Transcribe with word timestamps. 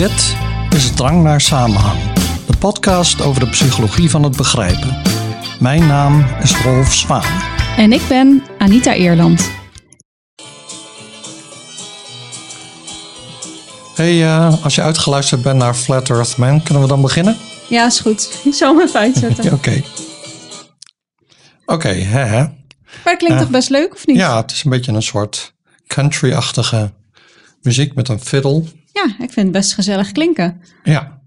Dit 0.00 0.36
is 0.74 0.90
Drang 0.94 1.22
naar 1.22 1.40
Samenhang, 1.40 2.12
de 2.46 2.56
podcast 2.58 3.20
over 3.20 3.40
de 3.40 3.50
psychologie 3.50 4.10
van 4.10 4.22
het 4.22 4.36
begrijpen. 4.36 5.02
Mijn 5.58 5.86
naam 5.86 6.26
is 6.42 6.56
Rolf 6.56 6.94
Zwaan. 6.94 7.42
En 7.76 7.92
ik 7.92 8.02
ben 8.08 8.42
Anita 8.58 8.94
Eerland. 8.94 9.50
Hey, 13.94 14.22
uh, 14.22 14.64
als 14.64 14.74
je 14.74 14.82
uitgeluisterd 14.82 15.42
bent 15.42 15.58
naar 15.58 15.74
Flat 15.74 16.10
Earth 16.10 16.36
Man, 16.36 16.62
kunnen 16.62 16.82
we 16.82 16.88
dan 16.88 17.02
beginnen? 17.02 17.36
Ja, 17.68 17.86
is 17.86 18.00
goed. 18.00 18.40
Ik 18.44 18.54
zal 18.54 18.76
hem 18.76 18.86
even 18.86 19.00
uitzetten. 19.00 19.52
Oké. 19.52 19.70
Oké, 19.72 19.82
okay, 21.66 22.00
hè 22.00 22.24
hè. 22.24 22.40
Maar 22.40 22.52
het 23.04 23.16
klinkt 23.16 23.36
uh, 23.36 23.40
toch 23.40 23.50
best 23.50 23.70
leuk, 23.70 23.94
of 23.94 24.06
niet? 24.06 24.16
Ja, 24.16 24.36
het 24.40 24.50
is 24.50 24.64
een 24.64 24.70
beetje 24.70 24.92
een 24.92 25.02
soort 25.02 25.54
country-achtige 25.86 26.92
muziek 27.62 27.94
met 27.94 28.08
een 28.08 28.20
fiddle. 28.20 28.64
Ja, 29.04 29.24
ik 29.24 29.32
vind 29.32 29.46
het 29.46 29.52
best 29.52 29.74
gezellig 29.74 30.12
klinken. 30.12 30.60
Ja. 30.82 31.20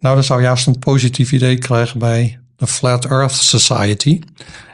Nou, 0.00 0.14
dan 0.14 0.24
zou 0.24 0.42
juist 0.42 0.66
een 0.66 0.78
positief 0.78 1.32
idee 1.32 1.58
krijgen 1.58 1.98
bij 1.98 2.40
de 2.56 2.66
Flat 2.66 3.04
Earth 3.04 3.32
Society. 3.32 4.20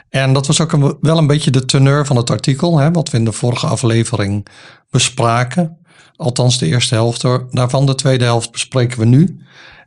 En 0.09 0.33
dat 0.33 0.47
was 0.47 0.61
ook 0.61 0.71
een, 0.71 0.97
wel 1.01 1.17
een 1.17 1.27
beetje 1.27 1.51
de 1.51 1.65
teneur 1.65 2.05
van 2.05 2.15
het 2.15 2.29
artikel, 2.29 2.77
hè, 2.77 2.91
wat 2.91 3.09
we 3.09 3.17
in 3.17 3.25
de 3.25 3.31
vorige 3.31 3.67
aflevering 3.67 4.47
bespraken. 4.89 5.77
Althans, 6.15 6.57
de 6.57 6.65
eerste 6.65 6.95
helft 6.95 7.21
daarvan. 7.51 7.85
De 7.85 7.95
tweede 7.95 8.23
helft 8.23 8.51
bespreken 8.51 8.99
we 8.99 9.05
nu. 9.05 9.41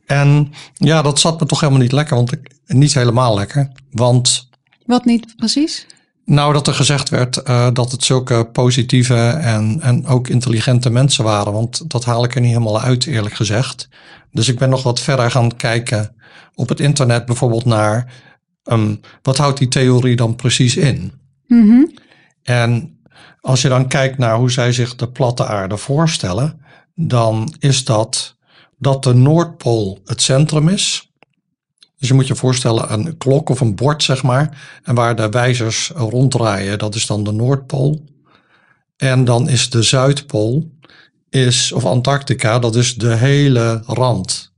En 0.06 0.52
ja, 0.74 1.02
dat 1.02 1.20
zat 1.20 1.40
me 1.40 1.46
toch 1.46 1.60
helemaal 1.60 1.82
niet 1.82 1.92
lekker, 1.92 2.16
want 2.16 2.32
ik, 2.32 2.54
niet 2.66 2.94
helemaal 2.94 3.34
lekker. 3.34 3.72
Want. 3.90 4.48
Wat 4.86 5.04
niet 5.04 5.36
precies? 5.36 5.86
Nou, 6.24 6.52
dat 6.52 6.66
er 6.66 6.74
gezegd 6.74 7.08
werd 7.08 7.48
uh, 7.48 7.68
dat 7.72 7.92
het 7.92 8.04
zulke 8.04 8.48
positieve 8.52 9.26
en, 9.28 9.80
en 9.80 10.06
ook 10.06 10.28
intelligente 10.28 10.90
mensen 10.90 11.24
waren. 11.24 11.52
Want 11.52 11.90
dat 11.90 12.04
haal 12.04 12.24
ik 12.24 12.34
er 12.34 12.40
niet 12.40 12.50
helemaal 12.50 12.80
uit, 12.80 13.06
eerlijk 13.06 13.34
gezegd. 13.34 13.88
Dus 14.32 14.48
ik 14.48 14.58
ben 14.58 14.70
nog 14.70 14.82
wat 14.82 15.00
verder 15.00 15.30
gaan 15.30 15.56
kijken 15.56 16.14
op 16.54 16.68
het 16.68 16.80
internet 16.80 17.26
bijvoorbeeld 17.26 17.64
naar 17.64 18.12
um, 18.64 19.00
wat 19.22 19.36
houdt 19.36 19.58
die 19.58 19.68
theorie 19.68 20.16
dan 20.16 20.36
precies 20.36 20.76
in? 20.76 21.12
Mm 21.46 21.68
-hmm. 21.68 21.94
En 22.42 22.98
als 23.40 23.62
je 23.62 23.68
dan 23.68 23.88
kijkt 23.88 24.18
naar 24.18 24.36
hoe 24.36 24.50
zij 24.50 24.72
zich 24.72 24.94
de 24.94 25.08
platte 25.08 25.46
aarde 25.46 25.76
voorstellen, 25.76 26.60
dan 26.94 27.54
is 27.58 27.84
dat 27.84 28.36
dat 28.78 29.02
de 29.02 29.14
Noordpool 29.14 30.00
het 30.04 30.22
centrum 30.22 30.68
is. 30.68 31.12
Dus 32.04 32.12
je 32.12 32.18
moet 32.18 32.28
je 32.28 32.36
voorstellen 32.36 32.92
een 32.92 33.16
klok 33.18 33.48
of 33.48 33.60
een 33.60 33.74
bord, 33.74 34.02
zeg 34.02 34.22
maar. 34.22 34.66
En 34.82 34.94
waar 34.94 35.16
de 35.16 35.28
wijzers 35.28 35.90
ronddraaien, 35.94 36.78
dat 36.78 36.94
is 36.94 37.06
dan 37.06 37.24
de 37.24 37.32
Noordpool. 37.32 38.04
En 38.96 39.24
dan 39.24 39.48
is 39.48 39.70
de 39.70 39.82
Zuidpool, 39.82 40.70
is, 41.30 41.72
of 41.72 41.84
Antarctica, 41.84 42.58
dat 42.58 42.74
is 42.76 42.94
de 42.94 43.14
hele 43.14 43.82
rand. 43.86 44.52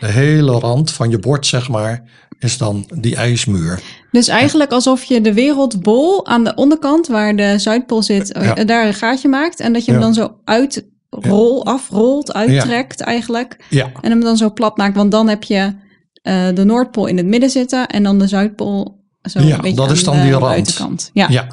De 0.00 0.06
hele 0.06 0.52
rand 0.52 0.92
van 0.92 1.10
je 1.10 1.18
bord, 1.18 1.46
zeg 1.46 1.68
maar, 1.68 2.02
is 2.38 2.58
dan 2.58 2.86
die 2.94 3.16
ijsmuur. 3.16 3.80
Dus 4.10 4.28
eigenlijk 4.28 4.72
alsof 4.72 5.04
je 5.04 5.20
de 5.20 5.34
wereldbol 5.34 6.26
aan 6.26 6.44
de 6.44 6.54
onderkant, 6.54 7.06
waar 7.06 7.36
de 7.36 7.58
Zuidpool 7.58 8.02
zit, 8.02 8.38
ja. 8.40 8.64
daar 8.64 8.86
een 8.86 8.94
gaatje 8.94 9.28
maakt. 9.28 9.60
En 9.60 9.72
dat 9.72 9.84
je 9.84 9.90
hem 9.90 10.00
dan 10.00 10.14
zo 10.14 10.36
uitrol, 10.44 11.64
afrolt, 11.64 12.32
uittrekt 12.32 13.00
eigenlijk. 13.00 13.64
Ja. 13.70 13.90
En 14.00 14.10
hem 14.10 14.20
dan 14.20 14.36
zo 14.36 14.52
plat 14.52 14.76
maakt. 14.76 14.96
Want 14.96 15.10
dan 15.10 15.28
heb 15.28 15.42
je 15.42 15.82
uh, 16.24 16.54
de 16.54 16.64
Noordpool 16.64 17.06
in 17.06 17.16
het 17.16 17.26
midden 17.26 17.50
zitten 17.50 17.86
en 17.86 18.02
dan 18.02 18.18
de 18.18 18.26
Zuidpool 18.26 19.02
zo 19.22 19.40
ja, 19.40 19.54
een 19.54 19.60
beetje 19.60 19.76
dat 19.76 19.90
is 19.90 20.04
dan 20.04 20.16
de 20.16 20.22
die 20.22 20.30
rand. 20.30 20.44
buitenkant. 20.44 21.10
Ja. 21.12 21.28
ja. 21.28 21.46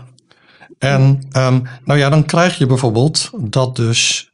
En 0.80 1.02
um, 1.38 1.64
nou 1.86 2.00
ja, 2.00 2.09
dan 2.09 2.25
krijg 2.25 2.58
je 2.58 2.66
bijvoorbeeld 2.66 3.30
dat 3.38 3.75
dus 3.75 4.31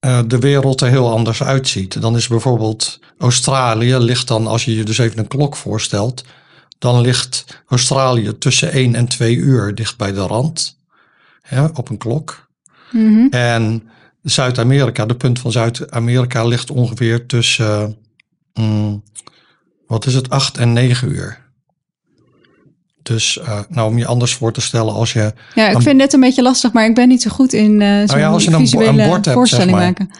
uh, 0.00 0.20
de 0.26 0.38
wereld 0.38 0.80
er 0.80 0.88
heel 0.88 1.10
anders 1.10 1.42
uitziet. 1.42 2.00
Dan 2.00 2.16
is 2.16 2.28
bijvoorbeeld 2.28 3.00
Australië 3.18 3.96
ligt 3.96 4.28
dan, 4.28 4.46
als 4.46 4.64
je 4.64 4.76
je 4.76 4.84
dus 4.84 4.98
even 4.98 5.18
een 5.18 5.28
klok 5.28 5.56
voorstelt, 5.56 6.24
dan 6.78 7.00
ligt 7.00 7.62
Australië 7.68 8.38
tussen 8.38 8.72
1 8.72 8.94
en 8.94 9.08
2 9.08 9.34
uur 9.34 9.74
dicht 9.74 9.96
bij 9.96 10.12
de 10.12 10.20
rand 10.20 10.78
hè, 11.42 11.64
op 11.64 11.88
een 11.88 11.98
klok. 11.98 12.48
Mm 12.90 13.14
-hmm. 13.14 13.28
En 13.30 13.90
Zuid-Amerika, 14.22 15.06
de 15.06 15.16
punt 15.16 15.38
van 15.38 15.52
Zuid-Amerika 15.52 16.44
ligt 16.44 16.70
ongeveer 16.70 17.26
tussen, 17.26 17.96
um, 18.54 19.02
wat 19.90 20.06
is 20.06 20.14
het, 20.14 20.30
8 20.30 20.58
en 20.58 20.72
9 20.72 21.10
uur. 21.10 21.38
Dus 23.02 23.38
uh, 23.42 23.58
nou, 23.68 23.88
om 23.88 23.98
je 23.98 24.06
anders 24.06 24.34
voor 24.34 24.52
te 24.52 24.60
stellen 24.60 24.94
als 24.94 25.12
je... 25.12 25.34
Ja, 25.54 25.68
ik 25.68 25.74
een, 25.74 25.82
vind 25.82 25.98
dit 25.98 26.12
een 26.12 26.20
beetje 26.20 26.42
lastig, 26.42 26.72
maar 26.72 26.84
ik 26.84 26.94
ben 26.94 27.08
niet 27.08 27.22
zo 27.22 27.30
goed 27.30 27.52
in 27.52 27.70
uh, 27.70 27.78
nou 27.78 28.18
ja, 28.18 28.28
als 28.28 28.44
je 28.44 28.50
dan 28.50 28.60
visuele 28.60 29.02
een 29.02 29.08
bord 29.08 29.24
hebt, 29.24 29.36
voorstelling 29.36 29.70
zeg 29.70 29.78
maar, 29.78 29.86
maken. 29.86 30.10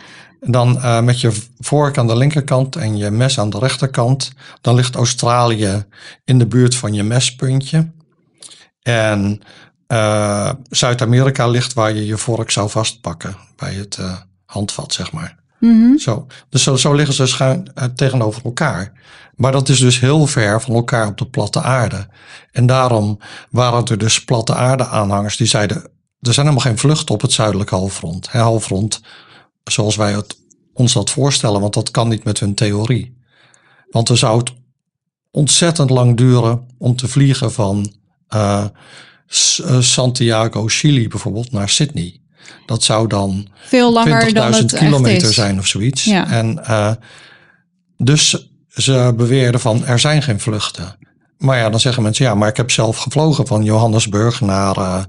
Dan 0.41 0.77
uh, 0.77 1.01
met 1.01 1.21
je 1.21 1.33
vork 1.59 1.99
aan 1.99 2.07
de 2.07 2.17
linkerkant 2.17 2.77
en 2.77 2.97
je 2.97 3.11
mes 3.11 3.39
aan 3.39 3.51
de 3.51 3.59
rechterkant. 3.59 4.33
Dan 4.61 4.75
ligt 4.75 4.95
Australië 4.95 5.85
in 6.25 6.39
de 6.39 6.47
buurt 6.47 6.75
van 6.75 6.95
je 6.95 7.03
mespuntje. 7.03 7.91
En 8.83 9.41
Zuid-Amerika 10.71 11.47
ligt 11.47 11.73
waar 11.73 11.95
je 11.95 12.07
je 12.07 12.17
vork 12.17 12.51
zou 12.51 12.71
vastpakken. 12.71 13.37
Bij 13.57 13.75
het 13.75 13.99
handvat, 14.45 14.93
zeg 14.93 15.13
maar. 15.13 15.40
-hmm. 15.61 15.99
Zo. 15.99 16.27
Dus 16.49 16.63
zo, 16.63 16.77
zo 16.77 16.95
liggen 16.95 17.15
ze 17.15 17.27
schuin 17.27 17.71
uh, 17.75 17.85
tegenover 17.85 18.45
elkaar. 18.45 18.93
Maar 19.37 19.53
dat 19.53 19.69
is 19.69 19.79
dus 19.79 20.01
heel 20.01 20.27
ver 20.27 20.61
van 20.61 20.75
elkaar 20.75 21.07
op 21.07 21.19
de 21.19 21.27
platte 21.27 21.63
aarde. 21.63 22.09
En 22.53 22.67
daarom 22.67 23.19
waren 23.51 23.85
er 23.85 23.99
dus 23.99 24.25
platte 24.25 24.55
aarde 24.55 24.87
aanhangers 24.87 25.37
die 25.37 25.47
zeiden... 25.47 25.77
er 26.21 26.35
zijn 26.35 26.47
helemaal 26.47 26.71
geen 26.71 26.79
vluchten 26.79 27.15
op 27.15 27.21
het 27.21 27.33
zuidelijk 27.33 27.71
halfrond. 27.71 28.29
Halfrond 28.29 29.01
zoals 29.65 29.97
wij 29.97 30.13
het, 30.13 30.39
ons 30.73 30.93
dat 30.93 31.11
voorstellen, 31.11 31.61
want 31.61 31.75
dat 31.75 31.91
kan 31.91 32.09
niet 32.09 32.25
met 32.25 32.41
hun 32.41 32.55
theorie. 32.55 33.19
Want 33.91 34.07
dan 34.07 34.17
zou 34.17 34.39
het 34.39 34.53
ontzettend 35.31 35.91
lang 35.91 36.17
duren 36.17 36.67
om 36.79 36.97
te 36.97 37.09
vliegen 37.09 37.53
van 37.53 37.93
uh, 38.35 38.65
Santiago, 39.81 40.65
Chili 40.67 41.09
bijvoorbeeld, 41.09 41.53
naar 41.53 41.69
Sydney. 41.69 42.21
Dat 42.67 42.83
zou 42.83 43.07
dan 43.07 43.49
Veel 43.67 43.93
langer 43.93 44.35
dan 44.35 44.53
20.000 44.53 44.59
het 44.59 44.75
kilometer 44.75 45.33
zijn 45.33 45.59
of 45.59 45.67
zoiets. 45.67 46.05
Ja. 46.05 46.31
En 46.31 46.61
uh, 46.69 46.93
dus 47.97 48.51
ze 48.69 49.13
beweerden 49.17 49.61
van 49.61 49.85
er 49.85 49.99
zijn 49.99 50.23
geen 50.23 50.41
vluchten. 50.41 50.99
Maar 51.39 51.59
ja, 51.59 51.71
dan 51.71 51.81
zeggen 51.81 52.03
mensen 52.03 52.25
ja, 52.25 52.35
maar 52.35 52.49
ik 52.49 52.57
heb 52.57 52.71
zelf 52.71 52.97
gevlogen 52.97 53.47
van 53.47 53.65
Johannesburg 53.65 54.41
naar, 54.41 54.79
uh, 54.79 55.03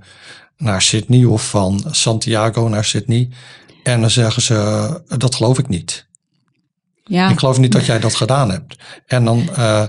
naar 0.57 0.81
Sydney 0.81 1.25
of 1.25 1.50
van 1.50 1.84
Santiago 1.91 2.68
naar 2.68 2.85
Sydney. 2.85 3.29
En 3.84 4.02
dan 4.02 4.09
zeggen 4.09 4.41
ze, 4.41 5.02
dat 5.18 5.35
geloof 5.35 5.59
ik 5.59 5.68
niet. 5.68 6.08
Ja. 7.03 7.29
Ik 7.29 7.40
geloof 7.40 7.58
niet 7.58 7.72
dat 7.72 7.85
jij 7.85 8.00
dat 8.00 8.16
gedaan 8.16 8.52
hebt. 8.52 8.75
En 9.06 9.25
dan 9.25 9.50
uh, 9.58 9.84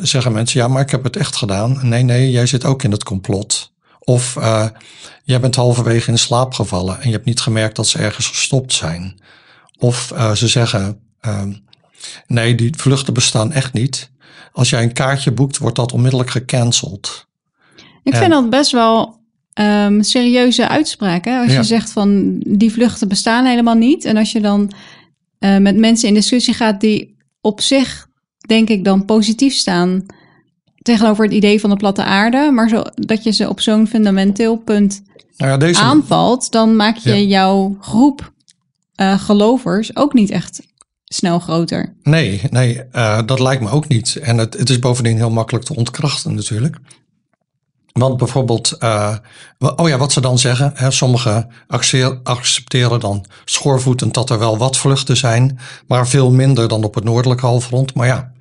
zeggen 0.00 0.32
mensen, 0.32 0.60
ja, 0.60 0.68
maar 0.68 0.82
ik 0.82 0.90
heb 0.90 1.04
het 1.04 1.16
echt 1.16 1.36
gedaan. 1.36 1.78
Nee, 1.88 2.02
nee, 2.02 2.30
jij 2.30 2.46
zit 2.46 2.64
ook 2.64 2.82
in 2.82 2.90
het 2.90 3.04
complot. 3.04 3.72
Of 4.04 4.36
uh, 4.36 4.66
jij 5.24 5.40
bent 5.40 5.54
halverwege 5.54 6.10
in 6.10 6.18
slaap 6.18 6.54
gevallen 6.54 7.00
en 7.00 7.06
je 7.06 7.14
hebt 7.14 7.24
niet 7.26 7.40
gemerkt 7.40 7.76
dat 7.76 7.86
ze 7.86 7.98
ergens 7.98 8.26
gestopt 8.26 8.72
zijn. 8.72 9.20
Of 9.78 10.12
ze 10.34 10.48
zeggen, 10.48 11.00
nee, 12.26 12.54
die 12.54 12.72
vluchten 12.76 13.14
bestaan 13.14 13.52
echt 13.52 13.72
niet. 13.72 14.10
Als 14.52 14.70
jij 14.70 14.82
een 14.82 14.92
kaartje 14.92 15.32
boekt, 15.32 15.58
wordt 15.58 15.76
dat 15.76 15.92
onmiddellijk 15.92 16.30
gecanceld. 16.30 17.26
Ik 18.02 18.12
en, 18.12 18.18
vind 18.18 18.30
dat 18.30 18.50
best 18.50 18.70
wel 18.70 19.20
um, 19.54 20.02
serieuze 20.02 20.68
uitspraak. 20.68 21.24
Hè? 21.24 21.38
Als 21.38 21.50
Ja. 21.52 21.58
je 21.58 21.64
zegt 21.64 21.90
van 21.90 22.38
die 22.38 22.72
vluchten 22.72 23.08
bestaan 23.08 23.44
helemaal 23.44 23.74
niet. 23.74 24.04
En 24.04 24.16
als 24.16 24.32
je 24.32 24.40
dan 24.40 24.72
uh, 25.40 25.56
met 25.58 25.76
mensen 25.76 26.08
in 26.08 26.14
discussie 26.14 26.54
gaat 26.54 26.80
die 26.80 27.16
op 27.40 27.60
zich, 27.60 28.06
denk 28.46 28.68
ik, 28.68 28.84
dan 28.84 29.04
positief 29.04 29.54
staan 29.54 30.06
tegenover 30.84 31.24
het 31.24 31.34
idee 31.34 31.60
van 31.60 31.70
de 31.70 31.76
platte 31.76 32.04
aarde. 32.04 32.50
Maar 32.52 32.68
zo, 32.68 32.82
dat 32.94 33.22
je 33.22 33.30
ze 33.30 33.48
op 33.48 33.60
zo'n 33.60 33.86
fundamenteel 33.86 34.56
punt 34.56 35.02
nou 35.36 35.50
ja, 35.50 35.56
deze, 35.56 35.80
aanvalt, 35.80 36.50
dan 36.50 36.76
maak 36.76 36.96
je 36.96 37.14
Ja. 37.14 37.28
jouw 37.28 37.76
groep 37.80 38.32
uh, 38.96 39.18
gelovers 39.18 39.96
ook 39.96 40.12
niet 40.12 40.30
echt 40.30 40.60
snel 41.04 41.38
groter. 41.38 41.94
Nee, 42.02 42.40
nee 42.50 42.82
uh, 42.92 43.20
dat 43.26 43.40
lijkt 43.40 43.62
me 43.62 43.70
ook 43.70 43.88
niet. 43.88 44.16
En 44.16 44.38
het, 44.38 44.58
het 44.58 44.70
is 44.70 44.78
bovendien 44.78 45.16
heel 45.16 45.30
makkelijk 45.30 45.64
te 45.64 45.74
ontkrachten 45.74 46.34
natuurlijk. 46.34 46.76
Want 47.92 48.16
bijvoorbeeld, 48.16 48.76
uh, 48.80 49.16
oh 49.58 49.88
ja, 49.88 49.98
wat 49.98 50.12
ze 50.12 50.20
dan 50.20 50.38
zeggen, 50.38 50.72
hè, 50.74 50.90
sommigen 50.90 51.50
accepteren 52.22 53.00
dan 53.00 53.24
schoorvoetend 53.44 54.14
dat 54.14 54.30
er 54.30 54.38
wel 54.38 54.58
wat 54.58 54.76
vluchten 54.76 55.16
zijn, 55.16 55.58
maar 55.86 56.08
veel 56.08 56.30
minder 56.30 56.68
dan 56.68 56.84
op 56.84 56.94
het 56.94 57.04
noordelijk 57.04 57.40
halfrond. 57.40 57.94
Maar 57.94 58.06
ja, 58.06 58.32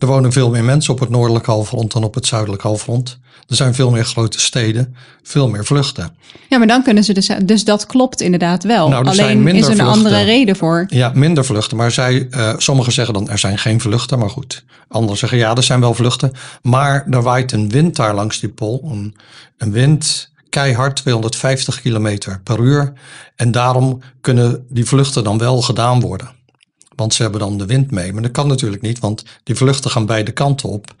er 0.00 0.06
wonen 0.06 0.32
veel 0.32 0.50
meer 0.50 0.64
mensen 0.64 0.92
op 0.92 1.00
het 1.00 1.08
noordelijk 1.08 1.46
halfrond 1.46 1.92
dan 1.92 2.04
op 2.04 2.14
het 2.14 2.26
zuidelijk 2.26 2.62
halfrond. 2.62 3.18
Er 3.48 3.56
zijn 3.56 3.74
veel 3.74 3.90
meer 3.90 4.04
grote 4.04 4.40
steden, 4.40 4.94
veel 5.22 5.48
meer 5.48 5.64
vluchten. 5.64 6.16
Ja, 6.48 6.58
maar 6.58 6.66
dan 6.66 6.82
kunnen 6.82 7.04
ze 7.04 7.12
dus, 7.12 7.30
dus 7.44 7.64
dat 7.64 7.86
klopt 7.86 8.20
inderdaad 8.20 8.64
wel. 8.64 8.88
Nou, 8.88 9.04
er 9.04 9.10
Alleen 9.10 9.48
is 9.48 9.66
er 9.66 9.72
een 9.72 9.86
andere 9.86 10.22
reden 10.22 10.56
voor. 10.56 10.86
Ja, 10.88 11.12
minder 11.14 11.44
vluchten. 11.44 11.76
Maar 11.76 11.90
zij, 11.90 12.28
uh, 12.30 12.52
sommigen 12.56 12.92
zeggen 12.92 13.14
dan 13.14 13.28
er 13.28 13.38
zijn 13.38 13.58
geen 13.58 13.80
vluchten, 13.80 14.18
maar 14.18 14.30
goed. 14.30 14.64
Anderen 14.88 15.18
zeggen 15.18 15.38
ja, 15.38 15.54
er 15.54 15.62
zijn 15.62 15.80
wel 15.80 15.94
vluchten. 15.94 16.32
Maar 16.62 17.06
er 17.10 17.22
waait 17.22 17.52
een 17.52 17.68
wind 17.68 17.96
daar 17.96 18.14
langs 18.14 18.40
die 18.40 18.50
pool. 18.50 18.88
Een, 18.92 19.16
een 19.58 19.72
wind 19.72 20.30
keihard 20.48 20.96
250 20.96 21.80
kilometer 21.80 22.40
per 22.44 22.60
uur. 22.60 22.92
En 23.36 23.50
daarom 23.50 24.00
kunnen 24.20 24.66
die 24.68 24.84
vluchten 24.84 25.24
dan 25.24 25.38
wel 25.38 25.62
gedaan 25.62 26.00
worden. 26.00 26.30
Want 27.00 27.14
ze 27.14 27.22
hebben 27.22 27.40
dan 27.40 27.58
de 27.58 27.66
wind 27.66 27.90
mee. 27.90 28.12
Maar 28.12 28.22
dat 28.22 28.30
kan 28.30 28.48
natuurlijk 28.48 28.82
niet, 28.82 28.98
want 28.98 29.24
die 29.42 29.54
vluchten 29.54 29.90
gaan 29.90 30.06
beide 30.06 30.32
kanten 30.32 30.68
op. 30.68 30.94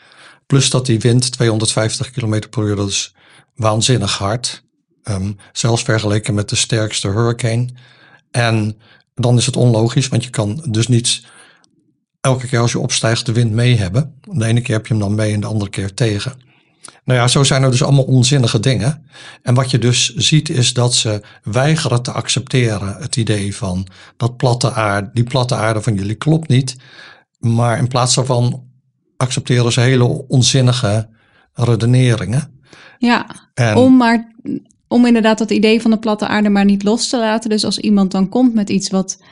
Plus 0.46 0.70
dat 0.70 0.86
die 0.86 0.98
wind 0.98 1.32
250 1.32 2.10
km 2.10 2.42
per 2.50 2.62
uur, 2.62 2.76
dat 2.76 2.88
is 2.88 3.14
waanzinnig 3.54 4.18
hard. 4.18 4.64
Um, 5.04 5.36
zelfs 5.52 5.82
vergeleken 5.82 6.34
met 6.34 6.48
de 6.48 6.56
sterkste 6.56 7.08
hurricane. 7.08 7.68
En 8.30 8.78
dan 9.14 9.36
is 9.36 9.46
het 9.46 9.56
onlogisch, 9.56 10.08
want 10.08 10.24
je 10.24 10.30
kan 10.30 10.64
dus 10.68 10.88
niet 10.88 11.22
elke 12.20 12.46
keer 12.46 12.58
als 12.58 12.72
je 12.72 12.78
opstijgt 12.78 13.26
de 13.26 13.32
wind 13.32 13.52
mee 13.52 13.76
hebben. 13.76 14.14
De 14.20 14.44
ene 14.44 14.60
keer 14.60 14.74
heb 14.74 14.86
je 14.86 14.92
hem 14.94 15.02
dan 15.02 15.14
mee 15.14 15.32
en 15.32 15.40
de 15.40 15.46
andere 15.46 15.70
keer 15.70 15.94
tegen. 15.94 16.32
Nou 17.04 17.18
ja, 17.20 17.28
zo 17.28 17.44
zijn 17.44 17.62
er 17.62 17.70
dus 17.70 17.82
allemaal 17.82 18.04
onzinnige 18.04 18.60
dingen. 18.60 19.06
En 19.42 19.54
wat 19.54 19.70
je 19.70 19.78
dus 19.78 20.14
ziet 20.14 20.48
is 20.48 20.72
dat 20.72 20.94
ze 20.94 21.22
weigeren 21.42 22.02
te 22.02 22.12
accepteren 22.12 22.96
het 22.98 23.16
idee 23.16 23.56
van 23.56 23.86
dat 24.16 24.36
platte 24.36 24.72
aarde, 24.72 25.10
die 25.12 25.24
platte 25.24 25.54
aarde 25.54 25.82
van 25.82 25.94
jullie 25.94 26.14
klopt 26.14 26.48
niet. 26.48 26.76
Maar 27.38 27.78
in 27.78 27.88
plaats 27.88 28.14
daarvan 28.14 28.62
accepteren 29.16 29.72
ze 29.72 29.80
hele 29.80 30.28
onzinnige 30.28 31.08
redeneringen. 31.54 32.60
Ja, 32.98 33.26
om 33.74 33.96
maar 33.96 34.32
om 34.88 35.06
inderdaad 35.06 35.38
dat 35.38 35.50
idee 35.50 35.82
van 35.82 35.90
de 35.90 35.98
platte 35.98 36.26
aarde 36.26 36.48
maar 36.48 36.64
niet 36.64 36.82
los 36.82 37.08
te 37.08 37.18
laten. 37.18 37.50
Dus 37.50 37.64
als 37.64 37.78
iemand 37.78 38.10
dan 38.10 38.28
komt 38.28 38.54
met 38.54 38.70
iets 38.70 38.90
wat 38.90 39.22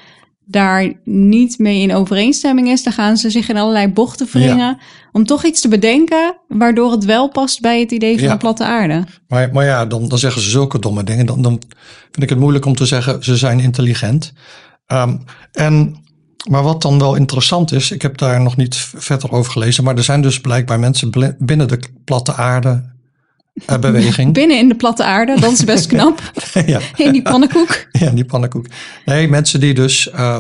daar 0.51 0.93
niet 1.05 1.59
mee 1.59 1.81
in 1.81 1.95
overeenstemming 1.95 2.69
is, 2.69 2.83
dan 2.83 2.93
gaan 2.93 3.17
ze 3.17 3.31
zich 3.31 3.49
in 3.49 3.57
allerlei 3.57 3.89
bochten 3.89 4.27
wringen 4.33 4.79
om 5.13 5.25
toch 5.25 5.45
iets 5.45 5.61
te 5.61 5.69
bedenken 5.69 6.37
waardoor 6.49 6.91
het 6.93 7.05
wel 7.05 7.29
past 7.29 7.61
bij 7.61 7.81
het 7.81 7.91
idee 7.91 8.19
van 8.19 8.29
de 8.29 8.37
platte 8.37 8.65
aarde. 8.65 9.05
Maar, 9.29 9.53
maar 9.53 9.65
ja, 9.65 9.87
dan, 9.87 10.09
dan 10.09 10.19
zeggen 10.19 10.43
ze 10.43 10.51
zulke 10.51 10.79
domme 10.79 11.05
dingen. 11.05 11.27
Dan, 11.27 11.43
dan 11.43 11.61
vind 12.11 12.23
ik 12.23 12.29
het 12.29 12.39
moeilijk 12.39 12.65
om 12.65 12.75
te 12.75 12.87
zeggen 12.87 13.25
ze 13.25 13.37
zijn 13.37 13.61
intelligent. 13.61 14.33
Um, 14.87 15.25
en, 15.53 15.97
maar 16.51 16.63
wat 16.63 16.83
dan 16.83 16.99
wel 16.99 17.15
interessant 17.15 17.73
is, 17.73 17.91
ik 17.91 18.03
heb 18.03 18.19
daar 18.19 18.41
nog 18.41 18.57
niet 18.57 18.77
verder 18.97 19.33
over 19.33 19.53
gelezen, 19.53 19.85
maar 19.85 19.97
er 19.97 20.03
zijn 20.03 20.23
dus 20.23 20.41
blijkbaar 20.41 20.79
mensen 20.79 21.37
binnen 21.39 21.69
de 21.69 21.81
platte 22.05 22.35
aarde 22.35 22.97
uh, 23.71 23.79
beweging. 23.79 24.33
Binnen 24.33 24.59
in 24.59 24.69
de 24.69 24.75
platte 24.75 25.05
aarde, 25.05 25.41
dat 25.41 25.53
is 25.53 25.65
best 25.65 25.87
knap. 25.87 26.33
ja. 26.67 26.81
In 26.97 27.13
die 27.13 27.23
pannenkoek. 27.23 27.87
Ja, 27.93 28.11
die 28.11 28.25
pannenkoek. 28.25 28.67
Nee, 29.05 29.29
mensen 29.29 29.61
die 29.61 29.75
dus 29.75 30.11
uh, 30.15 30.39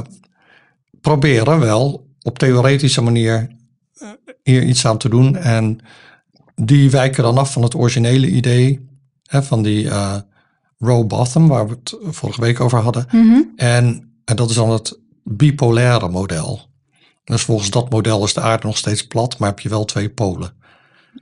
proberen 1.00 1.61
wel 1.61 2.06
op 2.23 2.38
theoretische 2.38 3.00
manier 3.00 3.56
uh, 4.03 4.09
hier 4.43 4.62
iets 4.62 4.87
aan 4.87 4.99
te 4.99 5.09
doen. 5.09 5.37
En 5.37 5.81
die 6.55 6.91
wijken 6.91 7.23
dan 7.23 7.38
af 7.38 7.53
van 7.53 7.62
het 7.62 7.75
originele 7.75 8.26
idee 8.26 8.88
hè, 9.25 9.43
van 9.43 9.62
die 9.62 9.85
uh, 9.85 10.17
row 10.79 11.06
bottom, 11.06 11.49
waar 11.49 11.69
we 11.69 11.76
het 11.82 11.97
vorige 12.03 12.41
week 12.41 12.61
over 12.61 12.79
hadden. 12.79 13.06
Mm 13.11 13.31
-hmm. 13.31 13.53
en, 13.56 14.12
en 14.25 14.37
dat 14.37 14.50
is 14.50 14.56
dan 14.56 14.71
het 14.71 14.99
bipolaire 15.25 16.09
model. 16.09 16.67
Dus 17.25 17.43
volgens 17.43 17.71
dat 17.71 17.91
model 17.91 18.25
is 18.25 18.35
de 18.35 18.41
aarde 18.41 18.67
nog 18.67 18.76
steeds 18.76 19.06
plat, 19.06 19.38
maar 19.38 19.49
heb 19.49 19.61
je 19.61 19.69
wel 19.69 19.85
twee 19.85 20.11
polen. 20.11 20.53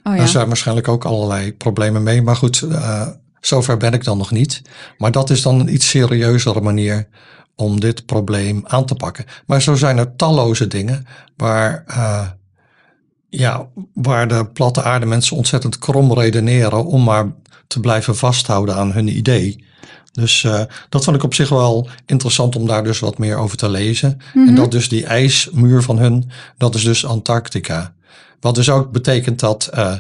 Oh, 0.03 0.13
ja. 0.13 0.19
Daar 0.19 0.29
zijn 0.29 0.47
waarschijnlijk 0.47 0.89
ook 0.89 1.05
allerlei 1.05 1.55
problemen 1.55 2.03
mee. 2.03 2.23
Maar 2.23 2.37
goed, 2.37 2.61
uh, 2.61 3.09
zover 3.41 3.77
ben 3.77 3.93
ik 3.93 4.05
dan 4.05 4.19
nog 4.19 4.31
niet. 4.31 4.63
Maar 4.99 5.11
dat 5.11 5.31
is 5.31 5.43
dan 5.43 5.61
een 5.61 5.75
iets 5.75 5.89
serieuzere 5.89 6.61
manier 6.61 7.09
om 7.57 7.81
dit 7.81 8.07
probleem 8.07 8.63
aan 8.67 8.87
te 8.87 8.95
pakken. 8.95 9.25
Maar 9.47 9.63
zo 9.63 9.75
zijn 9.75 9.99
er 9.99 10.17
talloze 10.17 10.67
dingen 10.67 11.07
waar, 11.37 11.85
uh, 11.89 12.27
ja, 13.29 13.69
waar 13.95 14.29
de 14.29 14.47
platte 14.47 14.83
aarde 14.83 15.07
mensen 15.07 15.37
ontzettend 15.37 15.79
krom 15.79 16.13
redeneren 16.13 16.85
om 16.85 17.05
maar 17.05 17.33
te 17.67 17.81
blijven 17.81 18.17
vasthouden 18.17 18.75
aan 18.75 18.93
hun 18.93 19.17
idee. 19.17 19.65
Dus 20.13 20.43
uh, 20.43 20.61
dat 20.89 21.05
vond 21.05 21.17
ik 21.17 21.23
op 21.23 21.35
zich 21.35 21.49
wel 21.49 21.89
interessant 22.07 22.57
om 22.57 22.67
daar 22.67 22.85
dus 22.85 22.99
wat 22.99 23.19
meer 23.19 23.37
over 23.37 23.57
te 23.57 23.69
lezen. 23.69 24.09
Mm 24.11 24.21
-hmm. 24.33 24.49
En 24.49 24.55
dat 24.55 24.71
dus 24.71 24.89
die 24.89 25.07
ijsmuur 25.07 25.83
van 25.83 25.99
hun, 25.99 26.31
dat 26.59 26.75
is 26.75 26.85
dus 26.85 27.07
Antarctica. 27.07 27.95
Wat 28.41 28.55
dus 28.55 28.71
ook 28.71 28.91
betekent 28.93 29.41
dat 29.41 29.71
uh, 29.75 29.95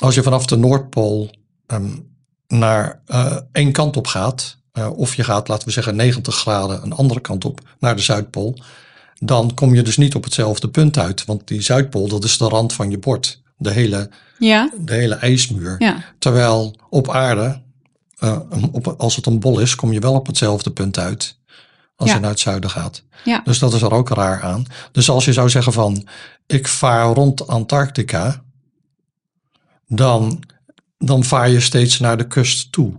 als 0.00 0.14
je 0.14 0.22
vanaf 0.22 0.46
de 0.46 0.56
Noordpool 0.56 1.30
um, 1.66 2.16
naar 2.48 3.02
uh, 3.06 3.36
één 3.52 3.72
kant 3.72 3.96
op 3.96 4.06
gaat, 4.06 4.58
uh, 4.72 4.90
of 4.98 5.14
je 5.14 5.24
gaat, 5.24 5.48
laten 5.48 5.66
we 5.66 5.72
zeggen, 5.72 5.96
90 5.96 6.34
graden 6.34 6.82
een 6.82 6.92
andere 6.92 7.20
kant 7.20 7.44
op 7.44 7.60
naar 7.78 7.96
de 7.96 8.02
Zuidpool, 8.02 8.58
dan 9.14 9.54
kom 9.54 9.74
je 9.74 9.82
dus 9.82 9.96
niet 9.96 10.14
op 10.14 10.24
hetzelfde 10.24 10.68
punt 10.68 10.98
uit. 10.98 11.24
Want 11.24 11.48
die 11.48 11.60
Zuidpool, 11.60 12.08
dat 12.08 12.24
is 12.24 12.38
de 12.38 12.48
rand 12.48 12.72
van 12.72 12.90
je 12.90 12.98
bord. 12.98 13.42
De 13.56 13.70
hele, 13.70 14.10
ja. 14.38 14.70
de 14.80 14.94
hele 14.94 15.14
ijsmuur. 15.14 15.74
Ja. 15.78 16.04
Terwijl 16.18 16.76
op 16.90 17.10
aarde, 17.10 17.60
op, 18.72 18.94
als 18.98 19.16
het 19.16 19.26
een 19.26 19.40
bol 19.40 19.58
is, 19.58 19.74
kom 19.74 19.92
je 19.92 20.00
wel 20.00 20.14
op 20.14 20.26
hetzelfde 20.26 20.70
punt 20.70 20.98
uit 20.98 21.38
als 21.98 22.08
ja. 22.08 22.14
je 22.14 22.20
naar 22.20 22.30
het 22.30 22.40
zuiden 22.40 22.70
gaat. 22.70 23.02
Ja. 23.24 23.40
Dus 23.44 23.58
dat 23.58 23.74
is 23.74 23.82
er 23.82 23.92
ook 23.92 24.08
raar 24.08 24.42
aan. 24.42 24.64
Dus 24.92 25.10
als 25.10 25.24
je 25.24 25.32
zou 25.32 25.50
zeggen 25.50 25.72
van 25.72 26.06
ik 26.46 26.68
vaar 26.68 27.12
rond 27.12 27.46
Antarctica, 27.46 28.42
dan, 29.86 30.42
dan 30.98 31.24
vaar 31.24 31.48
je 31.48 31.60
steeds 31.60 31.98
naar 31.98 32.16
de 32.16 32.26
kust 32.26 32.72
toe. 32.72 32.92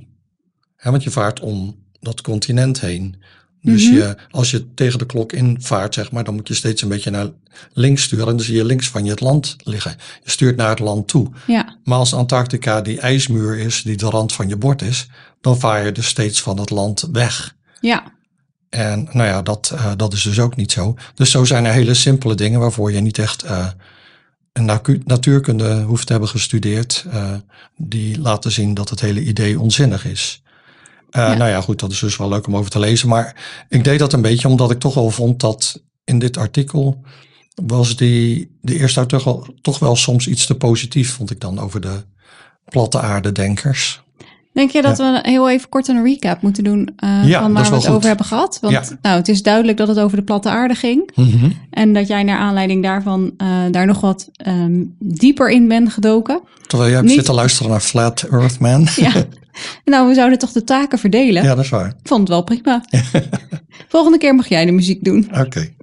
want 0.82 1.04
je 1.04 1.12
vaart 1.12 1.40
om 1.40 1.76
dat 2.00 2.22
continent 2.22 2.82
heen. 2.82 3.22
Dus 3.62 3.84
mm 3.84 3.90
-hmm. 3.90 3.98
je, 3.98 4.18
als 4.32 4.52
je 4.52 4.74
tegen 4.74 5.00
de 5.00 5.06
klok 5.06 5.34
invaart, 5.34 5.94
zeg 5.94 6.12
maar, 6.12 6.24
dan 6.24 6.36
moet 6.36 6.48
je 6.48 6.54
steeds 6.54 6.82
een 6.82 6.90
beetje 6.90 7.10
naar 7.10 7.28
links 7.74 8.04
sturen. 8.04 8.28
En 8.28 8.36
dan 8.36 8.46
zie 8.46 8.56
je 8.56 8.66
links 8.66 8.90
van 8.90 9.04
je 9.04 9.10
het 9.10 9.20
land 9.20 9.56
liggen. 9.64 9.96
Je 10.24 10.30
stuurt 10.30 10.56
naar 10.56 10.70
het 10.70 10.80
land 10.80 11.08
toe. 11.08 11.32
Ja. 11.48 11.78
Maar 11.84 11.98
als 11.98 12.14
Antarctica 12.14 12.82
die 12.82 13.00
ijsmuur 13.00 13.58
is, 13.58 13.82
die 13.82 13.98
de 13.98 14.10
rand 14.10 14.34
van 14.34 14.48
je 14.48 14.58
bord 14.58 14.82
is, 14.82 15.08
dan 15.42 15.60
vaar 15.60 15.86
je 15.86 15.92
dus 15.92 16.08
steeds 16.08 16.42
van 16.42 16.60
het 16.60 16.70
land 16.70 17.08
weg. 17.12 17.56
Ja. 17.80 18.18
En 18.70 19.08
nou 19.12 19.28
ja, 19.28 19.42
dat, 19.42 19.72
uh, 19.74 19.92
dat 19.98 20.14
is 20.14 20.22
dus 20.22 20.40
ook 20.40 20.56
niet 20.56 20.72
zo. 20.72 20.96
Dus 21.14 21.32
zo 21.32 21.46
zijn 21.46 21.66
er 21.66 21.74
hele 21.74 21.94
simpele 21.94 22.36
dingen 22.36 22.60
waarvoor 22.60 22.92
je 22.92 23.00
niet 23.00 23.18
echt 23.18 23.44
uh, 23.46 23.68
een 24.54 24.80
natuurkunde 25.06 25.82
hoeft 25.82 26.06
te 26.06 26.12
hebben 26.12 26.30
gestudeerd. 26.30 27.06
Uh, 27.08 27.34
die 27.78 28.20
laten 28.20 28.52
zien 28.52 28.74
dat 28.74 28.90
het 28.90 29.00
hele 29.00 29.22
idee 29.24 29.60
onzinnig 29.60 30.06
is. 30.06 30.44
Ja. 31.10 31.34
Nou 31.34 31.50
ja, 31.50 31.62
goed, 31.62 31.80
dat 31.80 31.92
is 31.92 32.00
dus 32.00 32.18
wel 32.18 32.30
leuk 32.30 32.48
om 32.48 32.56
over 32.56 32.72
te 32.72 32.80
lezen. 32.80 33.08
Maar 33.08 33.36
ik 33.70 33.84
deed 33.84 34.00
dat 34.00 34.14
een 34.14 34.22
beetje 34.22 34.48
omdat 34.48 34.72
ik 34.72 34.80
toch 34.80 34.94
wel 34.94 35.10
vond 35.10 35.40
dat 35.40 35.82
in 36.04 36.20
dit 36.20 36.38
artikel 36.38 37.04
was 37.66 37.96
die, 37.96 38.58
de 38.62 38.80
eerste 38.80 39.06
wel, 39.24 39.48
toch 39.62 39.80
wel 39.80 39.96
soms 39.96 40.28
iets 40.28 40.46
te 40.46 40.56
positief, 40.56 41.14
vond 41.14 41.32
ik 41.32 41.40
dan, 41.40 41.60
over 41.60 41.82
de 41.82 42.04
platte 42.66 43.00
aarde 43.00 43.32
denkers. 43.32 44.02
Denk 44.60 44.72
je 44.72 44.82
dat 44.82 44.98
we 44.98 45.20
heel 45.22 45.50
even 45.50 45.70
kort 45.70 45.88
een 45.88 46.04
recap 46.04 46.42
moeten 46.42 46.64
doen 46.64 46.90
uh, 47.04 47.28
ja, 47.28 47.42
van 47.42 47.54
waar 47.54 47.70
we 47.70 47.76
het 47.76 47.88
over 47.88 48.08
hebben 48.08 48.26
gehad? 48.26 48.58
Want 48.62 48.74
ja. 48.74 48.84
nou, 49.02 49.18
het 49.18 49.28
is 49.28 49.44
duidelijk 49.44 49.78
dat 49.78 49.88
het 49.88 50.00
over 50.00 50.18
de 50.18 50.24
platte 50.24 50.50
aarde 50.50 50.76
ging. 50.76 51.12
Mm 51.16 51.30
-hmm. 51.30 51.54
En 51.70 51.94
dat 51.94 52.08
jij 52.08 52.24
naar 52.24 52.38
aanleiding 52.38 52.84
daarvan 52.84 53.34
uh, 53.38 53.48
daar 53.72 53.86
nog 53.86 54.02
wat 54.02 54.30
um, 54.48 54.96
dieper 55.00 55.50
in 55.50 55.68
bent 55.68 55.94
gedoken. 55.94 56.42
Terwijl 56.68 56.92
jij 56.92 57.02
Niet... 57.02 57.12
zit 57.12 57.26
te 57.26 57.34
luisteren 57.34 57.72
naar 57.72 57.80
Flat 57.80 58.22
Earth 58.22 58.60
Man. 58.60 58.88
Ja. 58.96 59.14
Nou, 59.86 60.08
we 60.08 60.14
zouden 60.14 60.38
toch 60.40 60.52
de 60.52 60.64
taken 60.64 61.00
verdelen? 61.00 61.44
Ja, 61.44 61.56
dat 61.56 61.64
is 61.64 61.70
waar. 61.70 61.88
Ik 61.88 61.96
vond 62.04 62.20
het 62.20 62.30
wel 62.30 62.44
prima. 62.44 62.84
Volgende 63.88 64.18
keer 64.18 64.36
mag 64.36 64.48
jij 64.48 64.66
de 64.66 64.72
muziek 64.72 65.04
doen. 65.04 65.28
Oké. 65.30 65.40
Okay. 65.40 65.76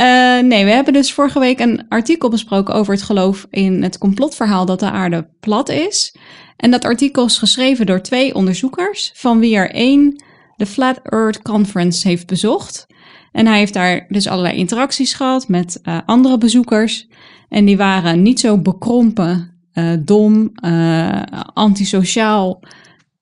Uh, 0.00 0.40
nee, 0.40 0.64
we 0.64 0.70
hebben 0.70 0.92
dus 0.92 1.12
vorige 1.12 1.38
week 1.38 1.60
een 1.60 1.86
artikel 1.88 2.28
besproken 2.28 2.74
over 2.74 2.92
het 2.92 3.02
geloof 3.02 3.46
in 3.50 3.82
het 3.82 3.98
complotverhaal 3.98 4.66
dat 4.66 4.80
de 4.80 4.90
aarde 4.90 5.28
plat 5.40 5.68
is. 5.68 6.16
En 6.56 6.70
dat 6.70 6.84
artikel 6.84 7.24
is 7.24 7.38
geschreven 7.38 7.86
door 7.86 8.00
twee 8.00 8.34
onderzoekers, 8.34 9.12
van 9.14 9.38
wie 9.38 9.56
er 9.56 9.70
één 9.70 10.22
de 10.56 10.66
Flat 10.66 11.00
Earth 11.02 11.42
Conference 11.42 12.08
heeft 12.08 12.26
bezocht. 12.26 12.86
En 13.32 13.46
hij 13.46 13.58
heeft 13.58 13.74
daar 13.74 14.06
dus 14.08 14.28
allerlei 14.28 14.56
interacties 14.56 15.14
gehad 15.14 15.48
met 15.48 15.80
uh, 15.82 15.98
andere 16.06 16.38
bezoekers. 16.38 17.08
En 17.48 17.64
die 17.64 17.76
waren 17.76 18.22
niet 18.22 18.40
zo 18.40 18.58
bekrompen, 18.58 19.50
uh, 19.74 19.92
dom, 20.00 20.52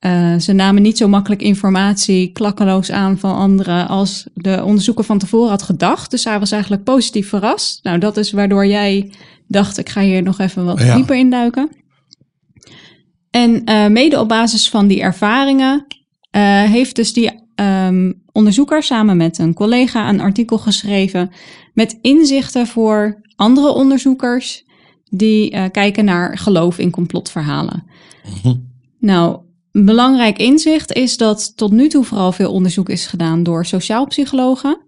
uh, 0.04 0.10
antisociaal. 0.10 0.40
ze 0.40 0.52
namen 0.52 0.82
niet 0.82 0.98
zo 0.98 1.08
makkelijk 1.08 1.42
informatie 1.42 2.32
klakkeloos 2.32 2.90
aan 2.90 3.18
van 3.18 3.34
anderen 3.34 3.88
als 3.88 4.26
de 4.34 4.62
onderzoeker 4.64 5.04
van 5.04 5.18
tevoren 5.18 5.50
had 5.50 5.62
gedacht. 5.62 6.10
Dus 6.10 6.24
hij 6.24 6.38
was 6.38 6.50
eigenlijk 6.50 6.84
positief 6.84 7.28
verrast. 7.28 7.84
Nou, 7.84 7.98
dat 7.98 8.16
is 8.16 8.32
waardoor 8.32 8.66
jij 8.66 9.12
dacht, 9.46 9.78
ik 9.78 9.88
ga 9.88 10.00
hier 10.00 10.22
nog 10.22 10.38
even 10.38 10.64
wat 10.64 10.80
ja. 10.80 10.96
dieper 10.96 11.16
induiken. 11.16 11.70
En 13.30 13.62
uh, 13.64 13.86
mede 13.86 14.20
op 14.20 14.28
basis 14.28 14.68
van 14.68 14.86
die 14.86 15.00
ervaringen 15.00 15.86
uh, 16.36 16.62
heeft 16.62 16.96
dus 16.96 17.12
die 17.12 17.30
um, 17.54 18.22
onderzoeker 18.32 18.82
samen 18.82 19.16
met 19.16 19.38
een 19.38 19.54
collega 19.54 20.08
een 20.08 20.20
artikel 20.20 20.58
geschreven 20.58 21.30
met 21.74 21.98
inzichten 22.00 22.66
voor 22.66 23.20
andere 23.36 23.72
onderzoekers 23.72 24.64
die 25.10 25.70
kijken 25.70 26.04
naar 26.04 26.38
geloof 26.38 26.78
in 26.78 26.90
complotverhalen. 26.90 27.84
Mhm. 28.42 28.54
Nou, 28.98 29.40
belangrijk 29.72 30.38
inzicht 30.38 30.92
is 30.92 31.16
dat 31.16 31.56
tot 31.56 31.72
nu 31.72 31.88
toe 31.88 32.04
vooral 32.04 32.32
veel 32.32 32.52
onderzoek 32.52 32.88
is 32.88 33.06
gedaan 33.06 33.42
door 33.42 33.66
sociaalpsychologen. 33.66 34.80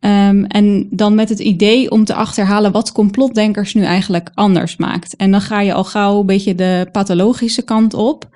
Um, 0.00 0.44
en 0.44 0.86
dan 0.90 1.14
met 1.14 1.28
het 1.28 1.38
idee 1.38 1.90
om 1.90 2.04
te 2.04 2.14
achterhalen 2.14 2.72
wat 2.72 2.92
complotdenkers 2.92 3.74
nu 3.74 3.82
eigenlijk 3.82 4.30
anders 4.34 4.76
maakt. 4.76 5.16
En 5.16 5.30
dan 5.30 5.40
ga 5.40 5.60
je 5.60 5.72
al 5.72 5.84
gauw 5.84 6.20
een 6.20 6.26
beetje 6.26 6.54
de 6.54 6.88
pathologische 6.92 7.62
kant 7.62 7.94
op. 7.94 8.28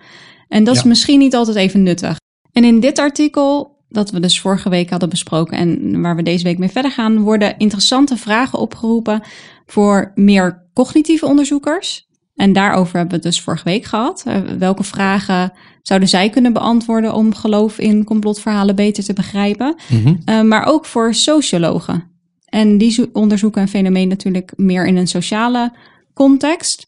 En 0.49 0.65
dat 0.65 0.77
is 0.77 0.83
misschien 0.83 1.19
niet 1.19 1.35
altijd 1.35 1.57
even 1.57 1.83
nuttig. 1.83 2.17
En 2.53 2.65
in 2.65 2.81
dit 2.81 2.99
artikel, 2.99 3.79
dat 3.89 4.11
we 4.11 4.21
dus 4.21 4.41
vorige 4.41 4.69
week 4.69 4.91
hadden 4.91 5.09
besproken 5.09 5.59
en 5.59 6.01
waar 6.01 6.17
we 6.17 6.23
deze 6.23 6.45
week 6.45 6.59
mee 6.59 6.69
verder 6.69 6.91
gaan, 6.91 7.21
worden 7.21 7.59
interessante 7.59 8.17
vragen 8.17 8.59
opgeroepen 8.59 9.23
voor 9.67 10.13
meer 10.15 10.69
cognitieve 10.73 11.27
onderzoekers. 11.27 12.09
En 12.35 12.53
daarover 12.53 12.97
hebben 12.97 13.09
we 13.21 13.25
het 13.25 13.35
dus 13.35 13.41
vorige 13.45 13.65
week 13.65 13.85
gehad. 13.85 14.23
Eh, 14.27 14.41
welke 14.59 14.85
vragen 14.85 15.53
zouden 15.83 16.09
zij 16.09 16.31
kunnen 16.31 16.53
beantwoorden 16.53 17.15
om 17.15 17.35
geloof 17.35 17.79
in 17.79 18.05
complotverhalen 18.05 18.77
beter 18.77 19.05
te 19.05 19.13
begrijpen? 19.13 19.77
Mhm. 19.89 20.17
Uh, 20.25 20.43
maar 20.43 20.67
ook 20.67 20.85
voor 20.85 21.15
sociologen. 21.15 22.13
En 22.45 22.79
die 22.79 22.91
zo- 22.91 23.09
onderzoeken 23.13 23.63
een 23.63 23.69
fenomeen 23.69 24.09
natuurlijk 24.09 24.53
meer 24.57 24.87
in 24.87 24.97
een 24.97 25.07
sociale 25.09 25.73
context. 26.15 26.87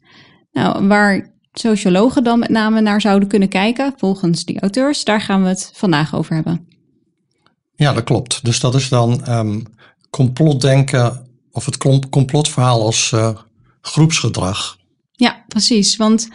Nou, 0.53 0.87
waar 0.87 1.35
sociologen 1.53 2.25
dan 2.25 2.38
met 2.38 2.49
name 2.49 2.81
naar 2.81 3.00
zouden 3.00 3.29
kunnen 3.29 3.49
kijken, 3.49 3.95
volgens 3.97 4.45
die 4.45 4.61
auteurs, 4.61 5.05
daar 5.05 5.21
gaan 5.21 5.43
we 5.43 5.49
het 5.49 5.71
vandaag 5.75 6.15
over 6.15 6.35
hebben. 6.35 6.69
Ja, 7.75 7.93
dat 7.93 8.05
klopt. 8.05 8.45
Dus 8.45 8.61
dat 8.61 8.75
is 8.75 8.88
dan 8.88 9.25
ehm, 9.25 9.61
complotdenken 10.11 11.26
of 11.50 11.65
het 11.67 11.76
complotverhaal 12.11 12.83
als 12.83 13.12
eh, 13.12 13.37
groepsgedrag. 13.81 14.76
Ja, 15.17 15.45
precies. 15.49 15.97
Want 15.97 16.29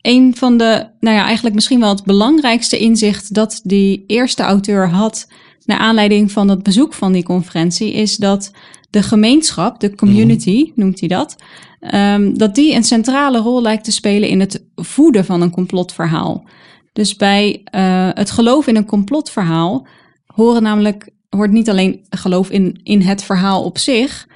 een 0.00 0.36
van 0.36 0.56
de, 0.56 0.88
nou 1.00 1.16
ja, 1.16 1.24
eigenlijk 1.24 1.54
misschien 1.54 1.80
wel 1.80 1.88
het 1.88 2.04
belangrijkste 2.04 2.78
inzicht 2.78 3.34
dat 3.34 3.60
die 3.64 4.04
eerste 4.06 4.42
auteur 4.42 4.88
had 4.88 5.28
naar 5.64 5.78
aanleiding 5.78 6.32
van 6.32 6.48
het 6.48 6.62
bezoek 6.62 6.94
van 6.94 7.12
die 7.12 7.22
conferentie, 7.22 7.92
is 7.92 8.16
dat 8.16 8.50
de 8.90 9.02
gemeenschap, 9.02 9.80
de 9.80 9.94
community 9.94 10.72
noemt 10.74 11.00
hij 11.00 11.08
dat, 11.08 11.36
ehm, 11.80 12.34
dat 12.34 12.54
die 12.54 12.74
een 12.74 12.84
centrale 12.84 13.38
rol 13.38 13.62
lijkt 13.62 13.84
te 13.84 13.92
spelen 13.92 14.28
in 14.28 14.40
het 14.40 14.64
voeden 14.74 15.24
van 15.24 15.40
een 15.40 15.50
complotverhaal. 15.50 16.44
Dus 16.92 17.16
bij 17.16 17.60
eh, 17.64 18.08
het 18.12 18.30
geloof 18.30 18.66
in 18.66 18.76
een 18.76 18.86
complotverhaal 18.86 19.86
horen 20.26 20.62
namelijk, 20.62 21.10
hoort 21.28 21.50
niet 21.50 21.70
alleen 21.70 22.06
geloof 22.10 22.50
in, 22.50 22.80
in 22.82 23.00
het 23.00 23.24
verhaal 23.24 23.64
op 23.64 23.78
zich, 23.78 24.28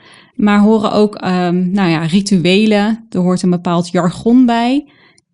maar 0.43 0.61
horen 0.61 0.93
ook 0.93 1.15
ehm, 1.15 1.71
nou 1.71 1.91
ja, 1.91 2.05
rituelen. 2.05 3.07
Er 3.11 3.21
hoort 3.21 3.43
een 3.43 3.51
bepaald 3.51 3.89
jargon 3.89 4.47
bij. 4.47 4.85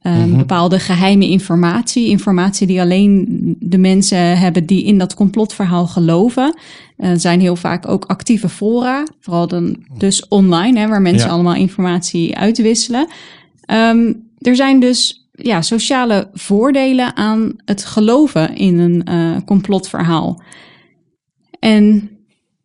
ehm, 0.03 0.29
Mhm. 0.29 0.37
Bepaalde 0.39 0.79
geheime 0.79 1.29
informatie. 1.29 2.09
Informatie 2.09 2.67
die 2.67 2.81
alleen 2.81 3.27
de 3.61 3.79
mensen 3.79 4.39
hebben 4.39 4.67
die 4.67 4.85
in 4.85 4.99
dat 4.99 5.15
complotverhaal 5.15 5.87
geloven. 5.87 6.59
Er 6.97 7.21
zijn 7.21 7.41
heel 7.41 7.57
vaak 7.57 7.89
ook 7.89 8.05
actieve 8.05 8.49
fora. 8.49 9.05
Vooral 9.21 9.49
dan 9.49 9.77
dus 9.99 10.29
online, 10.29 10.79
hè, 10.81 10.89
waar 10.89 11.03
mensen 11.03 11.27
Ja. 11.29 11.33
allemaal 11.35 11.55
informatie 11.55 12.37
uitwisselen. 12.37 13.07
Ehm, 13.61 14.13
er 14.39 14.57
zijn 14.57 14.81
dus 14.81 15.29
ja, 15.33 15.63
sociale 15.63 16.29
voordelen 16.33 17.17
aan 17.17 17.53
het 17.65 17.85
geloven 17.85 18.57
in 18.57 18.79
een 18.79 19.05
eh, 19.05 19.37
complotverhaal. 19.45 20.43
En 21.61 22.11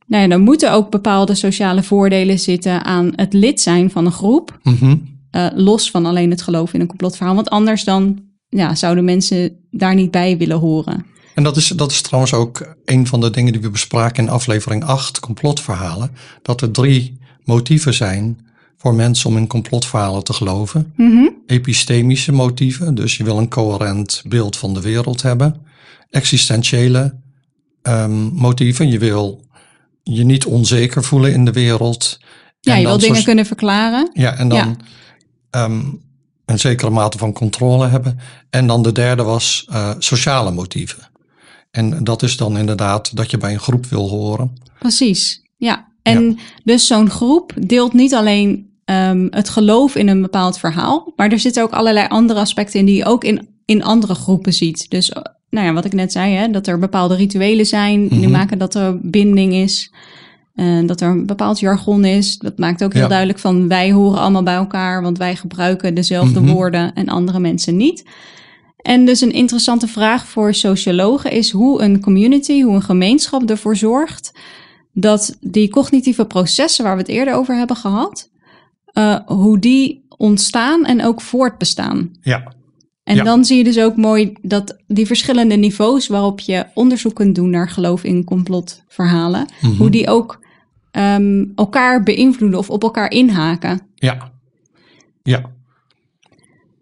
nou 0.07 0.23
ja, 0.23 0.29
dan 0.29 0.41
moeten 0.41 0.71
ook 0.71 0.89
bepaalde 0.89 1.35
sociale 1.35 1.83
voordelen 1.83 2.39
zitten 2.39 2.85
aan 2.85 3.11
het 3.15 3.33
lid 3.33 3.61
zijn 3.61 3.91
van 3.91 4.05
een 4.05 4.11
groep. 4.11 4.59
Mhm. 4.63 4.95
eh, 5.31 5.47
los 5.55 5.91
van 5.91 6.05
alleen 6.05 6.29
het 6.29 6.41
geloven 6.41 6.73
in 6.73 6.81
een 6.81 6.87
complotverhaal. 6.87 7.35
Want 7.35 7.49
anders 7.49 7.83
dan 7.83 8.19
ja, 8.49 8.75
zouden 8.75 9.03
mensen 9.03 9.57
daar 9.71 9.95
niet 9.95 10.11
bij 10.11 10.37
willen 10.37 10.59
horen. 10.59 11.05
En 11.35 11.43
dat 11.43 11.57
is, 11.57 11.67
dat 11.67 11.91
is 11.91 12.01
trouwens 12.01 12.33
ook 12.33 12.75
een 12.85 13.07
van 13.07 13.21
de 13.21 13.29
dingen 13.29 13.51
die 13.51 13.61
we 13.61 13.69
bespraken 13.69 14.23
in 14.23 14.29
aflevering 14.29 14.83
8, 14.83 15.19
complotverhalen. 15.19 16.11
Dat 16.41 16.61
er 16.61 16.71
drie 16.71 17.17
motieven 17.43 17.93
zijn 17.93 18.37
voor 18.77 18.95
mensen 18.95 19.29
om 19.29 19.37
in 19.37 19.47
complotverhalen 19.47 20.23
te 20.23 20.33
geloven. 20.33 20.93
Mhm. 20.95 21.29
Epistemische 21.45 22.31
motieven, 22.31 22.95
dus 22.95 23.17
je 23.17 23.23
wil 23.23 23.37
een 23.37 23.49
coherent 23.49 24.23
beeld 24.27 24.57
van 24.57 24.73
de 24.73 24.81
wereld 24.81 25.21
hebben. 25.21 25.61
Existentiële 26.09 27.15
ehm, 27.81 28.21
motieven, 28.33 28.89
je 28.89 28.97
wil 28.97 29.41
je 30.03 30.23
niet 30.23 30.45
onzeker 30.45 31.03
voelen 31.03 31.33
in 31.33 31.45
de 31.45 31.51
wereld. 31.51 32.19
Ja, 32.59 32.75
je 32.75 32.85
wil 32.85 32.97
dingen 32.97 33.13
soort- 33.13 33.25
kunnen 33.25 33.45
verklaren. 33.45 34.09
Ja, 34.13 34.33
en 34.35 34.49
dan 34.49 34.57
Ja. 34.57 34.75
ehm, 35.49 35.81
een 36.45 36.59
zekere 36.59 36.89
mate 36.89 37.17
van 37.17 37.33
controle 37.33 37.87
hebben. 37.87 38.19
En 38.49 38.67
dan 38.67 38.81
de 38.83 38.91
derde 38.91 39.23
was 39.23 39.65
eh, 39.69 39.91
sociale 39.99 40.51
motieven. 40.51 41.11
En 41.71 42.03
dat 42.03 42.23
is 42.23 42.37
dan 42.37 42.57
inderdaad 42.57 43.15
dat 43.15 43.31
je 43.31 43.37
bij 43.37 43.53
een 43.53 43.59
groep 43.59 43.85
wil 43.85 44.09
horen. 44.09 44.57
Precies, 44.79 45.41
ja. 45.57 45.91
En 46.01 46.37
dus 46.63 46.87
zo'n 46.87 47.09
groep 47.09 47.53
deelt 47.67 47.93
niet 47.93 48.13
alleen 48.13 48.71
ehm, 48.85 49.27
het 49.29 49.49
geloof 49.49 49.95
in 49.95 50.07
een 50.07 50.21
bepaald 50.21 50.57
verhaal, 50.59 51.13
maar 51.15 51.31
er 51.31 51.39
zitten 51.39 51.63
ook 51.63 51.71
allerlei 51.71 52.07
andere 52.07 52.39
aspecten 52.39 52.79
in 52.79 52.85
die 52.85 52.95
je 52.95 53.05
ook 53.05 53.23
in, 53.23 53.49
in 53.65 53.83
andere 53.83 54.15
groepen 54.15 54.53
ziet. 54.53 54.89
Dus, 54.89 55.11
nou 55.53 55.65
ja, 55.67 55.73
wat 55.73 55.85
ik 55.85 55.93
net 55.93 56.11
zei, 56.11 56.33
hè, 56.33 56.49
dat 56.49 56.67
er 56.67 56.79
bepaalde 56.79 57.15
rituelen 57.15 57.65
zijn 57.65 58.07
die 58.07 58.19
Mhm. 58.19 58.31
maken 58.31 58.57
dat 58.57 58.75
er 58.75 58.99
binding 59.01 59.53
is. 59.53 59.91
En 60.55 60.85
dat 60.85 61.01
er 61.01 61.09
een 61.09 61.25
bepaald 61.25 61.59
jargon 61.59 62.05
is. 62.05 62.37
Dat 62.37 62.57
maakt 62.57 62.83
ook 62.83 62.93
heel 62.93 63.01
Ja. 63.01 63.07
duidelijk 63.07 63.39
van 63.39 63.67
wij 63.67 63.91
horen 63.91 64.19
allemaal 64.19 64.43
bij 64.43 64.55
elkaar, 64.55 65.01
want 65.01 65.17
wij 65.17 65.35
gebruiken 65.35 65.93
dezelfde 65.93 66.39
Mhm. 66.41 66.51
woorden 66.51 66.93
en 66.93 67.07
andere 67.07 67.39
mensen 67.39 67.77
niet. 67.77 68.05
En 68.77 69.05
dus 69.05 69.21
een 69.21 69.31
interessante 69.31 69.87
vraag 69.87 70.27
voor 70.27 70.53
sociologen 70.53 71.31
is 71.31 71.51
hoe 71.51 71.81
een 71.81 72.01
community, 72.01 72.61
hoe 72.61 72.75
een 72.75 72.81
gemeenschap 72.81 73.49
ervoor 73.49 73.75
zorgt 73.75 74.31
dat 74.93 75.37
die 75.41 75.69
cognitieve 75.69 76.25
processen 76.25 76.83
waar 76.83 76.93
we 76.95 77.01
het 77.01 77.09
eerder 77.11 77.33
over 77.33 77.55
hebben 77.57 77.75
gehad, 77.75 78.29
eh, 78.85 79.19
hoe 79.25 79.59
die 79.59 80.05
ontstaan 80.17 80.85
en 80.85 81.03
ook 81.05 81.21
voortbestaan. 81.21 82.11
Ja, 82.21 82.53
En 83.03 83.15
Ja. 83.15 83.23
dan 83.23 83.45
zie 83.45 83.57
je 83.57 83.63
dus 83.63 83.79
ook 83.79 83.95
mooi 83.95 84.33
dat 84.41 84.77
die 84.87 85.05
verschillende 85.05 85.55
niveaus 85.55 86.07
waarop 86.07 86.39
je 86.39 86.65
onderzoek 86.73 87.15
kunt 87.15 87.35
doen 87.35 87.49
naar 87.49 87.69
geloof 87.69 88.03
in 88.03 88.23
complotverhalen, 88.23 89.45
Mhm. 89.61 89.75
hoe 89.75 89.89
die 89.89 90.07
ook 90.07 90.41
ehm, 90.91 91.45
elkaar 91.55 92.03
beïnvloeden 92.03 92.59
of 92.59 92.69
op 92.69 92.83
elkaar 92.83 93.11
inhaken. 93.11 93.81
ja, 93.95 94.31
ja. 95.23 95.51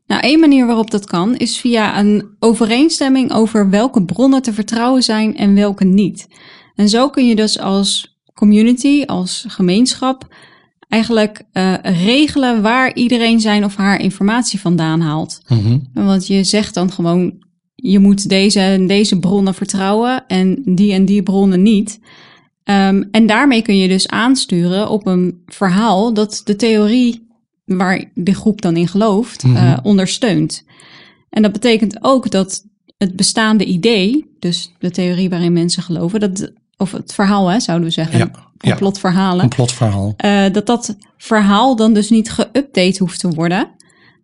Nou, 0.08 0.22
één 0.24 0.40
manier 0.40 0.66
waarop 0.66 0.92
dat 0.92 1.06
kan 1.06 1.36
is 1.38 1.58
via 1.60 2.00
een 2.00 2.30
overeenstemming 2.40 3.32
over 3.34 3.70
welke 3.70 4.04
bronnen 4.06 4.42
te 4.42 4.54
vertrouwen 4.54 5.04
zijn 5.04 5.38
en 5.38 5.56
welke 5.56 5.84
niet. 5.84 6.28
En 6.76 6.90
zo 6.90 7.10
kun 7.10 7.28
je 7.28 7.36
dus 7.36 7.60
als 7.60 8.20
community, 8.34 9.04
als 9.06 9.46
gemeenschap, 9.48 10.28
eigenlijk 10.92 11.44
eh, 11.52 11.74
regelen 11.82 12.62
waar 12.62 12.96
iedereen 12.96 13.40
zijn 13.40 13.64
of 13.64 13.76
haar 13.76 14.00
informatie 14.02 14.60
vandaan 14.60 15.02
haalt. 15.02 15.42
Mhm. 15.48 15.78
Want 15.94 16.28
je 16.28 16.44
zegt 16.44 16.74
dan 16.74 16.92
gewoon, 16.92 17.34
je 17.76 18.00
moet 18.00 18.30
deze 18.30 18.60
en 18.60 18.88
deze 18.88 19.20
bronnen 19.20 19.54
vertrouwen 19.54 20.28
en 20.28 20.62
die 20.66 20.94
en 20.94 21.06
die 21.06 21.24
bronnen 21.24 21.62
niet. 21.62 22.00
Ehm, 22.64 23.04
en 23.12 23.26
daarmee 23.26 23.62
kun 23.62 23.78
je 23.78 23.88
dus 23.88 24.08
aansturen 24.08 24.90
op 24.90 25.06
een 25.08 25.42
verhaal 25.46 26.14
dat 26.14 26.42
de 26.44 26.56
theorie 26.56 27.28
waar 27.66 28.12
de 28.14 28.34
groep 28.34 28.62
dan 28.62 28.78
in 28.78 28.88
gelooft, 28.88 29.44
Mhm. 29.44 29.56
eh, 29.56 29.78
ondersteunt. 29.84 30.66
En 31.30 31.42
dat 31.42 31.52
betekent 31.52 31.98
ook 32.04 32.32
dat 32.32 32.64
het 32.98 33.16
bestaande 33.16 33.66
idee, 33.66 34.36
dus 34.40 34.72
de 34.80 34.92
theorie 34.92 35.30
waarin 35.30 35.54
mensen 35.54 35.84
geloven, 35.84 36.20
dat, 36.20 36.52
of 36.82 36.92
het 36.92 37.14
verhaal 37.14 37.48
hè, 37.48 37.60
zouden 37.60 37.88
we 37.88 37.94
zeggen, 37.94 38.18
Ja, 38.18 38.32
complotverhalen, 38.58 39.40
Complotverhaal. 39.42 40.14
eh, 40.18 40.44
dat 40.52 40.66
dat 40.66 40.96
verhaal 41.18 41.76
dan 41.76 41.94
dus 41.94 42.10
niet 42.10 42.32
geüpdate 42.32 42.98
hoeft 42.98 43.20
te 43.20 43.30
worden. 43.30 43.68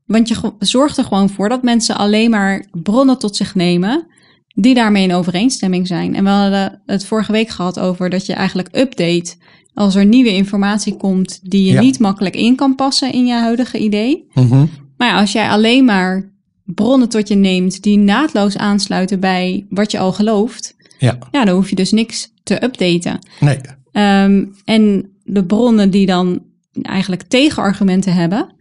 Want 0.06 0.28
je 0.28 0.36
zorgt 0.60 0.98
er 0.98 1.04
gewoon 1.04 1.30
voor 1.30 1.50
dat 1.50 1.64
mensen 1.64 1.98
alleen 1.98 2.30
maar 2.30 2.66
bronnen 2.72 3.18
tot 3.20 3.36
zich 3.36 3.56
nemen 3.56 4.08
die 4.48 4.74
daarmee 4.76 5.04
in 5.04 5.14
overeenstemming 5.14 5.88
zijn. 5.88 6.16
En 6.16 6.24
we 6.24 6.30
hadden 6.30 6.82
het 6.86 7.06
vorige 7.06 7.32
week 7.32 7.50
gehad 7.50 7.80
over 7.80 8.10
dat 8.10 8.26
je 8.26 8.34
eigenlijk 8.34 8.70
update 8.78 9.36
als 9.74 9.96
er 9.96 10.06
nieuwe 10.06 10.34
informatie 10.34 10.96
komt 10.98 11.40
die 11.44 11.66
je 11.66 11.72
Ja. 11.74 11.82
niet 11.82 12.00
makkelijk 12.00 12.36
in 12.36 12.56
kan 12.56 12.76
passen 12.76 13.12
in 13.14 13.26
je 13.26 13.34
huidige 13.34 13.78
idee. 13.78 14.28
Mhm. 14.34 14.66
Maar 14.98 15.08
ja, 15.08 15.20
als 15.20 15.32
jij 15.32 15.50
alleen 15.50 15.86
maar 15.86 16.32
bronnen 16.66 17.10
tot 17.10 17.28
je 17.28 17.36
neemt 17.36 17.84
die 17.84 17.98
naadloos 17.98 18.58
aansluiten 18.58 19.20
bij 19.20 19.66
wat 19.70 19.92
je 19.92 20.00
al 20.00 20.14
gelooft, 20.14 20.76
Ja, 21.00 21.18
ja, 21.32 21.46
dan 21.46 21.56
hoef 21.56 21.70
je 21.70 21.76
dus 21.76 21.92
niks 21.92 22.32
te 22.44 22.64
updaten. 22.64 23.20
nee. 23.40 23.58
Ehm, 23.92 24.46
en 24.66 25.12
de 25.24 25.46
bronnen 25.46 25.90
die 25.90 26.06
dan 26.06 26.44
eigenlijk 26.82 27.22
tegenargumenten 27.24 28.14
hebben, 28.14 28.56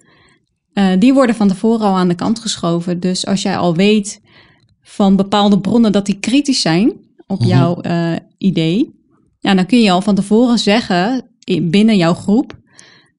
eh, 0.73 0.89
die 0.99 1.15
worden 1.15 1.35
van 1.35 1.49
tevoren 1.49 1.87
al 1.87 1.97
aan 1.97 2.09
de 2.09 2.15
kant 2.15 2.39
geschoven. 2.39 3.01
Dus 3.01 3.27
als 3.27 3.43
jij 3.43 3.57
al 3.57 3.75
weet 3.75 4.21
van 4.83 5.17
bepaalde 5.17 5.61
bronnen 5.61 5.93
dat 5.93 6.07
die 6.07 6.19
kritisch 6.21 6.61
zijn 6.61 6.93
op 7.27 7.39
Mhm. 7.41 7.49
jouw 7.49 7.81
eh, 7.81 8.13
idee, 8.39 8.95
ja, 9.41 9.55
dan 9.55 9.67
kun 9.67 9.81
je 9.83 9.91
al 9.91 10.01
van 10.03 10.15
tevoren 10.15 10.59
zeggen 10.59 11.31
in- 11.45 11.71
binnen 11.71 11.97
jouw 11.97 12.15
groep 12.15 12.59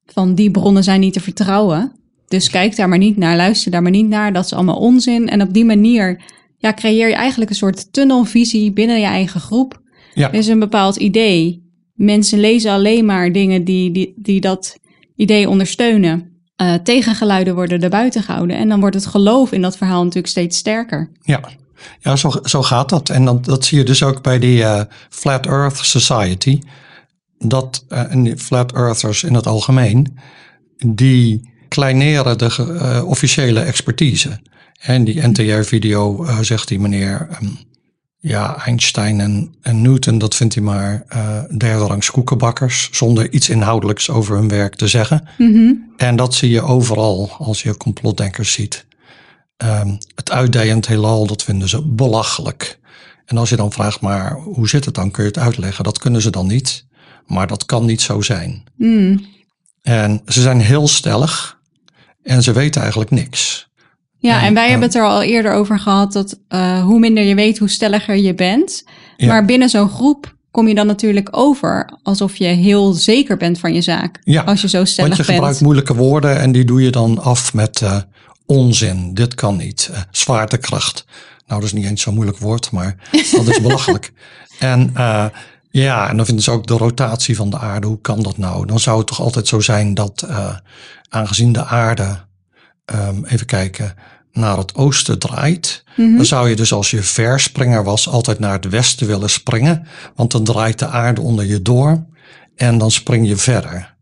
van 0.05 0.35
die 0.35 0.51
bronnen 0.51 0.83
zijn 0.83 0.99
niet 0.99 1.13
te 1.13 1.19
vertrouwen. 1.19 1.91
Dus 2.27 2.49
kijk 2.49 2.75
daar 2.75 2.89
maar 2.89 2.97
niet 2.97 3.17
naar, 3.17 3.35
luister 3.35 3.71
daar 3.71 3.81
maar 3.81 3.91
niet 3.91 4.07
naar, 4.07 4.33
dat 4.33 4.45
is 4.45 4.53
allemaal 4.53 4.77
onzin. 4.79 5.29
En 5.29 5.41
op 5.41 5.53
die 5.53 5.65
manier 5.65 6.21
ja, 6.57 6.73
creëer 6.73 7.07
je 7.07 7.15
eigenlijk 7.15 7.49
een 7.49 7.55
soort 7.55 7.93
tunnelvisie 7.93 8.71
binnen 8.71 8.99
je 8.99 9.05
eigen 9.05 9.39
groep. 9.41 9.81
Ja, 10.13 10.27
Er 10.27 10.37
is 10.37 10.47
een 10.47 10.59
bepaald 10.59 10.95
idee. 10.95 11.65
Mensen 11.93 12.39
lezen 12.39 12.71
alleen 12.71 13.05
maar 13.05 13.31
dingen 13.31 13.63
die, 13.63 13.91
die, 13.91 14.13
die 14.15 14.41
dat 14.41 14.77
idee 15.15 15.49
ondersteunen. 15.49 16.35
eh, 16.55 16.73
tegengeluiden 16.73 17.55
worden 17.55 17.81
er 17.81 17.89
buiten 17.89 18.23
gehouden. 18.23 18.57
En 18.57 18.69
dan 18.69 18.79
wordt 18.79 18.95
het 18.95 19.05
geloof 19.05 19.51
in 19.51 19.61
dat 19.61 19.77
verhaal 19.77 20.03
natuurlijk 20.03 20.27
steeds 20.27 20.57
sterker. 20.57 21.11
Ja, 21.21 21.41
ja 21.99 22.15
zo, 22.15 22.31
zo 22.43 22.61
gaat 22.63 22.89
dat. 22.89 23.09
En 23.09 23.25
dan, 23.25 23.41
dat 23.41 23.65
zie 23.65 23.77
je 23.77 23.83
dus 23.83 24.03
ook 24.03 24.23
bij 24.23 24.39
die 24.39 24.63
eh, 24.63 24.81
Flat 25.09 25.45
Earth 25.45 25.77
Society. 25.77 26.59
Dat 27.37 27.85
uh, 27.89 28.11
en 28.11 28.23
die 28.23 28.37
Flat 28.37 28.73
Earthers 28.73 29.23
in 29.23 29.33
het 29.33 29.47
algemeen, 29.47 30.17
die 30.85 31.49
kleineren 31.67 32.37
de 32.37 33.03
officiële 33.05 33.59
expertise. 33.59 34.39
En 34.77 35.03
die 35.03 35.27
NTR-video 35.27 36.25
zegt 36.41 36.67
die 36.67 36.79
meneer, 36.79 37.27
um, 37.41 37.57
ja, 38.19 38.65
Einstein 38.65 39.19
en, 39.19 39.55
en, 39.61 39.81
Newton, 39.81 40.17
dat 40.17 40.35
vindt 40.35 40.53
hij 40.53 40.63
maar 40.63 41.05
uh, 41.15 41.41
derde 41.57 41.85
rangs 41.85 42.11
koekenbakkers, 42.11 42.89
zonder 42.91 43.31
iets 43.31 43.49
inhoudelijks 43.49 44.09
over 44.09 44.35
hun 44.35 44.47
werk 44.47 44.75
te 44.75 44.87
zeggen. 44.87 45.27
Mm 45.37 45.53
-hmm. 45.53 45.93
En 45.97 46.15
dat 46.15 46.35
zie 46.35 46.49
je 46.49 46.61
overal 46.61 47.31
als 47.37 47.63
je 47.63 47.77
complotdenkers 47.77 48.51
ziet. 48.51 48.85
Um, 49.57 49.97
het 50.15 50.31
uitdijend 50.31 50.87
heelal, 50.87 51.27
dat 51.27 51.43
vinden 51.43 51.69
ze 51.69 51.81
belachelijk. 51.81 52.79
En 53.25 53.37
als 53.37 53.49
je 53.49 53.55
dan 53.55 53.71
vraagt, 53.71 54.01
maar 54.01 54.33
hoe 54.33 54.69
zit 54.69 54.85
het 54.85 54.95
dan? 54.95 55.11
Kun 55.11 55.23
je 55.23 55.29
het 55.29 55.39
uitleggen? 55.39 55.83
Dat 55.83 55.99
kunnen 55.99 56.21
ze 56.21 56.29
dan 56.29 56.47
niet. 56.47 56.85
Maar 57.25 57.47
dat 57.47 57.65
kan 57.65 57.85
niet 57.85 58.01
zo 58.01 58.21
zijn. 58.21 58.63
Mm. 58.75 59.25
En 59.81 60.21
ze 60.25 60.41
zijn 60.41 60.59
heel 60.59 60.87
stellig 60.87 61.59
en 62.23 62.43
ze 62.43 62.51
weten 62.51 62.81
eigenlijk 62.81 63.11
niks. 63.11 63.66
Ja, 64.19 64.43
en, 64.43 64.53
wij 64.53 64.63
uh, 64.63 64.69
hebben 64.69 64.87
het 64.87 64.97
er 64.97 65.03
al 65.03 65.23
eerder 65.23 65.51
over 65.51 65.79
gehad 65.79 66.13
dat 66.13 66.39
uh, 66.49 66.83
hoe 66.83 66.99
minder 66.99 67.23
je 67.23 67.35
weet, 67.35 67.57
hoe 67.57 67.69
stelliger 67.69 68.15
je 68.15 68.33
bent. 68.33 68.83
Ja. 69.17 69.27
Maar 69.27 69.45
binnen 69.45 69.69
zo'n 69.69 69.89
groep 69.89 70.35
kom 70.51 70.67
je 70.67 70.75
dan 70.75 70.87
natuurlijk 70.87 71.27
over 71.31 71.99
alsof 72.03 72.35
je 72.35 72.45
heel 72.45 72.93
zeker 72.93 73.37
bent 73.37 73.59
van 73.59 73.73
je 73.73 73.81
zaak. 73.81 74.19
Ja, 74.23 74.41
als 74.41 74.61
je 74.61 74.69
zo 74.69 74.85
stellig 74.85 75.09
want 75.09 75.21
je 75.21 75.25
bent. 75.25 75.37
gebruikt 75.37 75.61
moeilijke 75.61 75.95
woorden 75.95 76.39
en 76.39 76.51
die 76.51 76.65
doe 76.65 76.81
je 76.81 76.89
dan 76.89 77.19
af 77.21 77.53
met 77.53 77.81
uh, 77.81 77.97
onzin. 78.45 79.13
Dit 79.13 79.35
kan 79.35 79.57
niet. 79.57 79.89
Uh, 79.91 79.97
zwaartekracht. 80.11 81.05
Nou, 81.47 81.61
dat 81.61 81.69
is 81.69 81.75
niet 81.75 81.85
eens 81.85 82.01
zo'n 82.01 82.13
moeilijk 82.13 82.37
woord, 82.37 82.71
maar 82.71 82.95
dat 83.35 83.47
is 83.47 83.61
belachelijk. 83.61 84.11
En 84.59 84.91
ja, 85.69 86.09
en 86.09 86.17
dan 86.17 86.25
vinden 86.25 86.43
ze 86.43 86.51
ook 86.51 86.67
de 86.67 86.77
rotatie 86.77 87.35
van 87.35 87.49
de 87.49 87.57
aarde. 87.57 87.87
Hoe 87.87 88.01
kan 88.01 88.21
dat 88.21 88.37
nou? 88.37 88.65
Dan 88.65 88.79
zou 88.79 88.97
het 88.97 89.07
toch 89.07 89.21
altijd 89.21 89.47
zo 89.47 89.59
zijn 89.59 89.93
dat 89.93 90.27
aangezien 91.09 91.51
de 91.51 91.65
aarde, 91.65 92.26
um, 92.95 93.25
even 93.25 93.45
kijken, 93.45 93.95
naar 94.31 94.57
het 94.57 94.75
oosten 94.75 95.19
draait, 95.19 95.83
Mhm. 95.87 96.01
mm 96.01 96.07
-hmm. 96.07 96.15
dan 96.17 96.25
zou 96.25 96.49
je 96.49 96.55
dus 96.55 96.73
als 96.73 96.91
je 96.91 97.03
verspringer 97.03 97.83
was 97.83 98.09
altijd 98.09 98.39
naar 98.39 98.53
het 98.53 98.69
westen 98.69 99.07
willen 99.07 99.29
springen, 99.29 99.87
want 100.15 100.31
dan 100.31 100.43
draait 100.43 100.79
de 100.79 100.87
aarde 100.87 101.21
onder 101.21 101.45
je 101.45 101.61
door 101.61 102.05
en 102.55 102.77
dan 102.77 102.91
spring 102.91 103.27
je 103.27 103.37
verder. 103.37 103.95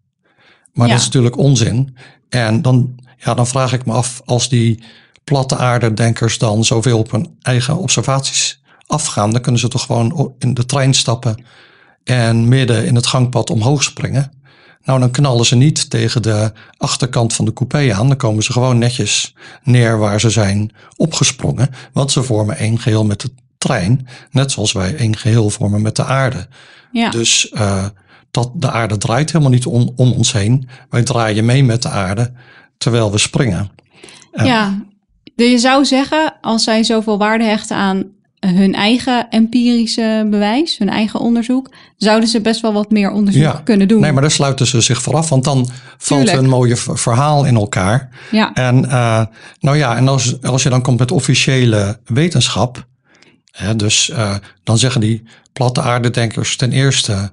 Maar 0.73 0.87
Ja. 0.87 0.91
dat 0.93 0.99
is 1.01 1.05
natuurlijk 1.05 1.37
onzin. 1.37 1.95
En 2.29 2.61
dan, 2.61 2.99
ja, 3.17 3.33
dan 3.33 3.47
vraag 3.47 3.73
ik 3.73 3.85
me 3.85 3.93
af, 3.93 4.21
als 4.25 4.49
die 4.49 4.83
platte 5.23 5.57
aardedenkers 5.57 6.37
dan 6.37 6.65
zoveel 6.65 6.97
op 6.99 7.11
hun 7.11 7.35
eigen 7.41 7.77
observaties 7.77 8.61
afgaan, 8.87 9.31
dan 9.31 9.41
kunnen 9.41 9.61
ze 9.61 9.67
toch 9.67 9.85
gewoon 9.85 10.33
in 10.39 10.53
de 10.53 10.65
trein 10.65 10.93
stappen 10.93 11.43
en 12.03 12.47
midden 12.47 12.85
in 12.85 12.95
het 12.95 13.07
gangpad 13.07 13.49
omhoog 13.49 13.83
springen. 13.83 14.31
Nou, 14.85 14.99
dan 14.99 15.11
knallen 15.11 15.45
ze 15.45 15.55
niet 15.55 15.89
tegen 15.89 16.21
de 16.21 16.51
achterkant 16.77 17.33
van 17.33 17.45
de 17.45 17.53
coupé 17.53 17.93
aan. 17.93 18.07
Dan 18.07 18.17
komen 18.17 18.43
ze 18.43 18.51
gewoon 18.51 18.77
netjes 18.77 19.35
neer 19.63 19.97
waar 19.97 20.19
ze 20.19 20.29
zijn 20.29 20.71
opgesprongen. 20.95 21.69
Want 21.93 22.11
ze 22.11 22.23
vormen 22.23 22.57
één 22.57 22.79
geheel 22.79 23.05
met 23.05 23.21
de 23.21 23.29
trein. 23.57 24.07
Net 24.31 24.51
zoals 24.51 24.71
wij 24.71 24.95
één 24.95 25.17
geheel 25.17 25.49
vormen 25.49 25.81
met 25.81 25.95
de 25.95 26.05
aarde. 26.05 26.47
Ja. 26.91 27.09
Dus 27.09 27.51
uh, 27.53 27.85
dat, 28.31 28.51
de 28.55 28.71
aarde 28.71 28.97
draait 28.97 29.31
helemaal 29.31 29.53
niet 29.53 29.65
om, 29.65 29.91
om 29.95 30.11
ons 30.11 30.31
heen. 30.31 30.67
Wij 30.89 31.03
draaien 31.03 31.45
mee 31.45 31.63
met 31.63 31.81
de 31.81 31.89
aarde 31.89 32.31
terwijl 32.77 33.11
we 33.11 33.17
springen. 33.17 33.69
Uh, 34.33 34.45
ja, 34.45 34.85
je 35.35 35.57
zou 35.57 35.85
zeggen, 35.85 36.33
als 36.41 36.63
zij 36.63 36.83
zoveel 36.83 37.17
waarde 37.17 37.43
hechten 37.43 37.77
aan 37.77 38.14
hun 38.47 38.73
eigen 38.73 39.29
empirische 39.29 40.27
bewijs, 40.29 40.77
hun 40.77 40.89
eigen 40.89 41.19
onderzoek, 41.19 41.69
zouden 41.97 42.29
ze 42.29 42.41
best 42.41 42.61
wel 42.61 42.73
wat 42.73 42.91
meer 42.91 43.11
onderzoek 43.11 43.41
ja. 43.41 43.61
kunnen 43.63 43.87
doen. 43.87 44.01
Nee, 44.01 44.11
maar 44.11 44.21
daar 44.21 44.31
sluiten 44.31 44.67
ze 44.67 44.81
zich 44.81 45.01
vooraf, 45.01 45.29
want 45.29 45.43
dan 45.43 45.69
valt 45.97 46.29
een 46.29 46.49
mooie 46.49 46.75
verhaal 46.77 47.45
in 47.45 47.55
elkaar. 47.55 48.09
Ja. 48.31 48.53
En 48.53 48.85
uh, 48.85 49.25
nou 49.59 49.77
ja, 49.77 49.95
en 49.95 50.07
als, 50.07 50.41
als 50.41 50.63
je 50.63 50.69
dan 50.69 50.81
komt 50.81 50.99
met 50.99 51.11
officiële 51.11 51.99
wetenschap, 52.05 52.87
hè, 53.51 53.75
dus 53.75 54.09
uh, 54.09 54.35
dan 54.63 54.77
zeggen 54.77 55.01
die 55.01 55.23
platte 55.53 55.81
aardedenkers 55.81 56.57
ten 56.57 56.71
eerste 56.71 57.31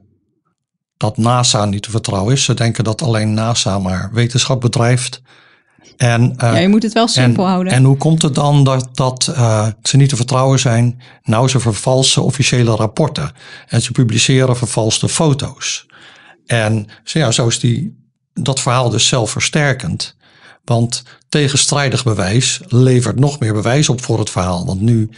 dat 0.97 1.17
NASA 1.17 1.65
niet 1.65 1.83
te 1.83 1.91
vertrouwen 1.91 2.33
is. 2.33 2.45
Ze 2.45 2.55
denken 2.55 2.85
dat 2.85 3.03
alleen 3.03 3.35
NASA 3.35 3.79
maar 3.79 4.11
wetenschap 4.13 4.61
bedrijft. 4.61 5.23
En, 5.97 6.23
uh, 6.23 6.37
ja, 6.37 6.57
je 6.57 6.69
moet 6.69 6.83
het 6.83 6.93
wel 6.93 7.09
simpel 7.09 7.45
en, 7.45 7.51
houden. 7.51 7.73
En 7.73 7.85
hoe 7.85 7.97
komt 7.97 8.23
het 8.23 8.35
dan 8.35 8.65
dat, 8.65 8.89
dat 8.93 9.29
uh, 9.31 9.67
ze 9.83 9.97
niet 9.97 10.09
te 10.09 10.17
vertrouwen 10.17 10.59
zijn? 10.59 11.01
Nou, 11.23 11.49
ze 11.49 11.61
vervalsen 11.61 12.23
officiële 12.23 12.77
rapporten. 12.77 13.33
En 13.69 13.83
ze 13.83 13.93
publiceren 13.93 14.57
vervalste 14.57 15.09
foto's. 15.09 15.87
En 16.47 16.87
zo, 17.05 17.19
ja, 17.19 17.31
zo 17.31 17.47
is 17.47 17.59
die, 17.59 18.07
dat 18.33 18.61
verhaal 18.61 18.91
dus 18.91 19.07
zelfversterkend. 19.07 20.17
Want 20.65 21.03
tegenstrijdig 21.29 22.05
bewijs 22.05 22.61
levert 22.69 23.19
nog 23.19 23.39
meer 23.39 23.53
bewijs 23.53 23.89
op 23.89 24.03
voor 24.03 24.19
het 24.19 24.31
verhaal. 24.31 24.67
Want 24.67 24.81
nu 24.81 25.11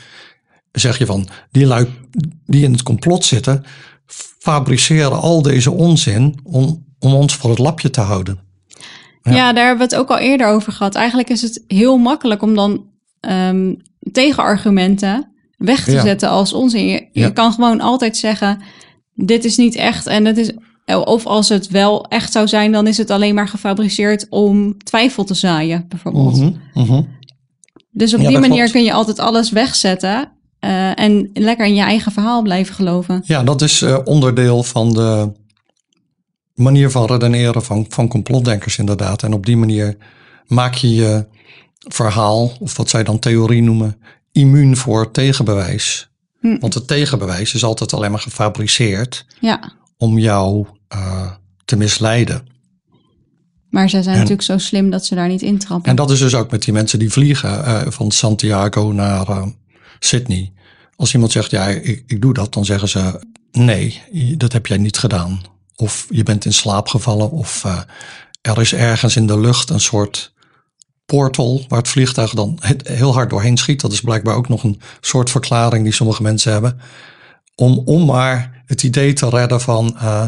zeg 0.73 0.99
je 0.99 1.07
van, 1.07 1.29
die 1.51 1.67
lui 1.67 1.89
die 2.47 2.65
in 2.65 2.73
het 2.73 2.83
complot 2.83 3.25
zitten... 3.25 3.65
fabriceren 4.39 5.21
al 5.21 5.43
deze 5.43 5.71
onzin 5.71 6.39
om, 6.43 6.85
om 6.99 7.15
ons 7.15 7.37
voor 7.37 7.51
het 7.51 7.59
lapje 7.59 7.91
te 7.91 8.01
houden. 8.01 8.39
Ja. 9.25 9.33
ja. 9.33 9.53
daar 9.53 9.67
hebben 9.67 9.89
we 9.89 9.95
het 9.95 10.03
ook 10.03 10.11
al 10.11 10.19
eerder 10.19 10.47
over 10.47 10.73
gehad. 10.73 10.95
Eigenlijk 10.95 11.31
is 11.31 11.43
het 11.43 11.65
heel 11.67 11.99
makkelijk 11.99 12.43
om 12.43 12.55
dan 12.55 12.85
um, 13.21 13.77
tegenargumenten 14.13 15.33
weg 15.57 15.85
te 15.85 15.93
ja. 15.93 16.03
zetten 16.03 16.29
als 16.29 16.53
onzin. 16.53 16.87
Je, 16.87 17.09
je 17.13 17.33
kan 17.33 17.53
gewoon 17.53 17.81
altijd 17.81 18.17
zeggen: 18.17 18.61
dit 19.15 19.45
is 19.45 19.57
niet 19.57 19.75
echt 19.75 20.07
en 20.07 20.25
het 20.25 20.39
is. 20.39 20.53
Of 21.05 21.27
als 21.27 21.49
het 21.49 21.69
wel 21.69 22.07
echt 22.09 22.33
zou 22.33 22.49
zijn, 22.49 22.73
dan 22.73 22.87
is 22.87 22.99
het 22.99 23.11
alleen 23.11 23.35
maar 23.35 23.49
gefabriceerd 23.49 24.27
om 24.31 24.79
twijfel 24.79 25.25
te 25.25 25.35
zaaien, 25.35 25.85
bijvoorbeeld. 25.89 26.41
Mm 26.41 26.61
-hmm. 26.73 27.09
Dus 27.91 28.15
op 28.15 28.21
die 28.21 28.39
manier 28.39 28.57
klopt. 28.57 28.71
kun 28.71 28.85
je 28.85 28.93
altijd 28.93 29.19
alles 29.19 29.51
wegzetten 29.51 30.33
uh, 30.65 30.99
en 30.99 31.31
lekker 31.33 31.67
in 31.67 31.75
je 31.75 31.83
eigen 31.83 32.13
verhaal 32.13 32.43
blijven 32.43 32.75
geloven. 32.75 33.23
Ja, 33.25 33.43
dat 33.43 33.63
is 33.63 33.83
uh, 33.83 33.99
onderdeel 34.05 34.63
van 34.63 34.93
de 34.93 35.33
manier 36.55 36.91
van 36.91 37.07
redeneren 37.07 37.63
van, 37.63 37.87
van 37.89 38.09
complotdenkers 38.09 38.79
inderdaad. 38.79 39.23
En 39.23 39.33
op 39.33 39.47
die 39.47 39.57
manier 39.57 39.97
maak 40.47 40.75
je 40.75 40.95
je 40.95 41.27
verhaal, 41.79 42.53
of 42.61 42.77
wat 42.77 42.91
zij 42.91 43.05
dan 43.05 43.19
theorie 43.19 43.63
noemen, 43.63 43.99
immuun 44.33 44.77
voor 44.77 45.11
tegenbewijs. 45.11 46.09
Hm. 46.41 46.59
Want 46.59 46.75
het 46.75 46.87
tegenbewijs 46.87 47.55
is 47.55 47.65
altijd 47.65 47.93
alleen 47.93 48.11
maar 48.11 48.21
gefabriceerd 48.21 49.27
ja. 49.41 49.73
om 49.97 50.19
jou 50.19 50.67
uh, 50.95 51.31
te 51.65 51.77
misleiden. 51.77 52.53
Maar 53.71 53.89
zij 53.89 54.03
zijn 54.03 54.15
en, 54.15 54.21
natuurlijk 54.21 54.49
zo 54.49 54.59
slim 54.59 54.91
dat 54.91 55.07
ze 55.07 55.15
daar 55.15 55.29
niet 55.29 55.43
intrappen. 55.43 55.91
En 55.91 55.97
dat 55.97 56.11
is 56.11 56.19
dus 56.19 56.35
ook 56.35 56.51
met 56.51 56.63
die 56.63 56.73
mensen 56.73 56.99
die 56.99 57.11
vliegen 57.11 57.65
uh, 57.65 57.83
van 57.87 58.11
Santiago 58.11 58.93
naar 58.93 59.29
uh, 59.29 59.47
Sydney. 59.99 60.53
Als 60.97 61.15
iemand 61.15 61.33
zegt, 61.33 61.51
ja, 61.51 61.67
ik, 61.67 62.05
ik 62.07 62.21
doe 62.21 62.35
dat, 62.35 62.53
dan 62.53 62.65
zeggen 62.65 62.89
ze, 62.89 63.21
nee, 63.53 64.03
dat 64.37 64.53
heb 64.53 64.67
jij 64.67 64.79
niet 64.79 64.99
gedaan. 64.99 65.41
Of 65.77 66.07
je 66.09 66.23
bent 66.23 66.45
in 66.45 66.53
slaap 66.53 66.89
gevallen, 66.89 67.31
of 67.31 67.65
uh, 67.67 67.81
er 68.41 68.61
is 68.61 68.75
ergens 68.75 69.17
in 69.17 69.27
de 69.27 69.41
lucht 69.41 69.71
een 69.71 69.81
soort 69.81 70.33
portal 71.07 71.65
waar 71.69 71.79
het 71.79 71.89
vliegtuig 71.89 72.35
dan 72.35 72.59
heel 72.83 73.15
hard 73.15 73.31
doorheen 73.31 73.57
schiet. 73.57 73.81
Dat 73.81 73.93
is 73.93 74.01
blijkbaar 74.01 74.35
ook 74.35 74.49
nog 74.49 74.63
een 74.65 74.81
soort 75.01 75.31
verklaring 75.31 75.85
die 75.85 75.93
sommige 75.93 76.23
mensen 76.23 76.53
hebben. 76.53 76.81
Om, 77.55 77.83
om 77.85 78.05
maar 78.05 78.63
het 78.67 78.83
idee 78.83 79.13
te 79.13 79.29
redden 79.29 79.61
van 79.61 79.97
uh, 80.03 80.25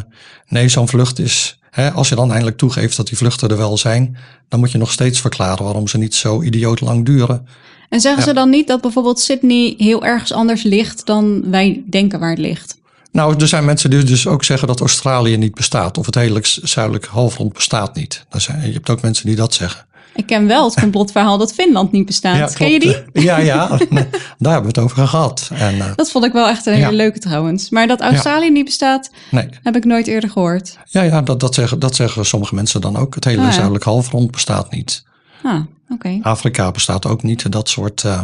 nee, 0.49 0.69
zo'n 0.69 0.89
vlucht 0.89 1.19
is. 1.19 1.59
Hè, 1.71 1.91
als 1.91 2.09
je 2.09 2.15
dan 2.15 2.31
eindelijk 2.31 2.57
toegeeft 2.57 2.97
dat 2.97 3.07
die 3.07 3.17
vluchten 3.17 3.49
er 3.49 3.57
wel 3.57 3.77
zijn, 3.77 4.17
dan 4.49 4.61
moet 4.61 4.73
je 4.73 4.79
nog 4.79 4.93
steeds 4.93 5.21
verklaren 5.21 5.65
waarom 5.65 5.89
ze 5.89 5.99
niet 5.99 6.15
zo 6.15 6.43
idioot 6.43 6.81
lang 6.81 7.05
duren. 7.05 7.47
En 7.89 8.01
zeggen 8.01 8.21
ja. 8.21 8.29
ze 8.29 8.35
dan 8.35 8.51
niet 8.51 8.67
dat 8.67 8.81
bijvoorbeeld 8.81 9.21
Sydney 9.21 9.75
heel 9.79 10.05
ergens 10.05 10.33
anders 10.33 10.63
ligt 10.63 11.07
dan 11.07 11.51
wij 11.51 11.85
denken 11.91 12.21
waar 12.21 12.31
het 12.31 12.39
ligt? 12.39 12.79
Nou, 13.17 13.35
er 13.41 13.49
zijn 13.49 13.65
mensen 13.65 13.91
die 13.91 14.03
dus 14.03 14.27
ook 14.27 14.45
zeggen 14.45 14.69
dat 14.69 14.81
Australië 14.81 15.37
niet 15.37 15.55
bestaat. 15.55 15.99
Of 15.99 16.07
het 16.07 16.15
hele 16.15 16.41
zuidelijke 16.43 17.09
halfrond 17.09 17.53
bestaat 17.53 17.95
niet. 17.95 18.27
Zijn, 18.31 18.67
je 18.67 18.73
hebt 18.73 18.91
ook 18.91 19.03
mensen 19.03 19.27
die 19.27 19.37
dat 19.37 19.55
zeggen. 19.55 19.87
Ik 20.15 20.27
ken 20.27 20.47
wel 20.47 20.65
het 20.65 20.81
complotverhaal 20.81 21.39
dat 21.39 21.55
Finland 21.55 21.93
niet 21.93 22.07
bestaat. 22.07 22.37
Ja, 22.37 22.57
ken 22.57 22.71
je 22.71 22.81
die? 22.81 22.97
Ja, 23.13 23.39
ja. 23.39 23.69
daar 24.39 24.53
hebben 24.53 24.63
we 24.63 24.67
het 24.67 24.79
over 24.79 25.07
gehad. 25.07 25.51
En, 25.55 25.77
uh, 25.77 25.87
dat 25.95 26.11
vond 26.11 26.25
ik 26.25 26.33
wel 26.33 26.49
echt 26.49 26.67
een 26.67 26.73
hele 26.73 26.91
ja. 26.91 26.97
leuke 26.97 27.19
trouwens. 27.19 27.71
Maar 27.71 27.87
dat 27.87 28.01
Australië 28.01 28.45
ja. 28.45 28.51
niet 28.51 28.65
bestaat, 28.65 29.11
nee. 29.31 29.49
heb 29.63 29.77
ik 29.77 29.85
nooit 29.85 30.07
eerder 30.07 30.31
gehoord. 30.31 30.79
Ja, 30.85 31.03
ja 31.03 31.23
dat, 31.23 31.41
dat, 31.41 31.55
zeggen, 31.55 31.79
dat 31.79 31.95
zeggen 31.95 32.27
sommige 32.27 32.55
mensen 32.55 32.81
dan 32.81 32.97
ook. 32.97 33.15
Het 33.15 33.25
hele 33.25 33.39
Ah, 33.39 33.47
ja. 33.47 33.53
zuidelijke 33.53 33.89
halfrond 33.89 34.31
bestaat 34.31 34.71
niet. 34.71 35.05
Ah, 35.43 35.55
oké. 35.55 35.67
Okay. 35.89 36.21
Afrika 36.23 36.71
bestaat 36.71 37.07
ook 37.07 37.23
niet. 37.23 37.53
Dat 37.53 37.69
soort, 37.69 38.03
uh, 38.03 38.23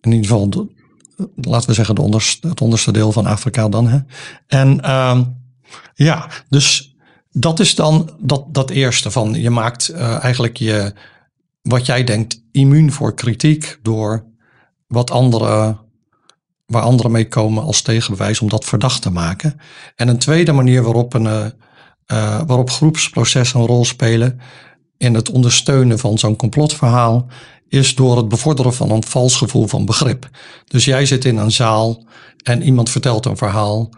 in 0.00 0.12
ieder 0.12 0.26
geval, 0.26 0.68
laten 1.34 1.68
we 1.68 1.74
zeggen, 1.74 1.94
de 1.94 2.02
onderste, 2.02 2.48
het 2.48 2.60
onderste 2.60 2.92
deel 2.92 3.12
van 3.12 3.26
Afrika 3.26 3.68
dan. 3.68 3.88
Hè? 3.88 3.98
En 4.46 4.80
uh, 4.84 5.20
ja, 5.94 6.28
dus 6.48 6.96
dat 7.30 7.60
is 7.60 7.74
dan 7.74 8.10
dat, 8.18 8.44
dat 8.54 8.70
eerste 8.70 9.10
van 9.10 9.34
je 9.34 9.50
maakt 9.50 9.90
uh, 9.90 10.22
eigenlijk 10.22 10.56
je, 10.56 10.94
wat 11.62 11.86
jij 11.86 12.04
denkt, 12.04 12.42
immuun 12.52 12.92
voor 12.92 13.14
kritiek 13.14 13.78
door 13.82 14.24
wat 14.86 15.10
anderen, 15.10 15.78
waar 16.66 16.82
anderen 16.82 17.12
mee 17.12 17.28
komen 17.28 17.62
als 17.62 17.82
tegenbewijs 17.82 18.40
om 18.40 18.48
dat 18.48 18.64
verdacht 18.64 19.02
te 19.02 19.10
maken. 19.10 19.60
En 19.96 20.08
een 20.08 20.18
tweede 20.18 20.52
manier 20.52 20.82
waarop, 20.82 21.14
een, 21.14 21.24
uh, 21.24 21.46
waarop 22.46 22.70
groepsprocessen 22.70 23.60
een 23.60 23.66
rol 23.66 23.84
spelen 23.84 24.40
in 24.96 25.14
het 25.14 25.30
ondersteunen 25.30 25.98
van 25.98 26.18
zo'n 26.18 26.36
complotverhaal, 26.36 27.26
is 27.72 27.94
door 27.94 28.16
het 28.16 28.28
bevorderen 28.28 28.74
van 28.74 28.90
een 28.90 29.04
vals 29.04 29.36
gevoel 29.36 29.66
van 29.66 29.84
begrip. 29.84 30.28
Dus 30.64 30.84
jij 30.84 31.06
zit 31.06 31.24
in 31.24 31.36
een 31.36 31.50
zaal 31.50 32.04
en 32.42 32.62
iemand 32.62 32.90
vertelt 32.90 33.26
een 33.26 33.36
verhaal. 33.36 33.90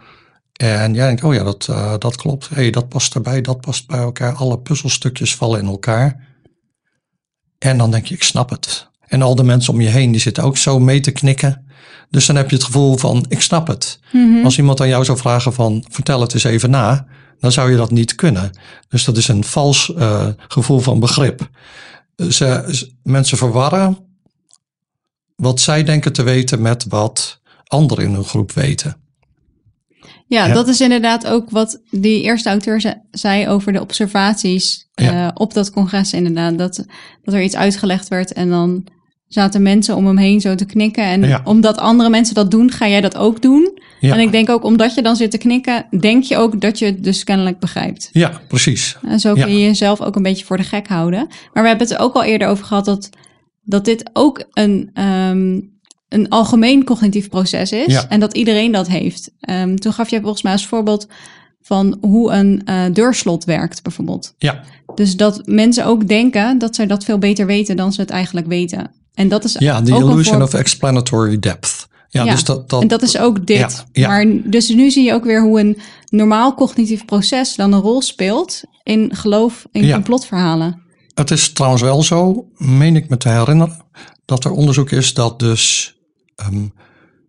En 0.52 0.94
jij 0.94 1.06
denkt, 1.06 1.24
oh 1.24 1.34
ja, 1.34 1.42
dat, 1.42 1.66
uh, 1.70 1.94
dat 1.98 2.16
klopt. 2.16 2.48
hey, 2.48 2.70
dat 2.70 2.88
past 2.88 3.14
erbij, 3.14 3.40
dat 3.40 3.60
past 3.60 3.86
bij 3.86 3.98
elkaar. 3.98 4.34
Alle 4.34 4.58
puzzelstukjes 4.58 5.34
vallen 5.34 5.60
in 5.60 5.66
elkaar. 5.66 6.26
En 7.58 7.78
dan 7.78 7.90
denk 7.90 8.06
je, 8.06 8.14
ik 8.14 8.22
snap 8.22 8.50
het. 8.50 8.88
En 9.06 9.22
al 9.22 9.34
de 9.34 9.44
mensen 9.44 9.72
om 9.72 9.80
je 9.80 9.88
heen, 9.88 10.12
die 10.12 10.20
zitten 10.20 10.44
ook 10.44 10.56
zo 10.56 10.78
mee 10.78 11.00
te 11.00 11.10
knikken. 11.10 11.64
Dus 12.10 12.26
dan 12.26 12.36
heb 12.36 12.50
je 12.50 12.56
het 12.56 12.64
gevoel 12.64 12.96
van, 12.96 13.24
ik 13.28 13.40
snap 13.40 13.66
het. 13.66 14.00
Mhm. 14.12 14.44
Als 14.44 14.58
iemand 14.58 14.80
aan 14.80 14.88
jou 14.88 15.04
zou 15.04 15.18
vragen 15.18 15.52
van, 15.52 15.84
vertel 15.88 16.20
het 16.20 16.34
eens 16.34 16.44
even 16.44 16.70
na. 16.70 17.06
Dan 17.40 17.52
zou 17.52 17.70
je 17.70 17.76
dat 17.76 17.90
niet 17.90 18.14
kunnen. 18.14 18.50
Dus 18.88 19.04
dat 19.04 19.16
is 19.16 19.28
een 19.28 19.44
vals 19.44 19.92
uh, 19.96 20.26
gevoel 20.48 20.78
van 20.78 21.00
begrip. 21.00 21.48
Ze, 22.16 22.86
mensen 23.02 23.38
verwarren 23.38 23.98
wat 25.36 25.60
zij 25.60 25.84
denken 25.84 26.12
te 26.12 26.22
weten 26.22 26.62
met 26.62 26.84
wat 26.88 27.40
anderen 27.66 28.04
in 28.04 28.12
hun 28.14 28.24
groep 28.24 28.52
weten. 28.52 28.96
Ja, 30.26 30.46
Ja. 30.46 30.54
dat 30.54 30.68
is 30.68 30.80
inderdaad 30.80 31.26
ook 31.26 31.50
wat 31.50 31.80
die 31.90 32.22
eerste 32.22 32.48
auteur 32.48 32.80
ze- 32.80 33.00
zei 33.10 33.48
over 33.48 33.72
de 33.72 33.80
observaties 33.80 34.88
Ja. 34.94 35.26
eh, 35.26 35.30
op 35.34 35.54
dat 35.54 35.70
congres 35.70 36.12
inderdaad. 36.12 36.58
Dat, 36.58 36.84
dat 37.22 37.34
er 37.34 37.42
iets 37.42 37.56
uitgelegd 37.56 38.08
werd 38.08 38.32
en 38.32 38.48
dan 38.48 38.86
zaten 39.34 39.62
mensen 39.62 39.96
om 39.96 40.06
hem 40.06 40.16
heen 40.16 40.40
zo 40.40 40.54
te 40.54 40.64
knikken. 40.64 41.04
En 41.04 41.22
Ja. 41.22 41.40
omdat 41.44 41.78
andere 41.78 42.10
mensen 42.10 42.34
dat 42.34 42.50
doen, 42.50 42.70
ga 42.70 42.88
jij 42.88 43.00
dat 43.00 43.16
ook 43.16 43.42
doen. 43.42 43.78
Ja, 44.00 44.12
En 44.14 44.20
ik 44.20 44.32
denk 44.32 44.48
ook, 44.50 44.64
omdat 44.64 44.94
je 44.94 45.02
dan 45.02 45.16
zit 45.16 45.30
te 45.30 45.38
knikken, 45.38 45.86
denk 46.00 46.22
je 46.24 46.36
ook 46.36 46.60
dat 46.60 46.78
je 46.78 46.84
het 46.86 47.04
dus 47.04 47.24
kennelijk 47.24 47.58
begrijpt. 47.58 48.08
ja 48.12 48.40
precies. 48.48 48.96
En 49.06 49.20
zo 49.20 49.32
kun 49.34 49.52
je 49.56 49.60
jezelf 49.64 50.00
ook 50.00 50.16
een 50.16 50.22
beetje 50.22 50.44
voor 50.44 50.56
de 50.56 50.62
gek 50.62 50.88
houden. 50.88 51.26
Maar 51.52 51.62
we 51.62 51.68
hebben 51.68 51.86
het 51.86 51.96
er 51.96 52.02
ook 52.02 52.14
al 52.14 52.24
eerder 52.24 52.48
over 52.48 52.64
gehad 52.64 52.84
dat, 52.84 53.10
dat 53.62 53.84
dit 53.84 54.10
ook 54.12 54.44
een, 54.52 54.90
ehm, 54.94 55.60
een 56.08 56.28
algemeen 56.28 56.84
cognitief 56.84 57.28
proces 57.28 57.72
is. 57.72 58.06
En 58.08 58.20
dat 58.20 58.36
iedereen 58.36 58.72
dat 58.72 58.88
heeft. 58.88 59.30
Ehm, 59.40 59.76
toen 59.76 59.92
gaf 59.92 60.10
je 60.10 60.20
volgens 60.20 60.42
mij 60.42 60.52
als 60.52 60.66
voorbeeld 60.66 61.06
van 61.60 61.98
hoe 62.00 62.32
een 62.32 62.62
eh, 62.64 62.82
deurslot 62.92 63.44
werkt 63.44 63.82
bijvoorbeeld. 63.82 64.34
Ja, 64.38 64.60
Dus 64.94 65.16
dat 65.16 65.42
mensen 65.46 65.86
ook 65.86 66.08
denken 66.08 66.58
dat 66.58 66.74
zij 66.74 66.86
dat 66.86 67.04
veel 67.04 67.18
beter 67.18 67.46
weten 67.46 67.76
dan 67.76 67.92
ze 67.92 68.00
het 68.00 68.10
eigenlijk 68.10 68.46
weten. 68.46 68.90
En 69.14 69.28
dat 69.28 69.44
is 69.44 69.56
ja 69.58 69.76
een 69.78 69.86
illusion 69.86 70.42
of 70.42 70.54
explanatory 70.54 71.38
depth. 71.38 71.86
Ja, 72.08 72.24
Ja, 72.24 72.32
dus 72.32 72.44
dat, 72.44 72.68
dat, 72.70 72.82
en 72.82 72.88
dat 72.88 73.02
is 73.02 73.18
ook 73.18 73.46
dit. 73.46 73.58
Ja, 73.58 73.84
ja. 73.92 74.08
Maar 74.08 74.26
dus 74.44 74.68
nu 74.68 74.90
zie 74.90 75.04
je 75.04 75.12
ook 75.12 75.24
weer 75.24 75.42
hoe 75.42 75.60
een 75.60 75.78
normaal 76.08 76.54
cognitief 76.54 77.04
proces 77.04 77.54
dan 77.54 77.72
een 77.72 77.80
rol 77.80 78.02
speelt 78.02 78.62
in 78.82 79.16
geloof 79.16 79.66
in 79.72 79.84
Ja. 79.84 79.94
complotverhalen. 79.94 80.82
Het 81.14 81.30
is 81.30 81.52
trouwens 81.52 81.82
wel 81.82 82.02
zo, 82.02 82.48
meen 82.56 82.96
ik 82.96 83.08
me 83.08 83.16
te 83.16 83.28
herinneren, 83.28 83.84
dat 84.24 84.44
er 84.44 84.50
onderzoek 84.50 84.90
is 84.90 85.14
dat 85.14 85.38
dus 85.38 85.94
ehm, 86.36 86.66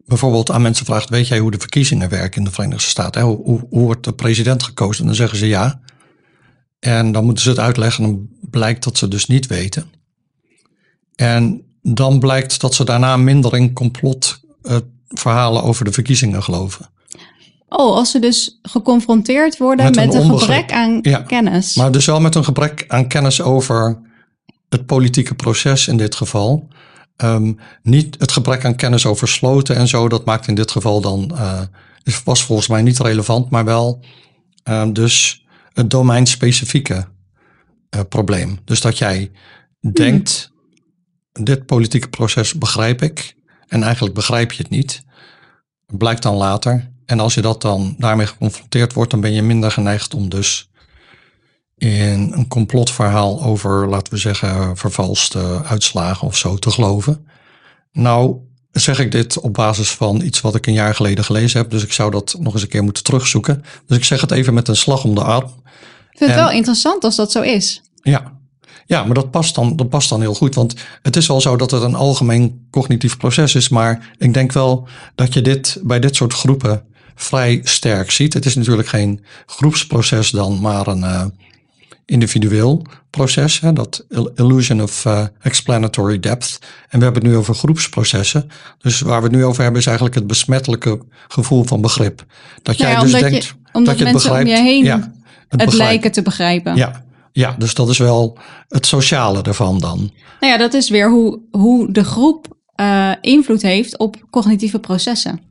bijvoorbeeld 0.05 0.51
aan 0.51 0.61
mensen 0.61 0.85
vraagt, 0.85 1.09
weet 1.09 1.27
jij 1.27 1.39
hoe 1.39 1.51
de 1.51 1.59
verkiezingen 1.59 2.09
werken 2.09 2.37
in 2.37 2.43
de 2.43 2.51
Verenigde 2.51 2.83
Staten? 2.83 3.21
Hè? 3.21 3.27
Hoe, 3.27 3.43
hoe, 3.43 3.65
hoe 3.69 3.81
wordt 3.83 4.03
de 4.03 4.13
president 4.13 4.63
gekozen? 4.63 4.99
En 5.01 5.05
dan 5.05 5.15
zeggen 5.15 5.37
ze 5.37 5.47
ja. 5.47 5.79
En 6.79 7.11
dan 7.11 7.25
moeten 7.25 7.43
ze 7.43 7.49
het 7.49 7.59
uitleggen 7.59 8.03
en 8.03 8.09
dan 8.09 8.29
blijkt 8.49 8.83
dat 8.83 8.97
ze 8.97 9.07
dus 9.07 9.27
niet 9.27 9.47
weten. 9.47 9.85
En 11.15 11.61
dan 11.93 12.19
blijkt 12.19 12.61
dat 12.61 12.73
ze 12.73 12.83
daarna 12.83 13.17
minder 13.17 13.55
in 13.55 13.73
complotverhalen 13.73 15.63
over 15.63 15.85
de 15.85 15.91
verkiezingen 15.91 16.43
geloven. 16.43 16.89
Oh, 17.69 17.95
als 17.95 18.11
ze 18.11 18.19
dus 18.19 18.59
geconfronteerd 18.61 19.57
worden 19.57 19.85
Met 19.85 19.95
met, 19.95 20.13
een 20.13 20.39
gebrek 20.39 20.71
aan 20.71 20.99
Ja. 21.01 21.21
kennis. 21.21 21.75
Maar 21.75 21.91
dus 21.91 22.05
wel 22.05 22.19
met 22.19 22.35
een 22.35 22.43
gebrek 22.43 22.85
aan 22.87 23.07
kennis 23.07 23.41
over 23.41 23.99
het 24.69 24.85
politieke 24.85 25.35
proces 25.35 25.87
in 25.87 25.97
dit 25.97 26.15
geval. 26.15 26.67
Ehm, 27.15 27.53
niet 27.83 28.15
het 28.19 28.31
gebrek 28.31 28.65
aan 28.65 28.75
kennis 28.75 29.05
over 29.05 29.27
sloten 29.27 29.75
en 29.75 29.87
zo, 29.87 30.09
dat 30.09 30.25
maakt 30.25 30.47
in 30.47 30.55
dit 30.55 30.71
geval 30.71 31.01
dan, 31.01 31.31
eh, 31.37 31.61
was 32.23 32.43
volgens 32.43 32.67
mij 32.67 32.81
niet 32.81 32.99
relevant, 32.99 33.49
maar 33.49 33.65
wel 33.65 34.03
ehm, 34.63 34.93
dus 34.93 35.45
het 35.73 35.89
domeinspecifieke 35.89 37.07
eh, 37.89 37.99
probleem. 38.09 38.59
Dus 38.65 38.81
dat 38.81 38.97
jij 38.97 39.31
denkt, 39.93 40.51
dit 41.43 41.65
politieke 41.65 42.07
proces 42.07 42.53
begrijp 42.53 43.01
ik 43.01 43.35
en 43.67 43.83
eigenlijk 43.83 44.15
begrijp 44.15 44.51
je 44.51 44.61
het 44.61 44.71
niet. 44.71 45.03
Blijkt 45.85 46.23
dan 46.23 46.35
later. 46.35 46.91
En 47.05 47.19
als 47.19 47.33
je 47.33 47.41
dat 47.41 47.61
dan 47.61 47.95
daarmee 47.97 48.27
geconfronteerd 48.27 48.93
wordt, 48.93 49.11
dan 49.11 49.21
ben 49.21 49.33
je 49.33 49.41
minder 49.41 49.71
geneigd 49.71 50.13
om 50.13 50.29
dus 50.29 50.69
in 51.77 52.31
een 52.35 52.47
complotverhaal 52.47 53.43
over, 53.43 53.89
laten 53.89 54.13
we 54.13 54.19
zeggen, 54.19 54.77
vervalste 54.77 55.61
uitslagen 55.63 56.27
of 56.27 56.37
zo 56.37 56.55
te 56.55 56.71
geloven. 56.71 57.27
Nou, 57.91 58.37
zeg 58.71 58.99
ik 58.99 59.11
dit 59.11 59.39
op 59.39 59.53
basis 59.53 59.91
van 59.91 60.21
iets 60.21 60.41
wat 60.41 60.55
ik 60.55 60.67
een 60.67 60.73
jaar 60.73 60.95
geleden 60.95 61.23
gelezen 61.23 61.59
heb, 61.59 61.69
dus 61.69 61.83
ik 61.83 61.93
zou 61.93 62.11
dat 62.11 62.35
nog 62.39 62.53
eens 62.53 62.61
een 62.61 62.67
keer 62.67 62.83
moeten 62.83 63.03
terugzoeken. 63.03 63.63
Dus 63.87 63.97
ik 63.97 64.03
zeg 64.03 64.21
het 64.21 64.31
even 64.31 64.53
met 64.53 64.67
een 64.67 64.75
slag 64.75 65.03
om 65.03 65.15
de 65.15 65.23
arm. 65.23 65.45
Ik 66.11 66.17
vind 66.17 66.29
het 66.29 66.39
en- 66.39 66.45
wel 66.45 66.51
interessant 66.55 67.03
als 67.03 67.15
dat 67.15 67.31
zo 67.31 67.41
is. 67.41 67.81
Ja. 68.01 68.34
Ja, 68.87 69.03
maar 69.03 69.13
dat 69.13 69.31
past, 69.31 69.55
dan, 69.55 69.75
dat 69.75 69.89
past 69.89 70.09
dan 70.09 70.21
heel 70.21 70.33
goed. 70.33 70.55
Want 70.55 70.75
het 71.01 71.15
is 71.15 71.27
wel 71.27 71.41
zo 71.41 71.55
dat 71.55 71.71
het 71.71 71.81
een 71.81 71.95
algemeen 71.95 72.67
cognitief 72.71 73.17
proces 73.17 73.55
is. 73.55 73.69
Maar 73.69 74.09
ik 74.17 74.33
denk 74.33 74.51
wel 74.51 74.87
dat 75.15 75.33
je 75.33 75.41
dit 75.41 75.79
bij 75.83 75.99
dit 75.99 76.15
soort 76.15 76.33
groepen 76.33 76.83
vrij 77.15 77.59
sterk 77.63 78.11
ziet. 78.11 78.33
Het 78.33 78.45
is 78.45 78.55
natuurlijk 78.55 78.87
geen 78.87 79.23
groepsproces 79.45 80.29
dan, 80.29 80.59
maar 80.61 80.87
een 80.87 81.03
eh, 81.03 81.25
individueel 82.05 82.85
proces. 83.09 83.59
Hè, 83.59 83.73
dat 83.73 84.05
il- 84.09 84.31
illusion 84.35 84.81
of 84.81 85.05
eh, 85.05 85.25
explanatory 85.41 86.19
depth. 86.19 86.59
En 86.89 86.97
we 86.99 87.03
hebben 87.03 87.21
het 87.23 87.31
nu 87.31 87.37
over 87.37 87.55
groepsprocessen. 87.55 88.49
Dus 88.77 88.99
waar 89.01 89.21
we 89.21 89.27
het 89.27 89.35
nu 89.35 89.45
over 89.45 89.61
hebben 89.63 89.79
is 89.79 89.85
eigenlijk 89.87 90.15
het 90.17 90.27
besmettelijke 90.27 90.99
gevoel 91.27 91.63
van 91.63 91.81
begrip. 91.81 92.25
Dat 92.61 92.77
Nou 92.77 92.89
jij 92.89 92.91
ja, 92.91 93.01
dus 93.03 93.11
je- 93.11 93.19
denkt 93.29 93.55
omdat 93.71 93.89
dat 93.97 93.97
je 93.99 94.03
het 94.03 94.13
mensen 94.13 94.31
om 94.31 94.37
begrijpt. 94.37 94.63
je 94.65 94.71
heen 94.71 94.83
ja, 94.83 94.95
Het 94.99 95.13
begrijpt. 95.49 95.73
lijken 95.73 96.11
te 96.11 96.21
begrijpen. 96.21 96.75
Ja, 96.75 97.03
ja, 97.35 97.55
dus 97.57 97.73
dat 97.73 97.89
is 97.89 97.97
wel 97.97 98.37
het 98.67 98.85
sociale 98.85 99.41
ervan 99.41 99.79
dan. 99.79 100.11
Nou 100.39 100.51
ja, 100.53 100.57
dat 100.57 100.73
is 100.73 100.89
weer 100.89 101.09
hoe, 101.09 101.39
hoe 101.51 101.91
de 101.91 102.03
groep 102.03 102.57
eh, 102.75 103.11
invloed 103.21 103.61
heeft 103.61 103.97
op 103.97 104.25
cognitieve 104.29 104.79
processen. 104.79 105.41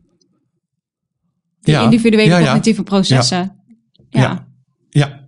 Die 1.61 1.75
Ja, 1.75 1.83
individuele 1.83 2.31
ja, 2.31 2.39
ja. 2.39 2.45
cognitieve 2.45 2.83
processen. 2.83 3.57
Ja. 4.11 4.21
Ja. 4.21 4.47
Ja. 4.91 5.21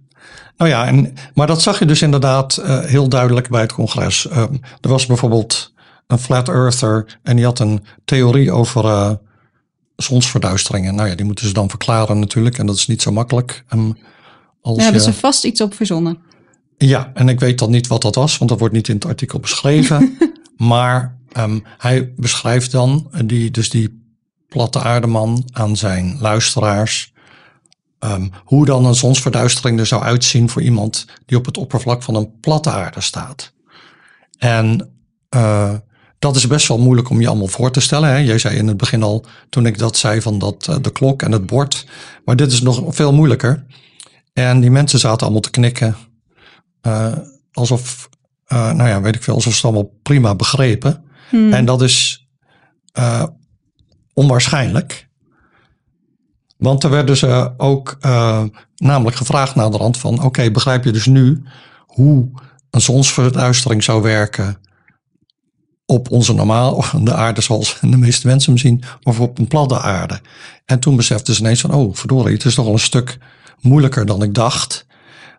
Nou 0.57 0.71
ja, 0.71 0.87
en, 0.87 1.15
maar 1.35 1.47
dat 1.47 1.63
zag 1.63 1.79
je 1.79 1.85
dus 1.85 2.03
inderdaad 2.03 2.57
eh, 2.57 2.81
heel 2.81 3.09
duidelijk 3.09 3.49
bij 3.49 3.61
het 3.61 3.73
congres. 3.73 4.29
Ehm, 4.29 4.55
er 4.81 4.89
was 4.89 5.07
bijvoorbeeld 5.07 5.75
een 6.07 6.19
flat 6.19 6.49
earther 6.49 7.19
en 7.23 7.37
die 7.37 7.45
had 7.45 7.59
een 7.59 7.85
theorie 8.05 8.53
over 8.53 8.85
eh, 8.85 9.13
zonsverduisteringen. 9.97 10.95
Nou 10.95 11.09
ja, 11.09 11.15
die 11.15 11.27
moeten 11.27 11.47
ze 11.47 11.53
dan 11.53 11.71
verklaren 11.71 12.19
natuurlijk 12.19 12.59
en 12.59 12.67
dat 12.67 12.77
is 12.77 12.87
niet 12.87 13.03
zo 13.03 13.13
makkelijk. 13.13 13.65
Ehm, 13.69 13.91
als 14.61 14.77
Daar 14.77 14.85
hebben 14.85 15.03
ze 15.03 15.13
vast 15.13 15.45
iets 15.45 15.61
op 15.61 15.75
verzonnen. 15.75 16.19
Ja, 16.79 17.11
en 17.15 17.29
ik 17.29 17.41
weet 17.41 17.59
dan 17.59 17.71
niet 17.71 17.87
wat 17.87 18.03
dat 18.03 18.15
was, 18.15 18.39
want 18.39 18.51
dat 18.51 18.59
wordt 18.59 18.75
niet 18.75 18.89
in 18.89 18.95
het 18.95 19.05
artikel 19.05 19.39
beschreven. 19.41 20.19
maar 20.57 21.19
ehm, 21.33 21.59
hij 21.79 22.13
beschrijft 22.17 22.71
dan, 22.71 23.09
eh, 23.13 23.21
die, 23.25 23.51
dus 23.51 23.71
die 23.71 24.05
platte 24.49 24.81
aardeman 24.81 25.49
aan 25.53 25.77
zijn 25.77 26.17
luisteraars, 26.21 27.13
ehm, 27.99 28.29
hoe 28.45 28.65
dan 28.65 28.85
een 28.85 28.95
zonsverduistering 28.95 29.79
er 29.79 29.87
zou 29.87 30.03
uitzien 30.03 30.49
voor 30.49 30.63
iemand 30.63 31.07
die 31.27 31.39
op 31.39 31.45
het 31.45 31.59
oppervlak 31.59 32.03
van 32.03 32.15
een 32.15 32.41
platte 32.41 32.71
aarde 32.71 33.01
staat. 33.01 33.53
En 34.39 34.91
eh, 35.29 35.75
dat 36.19 36.37
is 36.37 36.47
best 36.47 36.69
wel 36.69 36.79
moeilijk 36.79 37.11
om 37.11 37.21
je 37.21 37.29
allemaal 37.29 37.47
voor 37.47 37.71
te 37.71 37.81
stellen. 37.81 38.09
Hè? 38.09 38.17
Jij 38.17 38.39
zei 38.39 38.57
in 38.57 38.67
het 38.67 38.77
begin 38.77 39.03
al, 39.03 39.25
toen 39.49 39.67
ik 39.67 39.79
dat 39.79 39.97
zei 39.97 40.21
van 40.21 40.39
dat, 40.39 40.69
eh, 40.69 40.77
de 40.81 40.93
klok 40.93 41.23
en 41.23 41.33
het 41.33 41.47
bord. 41.47 41.87
Maar 42.25 42.37
dit 42.37 42.53
is 42.53 42.61
nog 42.61 42.83
veel 42.95 43.13
moeilijker. 43.13 43.65
En 44.33 44.61
die 44.61 44.71
mensen 44.71 44.99
zaten 44.99 45.21
allemaal 45.21 45.41
te 45.41 45.51
knikken. 45.51 45.97
Eh, 46.87 47.13
alsof, 47.53 48.09
eh, 48.47 48.73
nou 48.73 48.89
ja, 48.89 49.01
weet 49.01 49.15
ik 49.15 49.23
veel, 49.23 49.35
alsof 49.35 49.53
ze 49.53 49.67
het 49.67 49.75
allemaal 49.75 49.99
prima 50.03 50.35
begrepen. 50.35 51.05
Hmm. 51.29 51.53
En 51.53 51.65
dat 51.65 51.83
is 51.83 52.27
eh, 52.93 53.25
onwaarschijnlijk. 54.15 55.09
Want 56.57 56.85
er 56.85 56.91
werden 56.91 57.17
ze 57.17 57.55
ook 57.57 57.99
namelijk 58.77 59.17
gevraagd 59.17 59.55
naar 59.55 59.71
de 59.71 59.77
rand 59.77 59.97
van... 59.97 60.23
oké, 60.23 60.51
begrijp 60.51 60.85
je 60.85 60.93
dus 60.93 61.07
nu 61.07 61.43
hoe 61.87 62.31
een 62.71 62.81
zonsverduistering 62.81 63.85
zou 63.85 64.03
werken... 64.03 64.59
op 65.87 66.11
onze 66.11 66.35
normaal, 66.35 66.85
de 67.01 67.15
aarde 67.15 67.41
zoals 67.41 67.79
de 67.81 67.97
meeste 67.97 68.27
mensen 68.27 68.53
hem 68.53 68.61
zien... 68.61 68.83
of 69.03 69.21
op 69.21 69.39
een 69.39 69.49
platte 69.49 69.81
aarde. 69.81 70.21
En 70.65 70.81
toen 70.81 70.97
beseften 70.97 71.35
ze 71.35 71.41
ineens 71.41 71.61
van... 71.61 71.73
oh, 71.73 71.95
verdorie, 71.95 72.35
het 72.35 72.45
is 72.45 72.55
toch 72.55 72.65
wel 72.65 72.75
een 72.75 72.81
stuk 72.81 73.19
moeilijker 73.61 74.07
dan 74.07 74.23
ik 74.23 74.35
dacht... 74.35 74.86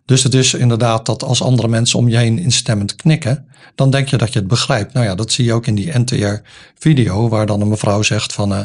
Dus 0.07 0.23
het 0.23 0.33
is 0.33 0.53
inderdaad 0.53 1.05
dat 1.05 1.23
als 1.23 1.41
andere 1.41 1.67
mensen 1.67 1.99
om 1.99 2.09
je 2.09 2.17
heen 2.17 2.39
instemmend 2.39 2.95
knikken, 2.95 3.47
dan 3.75 3.89
denk 3.89 4.07
je 4.07 4.17
dat 4.17 4.33
je 4.33 4.39
het 4.39 4.47
begrijpt. 4.47 4.93
Nou 4.93 5.05
ja, 5.05 5.15
dat 5.15 5.31
zie 5.31 5.45
je 5.45 5.53
ook 5.53 5.65
in 5.67 5.75
die 5.75 5.99
NTR-video, 5.99 7.29
waar 7.29 7.45
dan 7.45 7.61
een 7.61 7.67
mevrouw 7.67 8.01
zegt 8.01 8.33
van, 8.33 8.51
uh, 8.51 8.59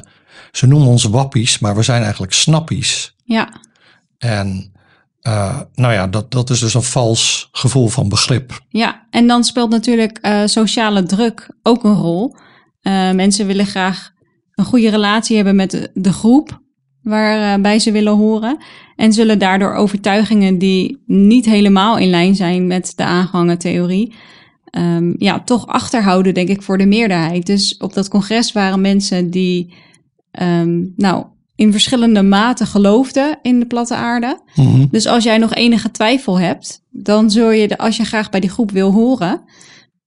ze 0.52 0.66
noemen 0.66 0.88
ons 0.88 1.04
wappies, 1.04 1.58
maar 1.58 1.76
we 1.76 1.82
zijn 1.82 2.02
eigenlijk 2.02 2.32
snappies. 2.32 3.14
Ja. 3.24 3.60
En 4.18 4.72
uh, 5.22 5.60
nou 5.74 5.92
ja, 5.92 6.06
dat, 6.06 6.30
dat 6.30 6.50
is 6.50 6.60
dus 6.60 6.74
een 6.74 6.82
vals 6.82 7.48
gevoel 7.52 7.88
van 7.88 8.08
begrip. 8.08 8.60
Ja, 8.68 9.06
en 9.10 9.26
dan 9.26 9.44
speelt 9.44 9.70
natuurlijk 9.70 10.18
uh, 10.22 10.42
sociale 10.46 11.02
druk 11.02 11.50
ook 11.62 11.84
een 11.84 11.96
rol. 11.96 12.36
mensen 13.12 13.46
willen 13.46 13.66
graag 13.66 14.10
een 14.54 14.64
goede 14.64 14.90
relatie 14.90 15.36
hebben 15.36 15.56
met 15.56 15.70
de, 15.70 15.90
de 15.94 16.12
groep 16.12 16.61
waarbij 17.02 17.78
ze 17.78 17.92
willen 17.92 18.16
horen. 18.16 18.56
En 18.96 19.12
zullen 19.12 19.38
daardoor 19.38 19.74
overtuigingen 19.74 20.58
die 20.58 21.02
niet 21.06 21.44
helemaal 21.44 21.98
in 21.98 22.10
lijn 22.10 22.34
zijn 22.34 22.66
met 22.66 22.92
de 22.96 23.04
aangehangen 23.04 23.58
theorie, 23.58 24.14
um, 24.78 25.14
ja, 25.18 25.40
toch 25.40 25.66
achterhouden, 25.66 26.34
denk 26.34 26.48
ik, 26.48 26.62
voor 26.62 26.78
de 26.78 26.86
meerderheid. 26.86 27.46
Dus 27.46 27.76
op 27.76 27.92
dat 27.92 28.08
congres 28.08 28.52
waren 28.52 28.80
mensen 28.80 29.30
die, 29.30 29.74
um, 30.42 30.92
nou, 30.96 31.24
in 31.56 31.72
verschillende 31.72 32.22
maten 32.22 32.66
geloofden 32.66 33.38
in 33.42 33.58
de 33.58 33.66
platte 33.66 33.94
aarde. 33.94 34.40
Mhm. 34.54 34.86
Dus 34.90 35.06
als 35.06 35.24
jij 35.24 35.38
nog 35.38 35.54
enige 35.54 35.90
twijfel 35.90 36.40
hebt, 36.40 36.84
dan 36.90 37.30
zul 37.30 37.50
je, 37.50 37.68
de, 37.68 37.78
als 37.78 37.96
je 37.96 38.04
graag 38.04 38.30
bij 38.30 38.40
die 38.40 38.50
groep 38.50 38.70
wil 38.70 38.92
horen, 38.92 39.40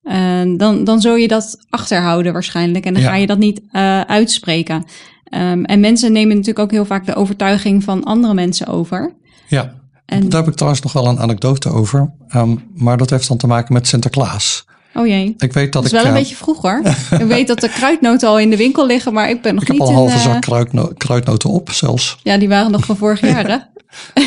uh, 0.04 0.58
dan, 0.58 0.84
dan 0.84 1.02
zul 1.02 1.16
je 1.16 1.28
dat 1.28 1.58
achterhouden 1.70 2.34
waarschijnlijk. 2.34 2.86
En 2.86 2.94
dan 2.94 3.04
Ja. 3.04 3.10
ga 3.10 3.16
je 3.16 3.28
dat 3.28 3.38
niet 3.38 3.62
uh, 3.72 4.02
uitspreken. 4.02 4.84
Um, 5.34 5.66
en 5.66 5.80
mensen 5.80 6.12
nemen 6.12 6.30
natuurlijk 6.36 6.60
ook 6.60 6.72
heel 6.72 6.86
vaak 6.86 7.06
de 7.06 7.16
overtuiging 7.16 7.84
van 7.84 8.04
andere 8.04 8.34
mensen 8.34 8.68
over. 8.68 9.14
Ja, 9.48 9.74
En, 10.06 10.30
daar 10.30 10.40
heb 10.40 10.50
ik 10.50 10.56
trouwens 10.56 10.84
nog 10.84 10.94
wel 10.94 11.08
een 11.08 11.20
anekdote 11.20 11.70
over. 11.70 12.12
Um, 12.36 12.64
maar 12.76 12.98
dat 12.98 13.10
heeft 13.10 13.28
dan 13.28 13.38
te 13.38 13.48
maken 13.48 13.74
met 13.74 13.88
Sinterklaas. 13.88 14.66
oh 14.94 15.08
jee, 15.08 15.34
Ik 15.38 15.54
weet 15.54 15.74
dat, 15.74 15.84
dat 15.84 15.84
is 15.84 15.92
ik. 15.92 15.96
wel 15.98 16.06
een 16.06 16.18
eh, 16.18 16.22
beetje 16.22 16.36
vroeg 16.36 16.62
hoor. 16.62 16.82
ik 17.22 17.28
weet 17.28 17.48
dat 17.48 17.60
de 17.60 17.70
kruidnoten 17.70 18.30
al 18.30 18.40
in 18.40 18.50
de 18.50 18.58
winkel 18.58 18.86
liggen, 18.86 19.14
maar 19.14 19.30
ik 19.30 19.42
ben 19.42 19.54
nog 19.54 19.64
ik 19.64 19.68
heb 19.70 19.78
niet 19.78 19.86
al 19.88 19.92
een 19.94 20.00
halve 20.00 20.16
eh, 20.16 20.22
zak 20.24 20.42
kruidno- 20.42 20.92
kruidnoten 20.98 21.50
op 21.50 21.72
zelfs. 21.72 22.18
Ja, 22.24 22.38
die 22.38 22.48
waren 22.48 22.72
nog 22.72 22.86
van 22.86 22.98
vorig 22.98 23.22
jaar 23.32 23.48
hè? 23.48 23.58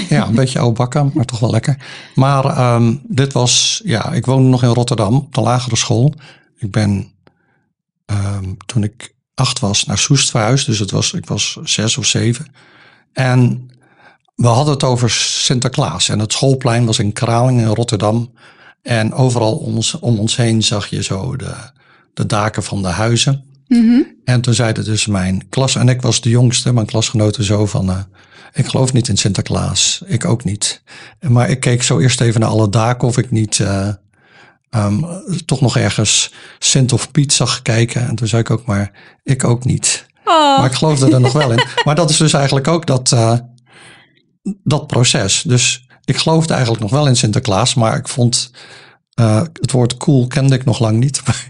Ja, 0.09 0.27
een 0.27 0.35
beetje 0.35 0.59
oude 0.59 0.75
bakken, 0.77 1.11
maar 1.15 1.25
toch 1.25 1.39
wel 1.39 1.51
lekker. 1.51 1.77
Maar 2.15 2.75
um, 2.75 3.01
dit 3.07 3.33
was, 3.33 3.81
ja, 3.85 4.13
ik 4.13 4.27
woonde 4.27 4.49
nog 4.49 4.63
in 4.63 4.69
Rotterdam 4.69 5.15
op 5.17 5.35
de 5.35 5.41
lagere 5.41 5.77
school. 5.77 6.15
Ik 6.59 6.71
ben 6.71 7.13
um, 8.07 8.57
toen 8.67 8.83
ik 8.83 9.15
acht 9.38 9.59
was 9.59 9.85
naar 9.85 9.98
Soest 9.98 10.31
verhuisd, 10.31 10.66
dus 10.66 10.79
het 10.79 10.90
was, 10.90 11.12
ik 11.12 11.27
was 11.27 11.59
zes 11.62 11.98
of 11.98 12.07
zeven. 12.07 12.46
En 13.12 13.70
we 14.35 14.46
hadden 14.46 14.74
het 14.74 14.85
over 14.85 15.11
Sinterklaas 15.11 16.09
en 16.09 16.18
het 16.18 16.33
schoolplein 16.33 16.87
was 16.87 16.98
in 16.98 17.12
Kralingen 17.12 17.68
in 17.68 17.74
Rotterdam. 17.74 18.33
En 18.83 19.12
overal 19.12 19.57
om 19.57 19.74
ons, 19.77 19.98
om 19.98 20.18
ons 20.18 20.37
heen 20.37 20.62
zag 20.62 20.87
je 20.87 21.03
zo 21.03 21.37
de, 21.37 21.55
de 22.14 22.27
daken 22.27 22.62
van 22.62 22.83
de 22.83 22.88
huizen. 22.88 23.44
Mhm. 23.68 24.03
En 24.24 24.40
toen 24.40 24.55
zeiden 24.55 24.85
dus 24.85 25.07
mijn 25.07 25.48
klas, 25.48 25.74
en 25.74 25.88
ik 25.88 26.03
was 26.03 26.20
de 26.20 26.31
jongste, 26.31 26.72
mijn 26.72 26.87
klasgenoten 26.87 27.44
zo 27.44 27.66
van, 27.66 27.90
uh, 27.90 27.98
ik 28.53 28.66
geloof 28.66 28.92
niet 28.92 29.09
in 29.09 29.16
Sinterklaas, 29.16 30.03
ik 30.07 30.24
ook 30.24 30.44
niet. 30.44 30.83
Maar 31.20 31.51
ik 31.51 31.61
keek 31.61 31.83
zo 31.83 31.98
eerst 31.98 32.20
even 32.20 32.40
naar 32.40 32.51
alle 32.51 32.70
daken 32.70 33.09
of 33.09 33.18
ik 33.18 33.31
niet 33.31 33.59
uh, 33.59 33.88
um, 34.70 35.07
toch 35.46 35.61
nog 35.61 35.76
ergens 35.76 36.33
Sint 36.59 36.92
of 36.92 37.11
Piet 37.11 37.33
zag 37.33 37.62
kijken. 37.62 38.09
En 38.09 38.14
toen 38.14 38.28
zei 38.28 38.42
ik 38.42 38.50
ook 38.50 38.66
maar, 38.66 38.92
ik 39.22 39.44
ook 39.44 39.64
niet. 39.64 40.07
Oh. 40.24 40.59
Maar 40.59 40.66
ik 40.66 40.76
geloofde 40.76 41.11
er 41.11 41.20
nog 41.20 41.33
wel 41.33 41.52
in. 41.52 41.64
Maar 41.85 41.94
dat 41.94 42.11
is 42.11 42.16
dus 42.16 42.33
eigenlijk 42.33 42.68
ook 42.68 42.87
dat, 42.87 43.11
uh, 43.14 43.35
dat 44.64 44.87
proces. 44.87 45.42
Dus 45.42 45.87
ik 46.04 46.16
geloofde 46.16 46.52
eigenlijk 46.52 46.83
nog 46.83 46.90
wel 46.90 47.07
in 47.07 47.16
Sinterklaas, 47.16 47.74
maar 47.74 47.96
ik 47.96 48.09
vond 48.09 48.50
uh, 49.20 49.42
het 49.52 49.70
woord 49.70 49.96
cool 49.96 50.26
kende 50.26 50.54
ik 50.54 50.64
nog 50.64 50.78
lang 50.78 50.98
niet. 50.98 51.22
Maar 51.26 51.46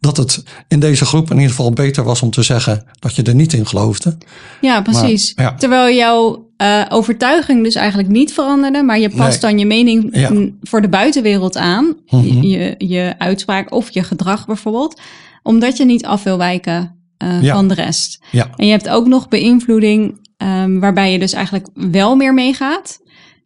dat 0.00 0.16
het 0.16 0.42
in 0.68 0.80
deze 0.80 1.04
groep 1.04 1.30
in 1.30 1.36
ieder 1.36 1.50
geval 1.50 1.70
beter 1.70 2.04
was 2.04 2.22
om 2.22 2.30
te 2.30 2.42
zeggen 2.42 2.84
dat 2.98 3.14
je 3.14 3.22
er 3.22 3.34
niet 3.34 3.52
in 3.52 3.66
geloofde. 3.66 4.18
Ja, 4.60 4.82
precies. 4.82 5.34
Maar, 5.34 5.44
ja. 5.44 5.54
Terwijl 5.54 5.96
jouw 5.96 6.43
uh, 6.62 6.84
overtuiging 6.88 7.62
dus 7.64 7.74
eigenlijk 7.74 8.08
niet 8.08 8.32
veranderde, 8.32 8.82
maar 8.82 8.98
je 8.98 9.08
past 9.10 9.42
Nee. 9.42 9.50
dan 9.50 9.58
je 9.58 9.66
mening 9.66 10.08
Ja. 10.16 10.30
voor 10.62 10.82
de 10.82 10.88
buitenwereld 10.88 11.56
aan, 11.56 11.96
Mhm. 12.06 12.42
je, 12.42 12.74
je 12.78 13.14
uitspraak 13.18 13.72
of 13.72 13.90
je 13.90 14.02
gedrag 14.02 14.46
bijvoorbeeld, 14.46 15.00
omdat 15.42 15.76
je 15.76 15.84
niet 15.84 16.04
af 16.06 16.22
wil 16.22 16.38
wijken 16.38 16.98
uh, 17.22 17.42
Ja. 17.42 17.54
van 17.54 17.68
de 17.68 17.74
rest. 17.74 18.18
Ja. 18.30 18.50
En 18.56 18.64
je 18.66 18.70
hebt 18.72 18.88
ook 18.88 19.06
nog 19.06 19.28
beïnvloeding 19.28 20.18
um, 20.42 20.80
waarbij 20.80 21.12
je 21.12 21.18
dus 21.18 21.32
eigenlijk 21.32 21.68
wel 21.74 22.16
meer 22.16 22.34
meegaat 22.34 23.00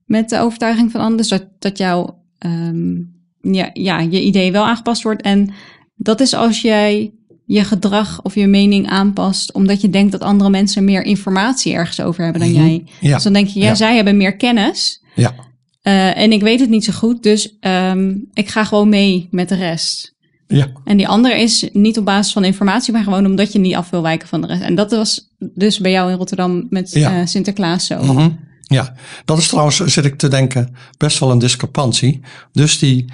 met 0.04 0.28
de 0.28 0.38
overtuiging 0.40 0.90
van 0.90 1.00
anderen, 1.00 1.28
dat, 1.28 1.46
dat 1.58 1.78
jouw 1.78 2.22
um, 2.46 3.16
ja, 3.40 3.70
ja, 3.72 3.98
je 4.00 4.22
idee 4.22 4.52
wel 4.52 4.64
aangepast 4.64 5.02
wordt. 5.02 5.22
En 5.22 5.50
dat 5.96 6.20
is 6.20 6.34
als 6.34 6.60
jij 6.60 7.12
je 7.50 7.64
gedrag 7.64 8.22
of 8.22 8.34
je 8.34 8.46
mening 8.46 8.88
aanpast, 8.88 9.52
omdat 9.52 9.80
je 9.80 9.90
denkt 9.90 10.12
dat 10.12 10.20
andere 10.20 10.50
mensen 10.50 10.84
meer 10.84 11.02
informatie 11.02 11.72
ergens 11.72 12.00
over 12.00 12.22
hebben 12.24 12.42
dan 12.42 12.50
Mhm. 12.50 12.60
jij. 12.66 12.84
Ja. 13.00 13.14
Dus 13.14 13.22
dan 13.22 13.32
denk 13.32 13.48
je, 13.48 13.60
ja, 13.60 13.66
Ja. 13.66 13.74
zij 13.74 13.94
hebben 13.96 14.16
meer 14.16 14.36
kennis. 14.36 15.02
Ja. 15.14 15.34
Uh, 15.82 16.16
en 16.18 16.32
ik 16.32 16.40
weet 16.42 16.60
het 16.60 16.68
niet 16.70 16.84
zo 16.84 16.92
goed, 16.92 17.22
dus 17.22 17.56
um, 17.60 18.28
ik 18.32 18.48
ga 18.48 18.64
gewoon 18.64 18.88
mee 18.88 19.28
met 19.30 19.48
de 19.48 19.54
rest. 19.54 20.14
Ja. 20.46 20.68
En 20.84 20.96
die 20.96 21.08
andere 21.08 21.40
is 21.40 21.68
niet 21.72 21.98
op 21.98 22.04
basis 22.04 22.32
van 22.32 22.44
informatie, 22.44 22.92
maar 22.92 23.02
gewoon 23.02 23.26
omdat 23.26 23.52
je 23.52 23.58
niet 23.58 23.74
af 23.74 23.90
wil 23.90 24.02
wijken 24.02 24.28
van 24.28 24.40
de 24.40 24.46
rest. 24.46 24.62
En 24.62 24.74
dat 24.74 24.90
was 24.90 25.28
dus 25.38 25.78
bij 25.78 25.90
jou 25.90 26.10
in 26.10 26.16
Rotterdam 26.16 26.66
met 26.70 26.92
Ja. 26.92 27.20
uh, 27.20 27.26
Sinterklaas 27.26 27.86
zo. 27.86 28.02
Mm 28.02 28.16
-hmm. 28.16 28.38
Ja, 28.62 28.94
dat 29.24 29.38
is 29.38 29.48
trouwens, 29.48 29.76
zit 29.76 30.04
ik 30.04 30.16
te 30.18 30.28
denken, 30.28 30.74
best 30.98 31.18
wel 31.18 31.30
een 31.30 31.38
discrepantie. 31.38 32.20
Dus 32.52 32.78
die, 32.78 33.04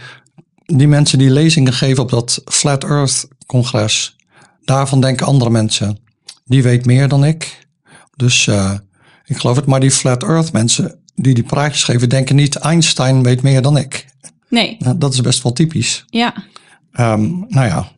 die 0.65 0.89
mensen 0.89 1.19
die 1.19 1.31
lezingen 1.31 1.73
geven 1.73 2.03
op 2.03 2.11
dat 2.11 2.43
Flat 2.45 2.85
Earth 2.85 3.29
congres, 3.47 4.17
daarvan 4.65 5.01
denken 5.01 5.27
andere 5.27 5.51
mensen, 5.51 5.99
die 6.45 6.63
weet 6.63 6.87
meer 6.87 7.09
dan 7.09 7.25
ik. 7.25 7.67
Dus 8.17 8.47
uh, 8.47 8.73
ik 9.25 9.37
geloof 9.37 9.57
het, 9.57 9.67
maar 9.67 9.81
die 9.81 9.91
Flat 9.91 10.23
Earth 10.23 10.53
mensen 10.53 10.99
die 11.15 11.35
die 11.35 11.45
praatjes 11.45 11.85
geven, 11.85 12.09
denken 12.09 12.37
niet 12.37 12.57
Einstein 12.57 13.23
weet 13.23 13.43
meer 13.43 13.63
dan 13.63 13.77
ik. 13.77 14.07
Nee. 14.49 14.77
Nou, 14.79 14.99
dat 14.99 15.13
is 15.13 15.21
best 15.21 15.43
wel 15.43 15.53
typisch. 15.53 16.05
Ja. 16.07 16.35
Um, 16.93 17.45
nou 17.49 17.67
ja, 17.67 17.89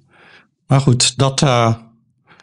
maar 0.66 0.80
goed, 0.80 1.18
dat, 1.18 1.42
uh, 1.42 1.74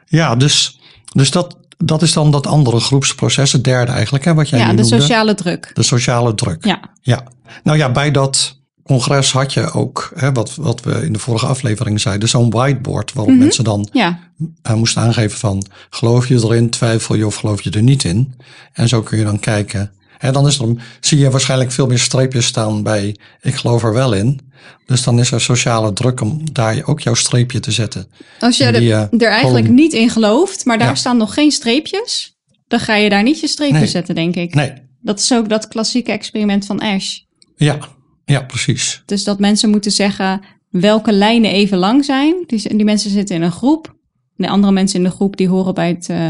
ja, 0.06 0.36
dus, 0.36 0.80
dus 1.14 1.32
dat, 1.32 1.58
dat 1.78 2.02
is 2.02 2.14
dan 2.14 2.32
dat 2.32 2.48
andere 2.48 2.80
groepsproces, 2.80 3.52
het 3.52 3.64
derde 3.64 3.92
eigenlijk, 3.92 4.26
hè, 4.26 4.34
wat 4.34 4.50
jij 4.50 4.60
Ja, 4.60 4.68
de 4.68 4.74
noemde. 4.74 5.00
sociale 5.00 5.34
druk. 5.34 5.72
De 5.74 5.84
sociale 5.84 6.36
druk. 6.36 6.66
Ja. 6.66 6.80
ja. 7.02 7.24
Nou 7.64 7.78
ja, 7.78 7.92
bij 7.92 8.12
dat 8.12 8.62
congres 8.84 9.32
had 9.32 9.54
je 9.54 9.72
ook, 9.72 10.12
hè, 10.16 10.32
wat, 10.32 10.56
wat 10.56 10.82
we 10.84 11.06
in 11.06 11.14
de 11.14 11.20
vorige 11.20 11.46
aflevering 11.46 12.02
zeiden, 12.02 12.30
zo'n 12.30 12.50
whiteboard 12.50 13.14
waarop 13.14 13.34
Mhm. 13.34 13.44
mensen 13.44 13.64
dan 13.64 13.90
Ja. 13.92 14.20
uh, 14.68 14.74
moesten 14.74 15.02
aangeven 15.02 15.38
van 15.40 15.66
geloof 15.90 16.28
je 16.28 16.36
erin, 16.36 16.70
twijfel 16.70 17.16
je 17.16 17.26
of 17.26 17.36
geloof 17.36 17.62
je 17.62 17.70
er 17.72 17.82
niet 17.84 18.04
in. 18.04 18.34
En 18.74 18.88
zo 18.88 19.02
kun 19.02 19.18
je 19.18 19.24
dan 19.24 19.40
kijken. 19.40 19.92
En 20.20 20.34
dan 20.34 20.48
is 20.48 20.60
er, 20.60 20.76
zie 21.00 21.18
je 21.18 21.30
waarschijnlijk 21.30 21.72
veel 21.72 21.88
meer 21.88 22.00
streepjes 22.00 22.46
staan 22.46 22.84
bij 22.84 23.16
ik 23.42 23.56
geloof 23.56 23.84
er 23.84 23.94
wel 23.94 24.14
in. 24.14 24.40
Dus 24.86 25.04
dan 25.04 25.20
is 25.20 25.32
er 25.32 25.42
sociale 25.42 25.94
druk 25.94 26.22
om 26.22 26.54
daar 26.54 26.82
ook 26.86 27.00
jouw 27.00 27.14
streepje 27.14 27.60
te 27.60 27.72
zetten. 27.72 28.08
Als 28.40 28.58
je 28.58 28.72
die, 28.72 28.94
er, 28.94 29.10
uh, 29.14 29.22
er 29.22 29.32
eigenlijk 29.32 29.66
gewoon- 29.66 29.74
niet 29.82 29.94
in 29.94 30.10
gelooft, 30.10 30.66
maar 30.66 30.78
daar 30.78 30.88
Ja. 30.88 30.96
staan 30.96 31.18
nog 31.18 31.34
geen 31.34 31.52
streepjes, 31.52 32.38
dan 32.68 32.80
ga 32.80 32.96
je 32.96 33.10
daar 33.10 33.24
niet 33.24 33.40
je 33.40 33.48
streepje 33.48 33.78
Nee. 33.78 33.88
zetten, 33.88 34.16
denk 34.16 34.36
ik. 34.36 34.54
Nee, 34.56 34.74
Dat 35.02 35.20
is 35.20 35.34
ook 35.34 35.50
dat 35.50 35.68
klassieke 35.68 36.12
experiment 36.12 36.66
van 36.66 36.80
Ash. 36.80 37.18
ja, 37.56 37.78
ja, 38.26 38.42
precies. 38.42 39.04
Dus 39.06 39.24
dat 39.24 39.40
mensen 39.40 39.70
moeten 39.70 39.92
zeggen 39.92 40.42
welke 40.70 41.12
lijnen 41.12 41.52
even 41.52 41.78
lang 41.78 42.06
zijn. 42.06 42.44
Die, 42.48 42.76
die 42.76 42.86
mensen 42.86 43.10
zitten 43.10 43.36
in 43.36 43.42
een 43.42 43.52
groep. 43.52 43.96
De 44.36 44.50
andere 44.50 44.74
mensen 44.74 44.98
in 44.98 45.04
de 45.04 45.12
groep 45.12 45.38
die 45.38 45.48
horen 45.48 45.74
bij 45.74 45.88
het, 45.88 46.10
uh, 46.10 46.28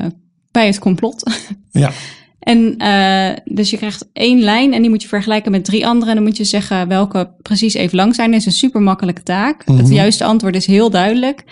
bij 0.52 0.66
het 0.66 0.80
complot. 0.80 1.24
Ja, 1.72 1.92
En 2.40 2.76
uh, 2.78 3.56
dus 3.56 3.70
je 3.70 3.78
krijgt 3.78 4.10
één 4.14 4.40
lijn 4.40 4.74
en 4.74 4.82
die 4.82 4.90
moet 4.90 5.02
je 5.02 5.08
vergelijken 5.08 5.52
met 5.52 5.66
drie 5.66 5.88
andere. 5.88 6.10
En 6.10 6.16
dan 6.16 6.26
moet 6.26 6.38
je 6.38 6.44
zeggen 6.44 6.88
welke 6.88 7.34
precies 7.42 7.74
even 7.74 7.96
lang 7.96 8.16
zijn. 8.16 8.32
Dat 8.32 8.40
is 8.40 8.46
een 8.46 8.52
super 8.52 8.82
makkelijke 8.82 9.24
taak. 9.24 9.66
Mhm. 9.66 9.78
Het 9.78 9.90
juiste 9.90 10.24
antwoord 10.24 10.56
is 10.56 10.66
heel 10.66 10.90
duidelijk. 10.90 11.44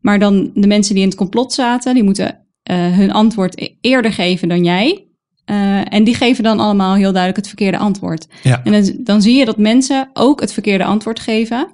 Maar 0.00 0.18
dan 0.18 0.50
de 0.54 0.66
mensen 0.66 0.94
die 0.94 1.02
in 1.02 1.08
het 1.08 1.18
complot 1.18 1.52
zaten, 1.52 1.94
die 1.94 2.02
moeten 2.02 2.46
uh, 2.70 2.96
hun 2.96 3.12
antwoord 3.12 3.60
e-, 3.60 3.68
eerder 3.80 4.12
geven 4.12 4.48
dan 4.48 4.64
jij. 4.64 5.05
Uh, 5.50 5.92
en 5.92 6.04
die 6.04 6.14
geven 6.14 6.44
dan 6.44 6.60
allemaal 6.60 6.94
heel 6.94 7.10
duidelijk 7.10 7.36
het 7.36 7.46
verkeerde 7.46 7.78
antwoord. 7.78 8.26
ja, 8.42 8.60
En 8.64 8.72
dan, 8.72 8.92
dan 8.98 9.22
zie 9.22 9.36
je 9.36 9.44
dat 9.44 9.58
mensen 9.58 10.10
ook 10.12 10.40
het 10.40 10.52
verkeerde 10.52 10.84
antwoord 10.84 11.20
geven. 11.20 11.68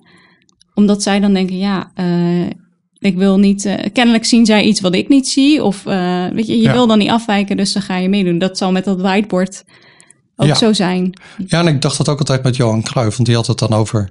Omdat 0.75 1.03
zij 1.03 1.21
dan 1.21 1.33
denken, 1.33 1.59
ja, 1.59 1.93
uh, 2.01 2.47
ik 2.99 3.17
wil 3.17 3.39
niet... 3.39 3.65
Uh, 3.65 3.75
kennelijk 3.93 4.25
zien 4.25 4.47
zij 4.47 4.63
iets 4.63 4.81
wat 4.81 4.95
ik 4.95 5.09
niet 5.09 5.29
zie. 5.29 5.65
Of 5.65 5.83
weet 6.33 6.47
je, 6.47 6.57
je 6.57 6.63
Ja. 6.63 6.73
wil 6.73 6.87
dan 6.87 6.99
niet 6.99 7.11
afwijken, 7.11 7.57
dus 7.57 7.73
dan 7.73 7.83
ga 7.83 7.97
je 7.97 8.09
meedoen. 8.09 8.39
Dat 8.39 8.59
zal 8.59 8.73
met 8.73 8.85
dat 8.85 9.01
whiteboard 9.01 9.65
ook 10.37 10.47
Ja. 10.47 10.55
zo 10.55 10.73
zijn. 10.73 11.13
ja, 11.47 11.61
en 11.61 11.67
ik 11.67 11.81
dacht 11.83 11.97
dat 11.97 12.09
ook 12.09 12.19
altijd 12.19 12.43
met 12.43 12.57
Johan 12.57 12.83
Cruijff, 12.83 13.17
want 13.17 13.27
die 13.29 13.37
had 13.37 13.47
het 13.47 13.59
dan 13.59 13.73
over 13.73 14.11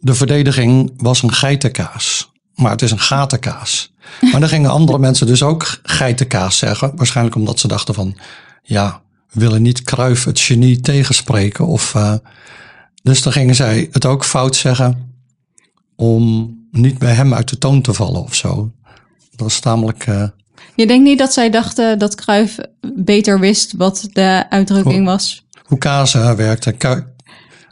de 0.00 0.14
verdediging 0.14 0.92
was 0.96 1.22
een 1.22 1.32
geitenkaas, 1.32 2.30
maar 2.54 2.70
het 2.70 2.82
is 2.82 2.90
een 2.90 2.98
gatenkaas. 3.00 3.92
Maar 4.20 4.40
dan 4.40 4.48
gingen 4.48 4.70
andere 4.70 4.98
mensen 5.08 5.26
dus 5.26 5.42
ook 5.42 5.78
geitenkaas 5.82 6.58
zeggen, 6.58 6.92
waarschijnlijk 6.96 7.36
omdat 7.36 7.60
ze 7.60 7.68
dachten 7.68 7.94
van, 7.94 8.16
ja, 8.70 9.02
we 9.30 9.40
willen 9.40 9.62
niet 9.62 9.82
Cruijff 9.82 10.24
het 10.24 10.40
genie 10.40 10.80
tegenspreken 10.80 11.66
of 11.66 11.94
uh, 11.94 12.14
Dus 13.02 13.22
dan 13.22 13.32
gingen 13.32 13.54
zij 13.54 13.88
het 13.92 14.06
ook 14.06 14.24
fout 14.24 14.56
zeggen 14.56 15.14
om 15.96 16.54
niet 16.70 16.98
bij 16.98 17.12
hem 17.12 17.34
uit 17.34 17.48
de 17.48 17.58
toon 17.58 17.82
te 17.82 17.92
vallen 17.94 18.22
of 18.22 18.34
zo. 18.34 18.72
Dat 19.30 19.40
was 19.40 19.60
tamelijk. 19.60 20.06
Uh... 20.06 20.24
Je 20.74 20.86
denkt 20.86 21.04
niet 21.04 21.18
dat 21.18 21.32
zij 21.32 21.50
dachten 21.50 21.98
dat 21.98 22.14
Kruif 22.14 22.58
beter 22.94 23.40
wist 23.40 23.72
wat 23.76 24.08
de 24.12 24.44
uitdrukking 24.48 25.04
was? 25.04 25.44
Hoe 25.64 25.78
kazen 25.78 26.36
werkte. 26.36 26.74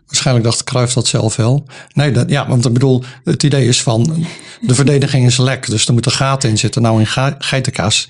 Waarschijnlijk 0.06 0.46
dacht 0.46 0.64
Kruif 0.64 0.92
dat 0.92 1.06
zelf 1.06 1.36
wel. 1.36 1.64
Nee, 1.92 2.10
dat, 2.10 2.30
ja, 2.30 2.48
want 2.48 2.66
ik 2.66 2.72
bedoel, 2.72 3.02
het 3.24 3.42
idee 3.42 3.68
is 3.68 3.82
van 3.82 4.26
de 4.60 4.74
verdediging 4.74 5.26
is 5.26 5.36
lek, 5.36 5.66
dus 5.66 5.86
er 5.86 5.92
moeten 5.92 6.12
gaten 6.12 6.50
in 6.50 6.58
zitten. 6.58 6.82
Nou, 6.82 7.00
in 7.00 7.34
geitenkaas, 7.38 8.08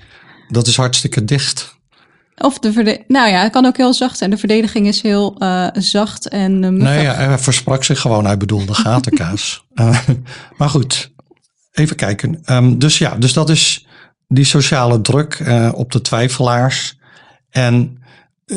dat 0.49 0.67
is 0.67 0.77
hartstikke 0.77 1.25
dicht. 1.25 1.78
Of 2.39 2.59
de 2.59 2.73
verde 2.73 3.05
nou 3.07 3.31
ja, 3.31 3.43
het 3.43 3.53
kan 3.53 3.67
ook 3.67 3.77
heel 3.77 3.95
zacht 3.95 4.19
zijn. 4.19 4.31
De 4.31 4.39
verdediging 4.39 4.87
is 4.87 5.03
heel 5.03 5.37
uh, 5.39 5.67
zacht 5.73 6.29
en 6.29 6.63
uh, 6.63 6.69
Nee, 6.69 7.03
ja, 7.03 7.15
hij 7.15 7.39
versprak 7.39 7.85
zich 7.85 8.01
gewoon. 8.01 8.25
Hij 8.25 8.37
bedoelde 8.37 8.75
gatenkaas. 8.75 9.65
uh, 9.75 9.99
maar 10.59 10.69
goed, 10.69 11.13
even 11.73 11.97
kijken. 11.97 12.41
Um, 12.47 12.79
dus 12.79 12.99
ja, 12.99 13.15
dus 13.17 13.33
dat 13.33 13.49
is 13.51 13.87
die 14.29 14.45
sociale 14.45 15.01
druk 15.01 15.43
op 15.75 15.93
de 15.93 16.01
twijfelaars. 16.01 16.99
En 17.51 18.03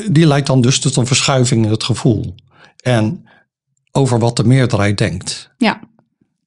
die 0.09 0.27
leidt 0.27 0.47
dan 0.47 0.61
dus 0.61 0.79
tot 0.79 0.95
een 0.95 1.07
verschuiving 1.07 1.65
in 1.65 1.71
het 1.71 1.83
gevoel. 1.83 2.35
En 2.81 3.25
over 3.91 4.19
wat 4.19 4.35
de 4.35 4.43
meerderheid 4.43 4.97
denkt. 4.97 5.51
Ja. 5.57 5.79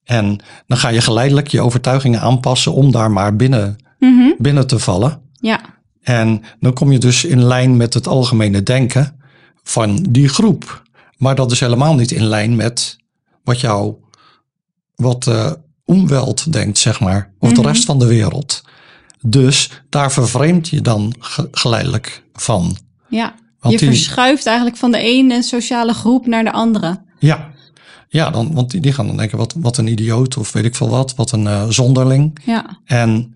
En 0.04 0.40
dan 0.66 0.78
ga 0.78 0.88
je 0.88 1.00
geleidelijk 1.00 1.48
je 1.48 1.60
overtuigingen 1.60 2.20
aanpassen 2.20 2.72
om 2.72 2.92
daar 2.92 3.10
maar 3.10 3.36
binnen, 3.36 3.76
mm 3.98 4.18
-hmm. 4.18 4.34
binnen 4.38 4.66
te 4.66 4.78
vallen. 4.78 5.20
Ja. 5.32 5.60
En 6.04 6.42
dan 6.60 6.72
kom 6.72 6.92
je 6.92 6.98
dus 6.98 7.24
in 7.24 7.42
lijn 7.44 7.76
met 7.76 7.94
het 7.94 8.06
algemene 8.06 8.62
denken 8.62 9.20
van 9.62 10.06
die 10.10 10.28
groep. 10.28 10.82
Maar 11.16 11.34
dat 11.34 11.52
is 11.52 11.60
helemaal 11.60 11.94
niet 11.94 12.10
in 12.10 12.24
lijn 12.24 12.56
met 12.56 12.96
wat 13.44 13.60
jouw, 13.60 14.00
wat 14.94 15.22
de 15.22 15.58
omweld 15.84 16.52
denkt, 16.52 16.78
zeg 16.78 17.00
maar. 17.00 17.32
Of 17.38 17.48
de 17.52 17.60
Mhm. 17.60 17.66
rest 17.66 17.84
van 17.84 17.98
de 17.98 18.06
wereld. 18.06 18.62
Dus 19.26 19.70
daar 19.88 20.12
vervreemd 20.12 20.68
je 20.68 20.80
dan 20.80 21.14
ge- 21.18 21.48
geleidelijk 21.50 22.22
van. 22.32 22.76
Ja. 23.08 23.34
Want 23.60 23.80
je 23.80 23.86
die- 23.86 23.96
verschuift 23.96 24.46
eigenlijk 24.46 24.76
van 24.76 24.92
de 24.92 24.98
ene 24.98 25.42
sociale 25.42 25.92
groep 25.94 26.26
naar 26.26 26.44
de 26.44 26.52
andere. 26.52 27.02
Ja, 27.18 27.50
ja 28.08 28.30
dan, 28.30 28.54
want 28.54 28.70
die, 28.70 28.80
die 28.80 28.92
gaan 28.92 29.06
dan 29.06 29.16
denken, 29.16 29.38
wat, 29.38 29.54
wat 29.58 29.76
een 29.76 29.86
idioot 29.86 30.36
of 30.36 30.52
weet 30.52 30.64
ik 30.64 30.74
veel 30.74 30.88
wat. 30.88 31.14
Wat 31.14 31.32
een 31.32 31.46
eh, 31.46 31.64
zonderling. 31.68 32.38
Ja. 32.44 32.78
En 32.84 33.34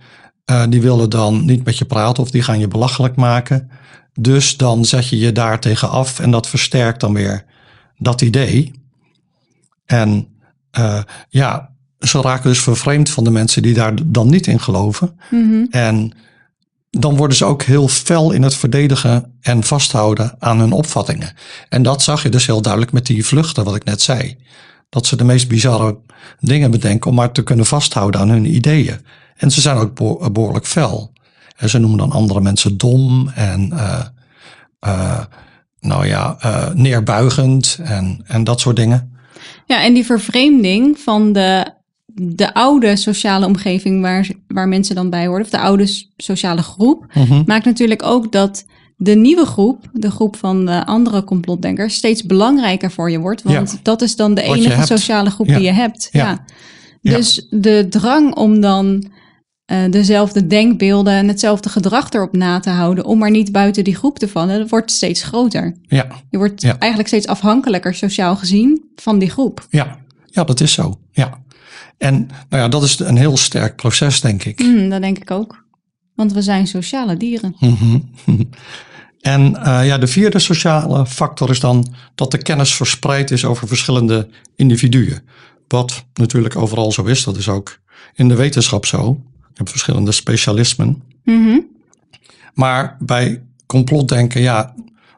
eh, 0.49 0.63
die 0.69 0.81
willen 0.81 1.11
dan 1.11 1.45
niet 1.45 1.65
met 1.65 1.79
je 1.79 1.85
praten 1.85 2.23
of 2.23 2.31
die 2.31 2.43
gaan 2.43 2.59
je 2.59 2.69
belachelijk 2.69 3.17
maken. 3.17 3.71
Dus 4.13 4.57
dan 4.57 4.85
zet 4.85 5.09
je 5.09 5.19
je 5.19 5.33
daar 5.33 5.61
tegen 5.61 5.91
af 5.91 6.21
en 6.21 6.31
dat 6.31 6.49
versterkt 6.49 7.01
dan 7.01 7.13
weer 7.15 7.45
dat 7.97 8.21
idee. 8.21 8.73
En 9.85 10.29
eh, 10.71 11.03
ja, 11.29 11.71
ze 11.99 12.21
raken 12.21 12.51
dus 12.51 12.63
vervreemd 12.63 13.11
van 13.11 13.25
de 13.25 13.31
mensen 13.31 13.63
die 13.63 13.75
daar 13.75 13.93
dan 14.05 14.31
niet 14.31 14.47
in 14.47 14.61
geloven. 14.61 15.19
Mhm. 15.31 15.65
En 15.71 16.13
dan 16.91 17.17
worden 17.17 17.37
ze 17.37 17.45
ook 17.45 17.63
heel 17.63 17.89
fel 17.89 18.33
in 18.33 18.43
het 18.43 18.55
verdedigen 18.55 19.39
en 19.41 19.65
vasthouden 19.65 20.35
aan 20.39 20.59
hun 20.59 20.73
opvattingen. 20.73 21.33
En 21.69 21.83
dat 21.83 22.03
zag 22.03 22.23
je 22.23 22.29
dus 22.29 22.47
heel 22.47 22.63
duidelijk 22.63 22.93
met 22.93 23.07
die 23.07 23.27
vluchten, 23.27 23.65
wat 23.65 23.77
ik 23.77 23.85
net 23.85 24.01
zei. 24.01 24.37
Dat 24.89 25.07
ze 25.07 25.17
de 25.17 25.25
meest 25.25 25.49
bizarre 25.49 25.99
dingen 26.41 26.71
bedenken 26.71 27.11
om 27.11 27.17
maar 27.17 27.33
te 27.33 27.43
kunnen 27.43 27.67
vasthouden 27.67 28.21
aan 28.21 28.29
hun 28.29 28.55
ideeën. 28.55 29.01
En 29.39 29.51
ze 29.51 29.61
zijn 29.61 29.77
ook 29.77 29.95
beho- 29.95 30.31
behoorlijk 30.31 30.67
fel. 30.67 31.13
En 31.57 31.69
ze 31.69 31.79
noemen 31.79 31.99
dan 31.99 32.11
andere 32.13 32.41
mensen 32.41 32.77
dom 32.77 33.29
en 33.35 33.73
eh, 33.73 34.01
eh, 34.81 35.21
nou 35.81 36.07
ja, 36.07 36.37
eh, 36.41 36.69
neerbuigend 36.75 37.79
en, 37.83 38.21
en 38.27 38.45
dat 38.45 38.61
soort 38.61 38.77
dingen. 38.77 39.13
Ja, 39.67 39.83
en 39.83 39.95
die 39.95 40.05
vervreemding 40.05 40.99
van 40.99 41.33
de, 41.33 41.67
de 42.15 42.55
oude 42.55 42.97
sociale 42.97 43.47
omgeving 43.47 44.01
waar, 44.01 44.29
waar 44.49 44.69
mensen 44.69 44.95
dan 44.95 45.11
bij 45.11 45.27
horen, 45.27 45.43
of 45.45 45.51
de 45.51 45.59
oude 45.59 46.05
sociale 46.17 46.63
groep, 46.63 47.07
Mhm. 47.15 47.43
maakt 47.47 47.65
natuurlijk 47.65 48.03
ook 48.03 48.33
dat 48.33 48.65
de 48.97 49.15
nieuwe 49.15 49.47
groep, 49.47 49.89
de 49.93 50.11
groep 50.11 50.37
van 50.37 50.67
de 50.67 50.87
andere 50.87 51.25
complotdenkers, 51.25 51.95
steeds 51.95 52.23
belangrijker 52.27 52.91
voor 52.91 53.11
je 53.11 53.19
wordt. 53.19 53.43
Want 53.43 53.71
Ja. 53.73 53.79
dat 53.83 54.03
is 54.03 54.17
dan 54.17 54.35
de 54.35 54.47
Wat 54.47 54.57
enige 54.57 54.87
sociale 54.87 55.31
groep 55.31 55.47
Ja. 55.47 55.57
die 55.57 55.65
je 55.67 55.73
hebt. 55.73 56.09
Ja. 56.13 56.45
Dus 57.03 57.47
de 57.51 57.87
drang 57.91 58.35
om 58.35 58.61
dan 58.61 59.05
eh, 59.69 59.79
dezelfde 59.91 60.47
denkbeelden 60.47 61.13
en 61.13 61.29
hetzelfde 61.29 61.69
gedrag 61.69 62.11
erop 62.11 62.33
na 62.37 62.61
te 62.61 62.71
houden, 62.71 63.05
om 63.05 63.19
maar 63.19 63.31
niet 63.31 63.53
buiten 63.53 63.85
die 63.85 63.95
groep 63.97 64.19
te 64.19 64.29
vallen, 64.29 64.59
dat 64.59 64.69
wordt 64.71 64.91
steeds 64.91 65.23
groter. 65.23 65.77
Ja, 65.83 66.07
Je 66.31 66.39
wordt 66.39 66.63
Ja. 66.63 66.79
eigenlijk 66.79 67.09
steeds 67.09 67.27
afhankelijker 67.27 67.95
sociaal 67.95 68.37
gezien 68.37 68.85
van 68.97 69.19
die 69.19 69.31
groep. 69.31 69.67
ja, 69.71 69.99
ja, 70.27 70.45
dat 70.45 70.61
is 70.61 70.73
zo. 70.73 70.99
Ja. 71.13 71.43
En 71.99 72.13
nou 72.49 72.63
ja, 72.63 72.69
dat 72.69 72.83
is 72.83 72.99
een 72.99 73.17
heel 73.17 73.37
sterk 73.37 73.77
proces, 73.77 74.21
denk 74.21 74.45
ik. 74.45 74.59
Hmm, 74.59 74.89
dat 74.89 75.01
denk 75.01 75.19
ik 75.19 75.31
ook. 75.31 75.65
Want 76.15 76.33
we 76.33 76.43
zijn 76.43 76.67
sociale 76.67 77.17
dieren. 77.17 77.57
Mhm. 77.61 77.99
En 79.21 79.57
eh, 79.65 79.87
ja, 79.87 79.99
de 79.99 80.07
vierde 80.07 80.39
sociale 80.39 81.07
factor 81.07 81.51
is 81.51 81.61
dan 81.61 81.95
dat 82.15 82.31
de 82.31 82.39
kennis 82.39 82.75
verspreid 82.75 83.31
is 83.31 83.45
over 83.45 83.69
verschillende 83.69 84.29
individuen. 84.57 85.23
Wat 85.69 86.05
natuurlijk 86.15 86.57
overal 86.57 86.93
zo 86.93 87.05
is, 87.05 87.25
dat 87.25 87.37
is 87.37 87.49
ook 87.49 87.79
in 88.15 88.29
de 88.29 88.35
wetenschap 88.35 88.87
zo. 88.87 89.21
Hebt 89.59 89.71
verschillende 89.71 90.13
specialismen. 90.13 91.03
Maar 92.55 92.97
bij 93.01 93.43
complotdenken, 93.67 94.41
ja, 94.41 94.75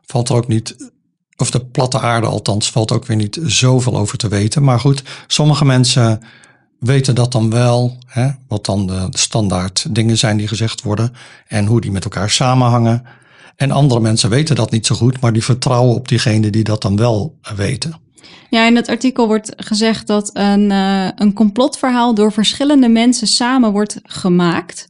valt 0.07 0.29
er 0.29 0.35
ook 0.35 0.49
niet, 0.49 0.91
of 1.37 1.51
de 1.51 1.65
platte 1.65 2.01
aarde 2.01 2.27
althans, 2.27 2.71
valt 2.71 2.93
ook 2.93 3.07
weer 3.07 3.17
niet 3.17 3.39
zoveel 3.43 3.97
over 3.97 4.19
te 4.19 4.29
weten. 4.29 4.65
Maar 4.65 4.81
goed, 4.81 5.03
sommige 5.27 5.65
mensen 5.65 6.21
weten 6.79 7.15
dat 7.15 7.33
dan 7.33 7.51
wel, 7.51 7.99
hè, 8.07 8.31
wat 8.49 8.65
dan 8.65 8.87
de, 8.87 9.07
de 9.11 9.19
standaard 9.19 9.95
dingen 9.95 10.19
zijn 10.19 10.37
die 10.37 10.49
gezegd 10.49 10.83
worden 10.83 11.13
en 11.47 11.67
hoe 11.67 11.81
die 11.81 11.91
met 11.91 12.05
elkaar 12.05 12.31
samenhangen. 12.31 13.03
En 13.57 13.71
andere 13.71 14.01
mensen 14.01 14.31
weten 14.31 14.57
dat 14.57 14.71
niet 14.71 14.87
zo 14.87 14.95
goed, 14.95 15.21
maar 15.21 15.33
die 15.33 15.45
vertrouwen 15.45 15.95
op 15.95 16.09
diegene 16.09 16.51
die 16.51 16.65
dat 16.65 16.83
dan 16.83 16.97
wel 16.97 17.39
weten. 17.57 17.95
Ja, 18.51 18.67
in 18.67 18.77
het 18.77 18.89
artikel 18.89 19.27
wordt 19.27 19.53
gezegd 19.57 20.07
dat 20.07 20.31
een, 20.33 20.71
eh, 20.71 21.09
een 21.17 21.33
complotverhaal 21.33 22.15
door 22.15 22.33
verschillende 22.33 22.89
mensen 22.89 23.27
samen 23.27 23.73
wordt 23.73 24.01
gemaakt. 24.03 24.87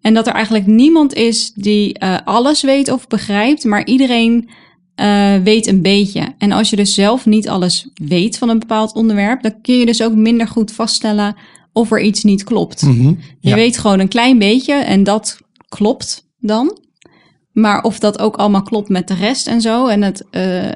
En 0.00 0.14
dat 0.14 0.26
er 0.26 0.32
eigenlijk 0.32 0.66
niemand 0.66 1.14
is 1.14 1.52
die 1.54 1.98
eh, 1.98 2.16
alles 2.24 2.62
weet 2.62 2.90
of 2.90 3.06
begrijpt, 3.06 3.64
maar 3.64 3.86
iedereen 3.86 4.48
eh, 4.94 5.34
weet 5.36 5.66
een 5.66 5.82
beetje. 5.82 6.34
En 6.38 6.52
als 6.52 6.70
je 6.70 6.76
dus 6.76 6.94
zelf 6.94 7.26
niet 7.26 7.48
alles 7.48 7.88
weet 7.94 8.38
van 8.38 8.48
een 8.48 8.58
bepaald 8.58 8.94
onderwerp, 8.94 9.42
dan 9.42 9.60
kun 9.60 9.78
je 9.78 9.86
dus 9.86 10.02
ook 10.02 10.14
minder 10.14 10.48
goed 10.48 10.72
vaststellen 10.72 11.36
of 11.72 11.90
er 11.90 12.00
iets 12.00 12.24
niet 12.24 12.44
klopt. 12.44 12.82
Mhm, 12.82 13.08
Je 13.40 13.48
ja. 13.48 13.54
weet 13.54 13.78
gewoon 13.78 14.00
een 14.00 14.08
klein 14.08 14.38
beetje 14.38 14.74
en 14.74 15.04
dat 15.04 15.40
klopt 15.68 16.28
dan. 16.38 16.80
Maar 17.52 17.82
of 17.82 17.98
dat 17.98 18.18
ook 18.18 18.36
allemaal 18.36 18.62
klopt 18.62 18.88
met 18.88 19.08
de 19.08 19.14
rest 19.14 19.46
en 19.46 19.60
zo 19.60 19.86
en 19.86 20.02
het, 20.02 20.24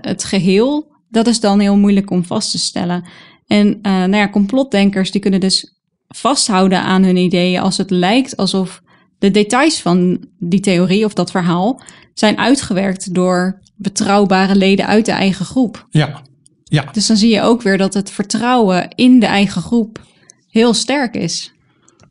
het 0.00 0.24
geheel, 0.24 0.95
dat 1.16 1.26
is 1.26 1.40
dan 1.40 1.60
heel 1.60 1.76
moeilijk 1.76 2.10
om 2.10 2.24
vast 2.24 2.50
te 2.50 2.58
stellen. 2.58 3.04
En 3.46 3.78
eh 3.82 3.92
nou 3.92 4.16
ja, 4.16 4.28
complotdenkers 4.28 5.10
die 5.10 5.20
kunnen 5.20 5.40
dus 5.40 5.74
vasthouden 6.08 6.82
aan 6.82 7.02
hun 7.02 7.16
ideeën 7.16 7.60
als 7.60 7.76
het 7.76 7.90
lijkt 7.90 8.36
alsof 8.36 8.82
de 9.18 9.30
details 9.30 9.80
van 9.80 10.26
die 10.38 10.60
theorie 10.60 11.04
of 11.04 11.12
dat 11.12 11.30
verhaal 11.30 11.80
zijn 12.14 12.38
uitgewerkt 12.38 13.14
door 13.14 13.60
betrouwbare 13.76 14.56
leden 14.56 14.86
uit 14.86 15.06
de 15.06 15.12
eigen 15.12 15.44
groep. 15.44 15.86
Ja, 15.90 16.22
ja, 16.64 16.84
Dus 16.92 17.06
dan 17.06 17.16
zie 17.16 17.34
je 17.34 17.42
ook 17.42 17.62
weer 17.62 17.78
dat 17.78 17.94
het 17.94 18.10
vertrouwen 18.10 18.88
in 18.94 19.20
de 19.20 19.26
eigen 19.26 19.62
groep 19.62 20.04
heel 20.48 20.74
sterk 20.74 21.14
is. 21.14 21.52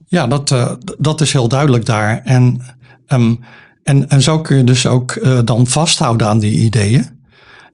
Ja, 0.08 0.28
dat, 0.28 0.52
eh, 0.52 0.72
dat 0.98 1.22
is 1.22 1.34
heel 1.34 1.48
duidelijk 1.48 1.86
daar. 1.86 2.22
En, 2.24 2.62
ehm, 3.08 3.36
en, 3.84 4.10
en 4.10 4.22
zo 4.22 4.42
kun 4.42 4.58
je 4.58 4.64
dus 4.64 4.86
ook 4.86 5.12
eh, 5.12 5.40
dan 5.44 5.68
vasthouden 5.68 6.28
aan 6.28 6.40
die 6.40 6.60
ideeën. 6.60 7.15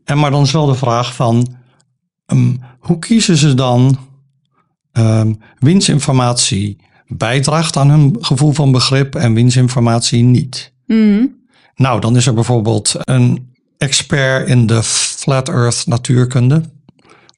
En 0.04 0.20
maar 0.20 0.32
dan 0.32 0.44
is 0.44 0.52
wel 0.52 0.66
de 0.66 0.76
vraag 0.76 1.16
van, 1.16 1.56
ehm, 2.26 2.56
hoe 2.80 3.00
kiezen 3.00 3.38
ze 3.38 3.54
dan 3.54 3.98
ehm 4.92 5.34
wiens-informatie 5.60 6.78
bijdraagt 7.08 7.78
aan 7.78 7.90
hun 7.90 8.17
gevoel 8.19 8.52
van 8.52 8.71
begrip 8.71 9.15
en 9.15 9.34
wiens-informatie 9.34 10.23
niet? 10.23 10.73
Mhm. 10.86 11.25
Nou, 11.75 12.02
dan 12.02 12.15
is 12.15 12.28
er 12.28 12.34
bijvoorbeeld 12.34 12.96
een 13.00 13.54
expert 13.78 14.48
in 14.48 14.65
de 14.65 14.84
flat 14.84 15.50
earth 15.50 15.88
natuurkunde. 15.88 16.63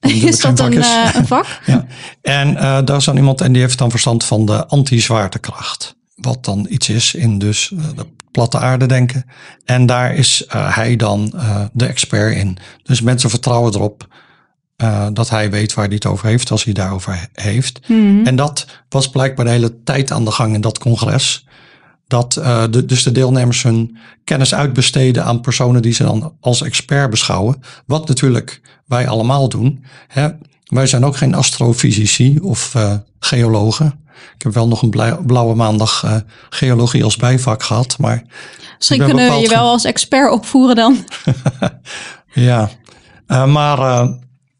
Is 0.00 0.40
dat 0.40 0.60
een, 0.60 0.72
vak 0.72 0.84
eh, 0.84 1.14
een 1.14 1.26
vak? 1.26 1.46
Ja, 1.66 1.86
en 2.22 2.56
eh, 2.56 2.78
daar 2.84 2.96
is 2.96 3.04
dan 3.04 3.16
iemand 3.16 3.40
en 3.40 3.52
die 3.52 3.62
heeft 3.62 3.78
dan 3.78 3.90
verstand 3.90 4.24
van 4.24 4.46
de 4.46 4.66
anti-zwaartekracht. 4.66 5.96
Wat 6.14 6.44
dan 6.44 6.66
iets 6.68 6.88
is 6.88 7.14
in 7.14 7.38
dus 7.38 7.72
eh, 7.72 7.84
de 7.96 8.06
platte 8.34 8.58
aarde 8.58 8.86
denken. 8.86 9.24
En 9.64 9.86
daar 9.86 10.14
is 10.14 10.46
eh, 10.46 10.76
hij 10.76 10.96
dan 10.96 11.32
eh, 11.36 11.64
de 11.72 11.86
expert 11.86 12.34
in. 12.34 12.56
Dus 12.82 13.00
mensen 13.00 13.30
vertrouwen 13.30 13.74
erop 13.74 14.08
eh, 14.76 15.06
dat 15.12 15.30
hij 15.30 15.50
weet 15.50 15.74
waar 15.74 15.84
hij 15.84 15.94
het 15.94 16.06
over 16.06 16.26
heeft 16.26 16.50
als 16.50 16.64
hij 16.64 16.72
daarover 16.72 17.28
heeft. 17.32 17.88
Mhm. 17.88 18.26
En 18.26 18.36
dat 18.36 18.66
was 18.88 19.10
blijkbaar 19.10 19.44
de 19.44 19.50
hele 19.50 19.82
tijd 19.82 20.12
aan 20.12 20.24
de 20.24 20.30
gang 20.30 20.54
in 20.54 20.60
dat 20.60 20.78
congres. 20.78 21.46
dat 22.06 22.32
de, 22.70 22.84
dus 22.86 23.02
de 23.02 23.12
deelnemers 23.12 23.62
hun 23.62 23.96
kennis 24.24 24.54
uitbesteden 24.54 25.24
aan 25.24 25.40
personen 25.40 25.82
die 25.82 25.92
ze 25.92 26.04
dan 26.04 26.36
als 26.40 26.62
expert 26.62 27.10
beschouwen. 27.10 27.62
Wat 27.86 28.08
natuurlijk 28.08 28.60
wij 28.86 29.08
allemaal 29.08 29.48
doen. 29.48 29.84
Hè. 30.08 30.28
Wij 30.64 30.86
zijn 30.86 31.04
ook 31.04 31.16
geen 31.16 31.34
astrofysici 31.34 32.38
of 32.42 32.74
uh, 32.74 32.94
geologen. 33.18 34.02
Ik 34.36 34.42
heb 34.42 34.54
wel 34.54 34.68
nog 34.68 34.82
een 34.82 35.24
blauwe 35.26 35.54
maandag 35.54 36.02
uh, 36.04 36.16
geologie 36.50 37.04
als 37.04 37.16
bijvak 37.16 37.62
gehad. 37.62 37.98
Maar 37.98 38.22
Misschien 38.76 39.04
kunnen 39.04 39.30
we 39.30 39.40
je 39.40 39.48
wel 39.48 39.70
als 39.70 39.84
expert 39.84 40.32
opvoeren 40.32 40.76
dan. 40.76 41.04
ja, 42.48 42.70
maar 43.46 44.08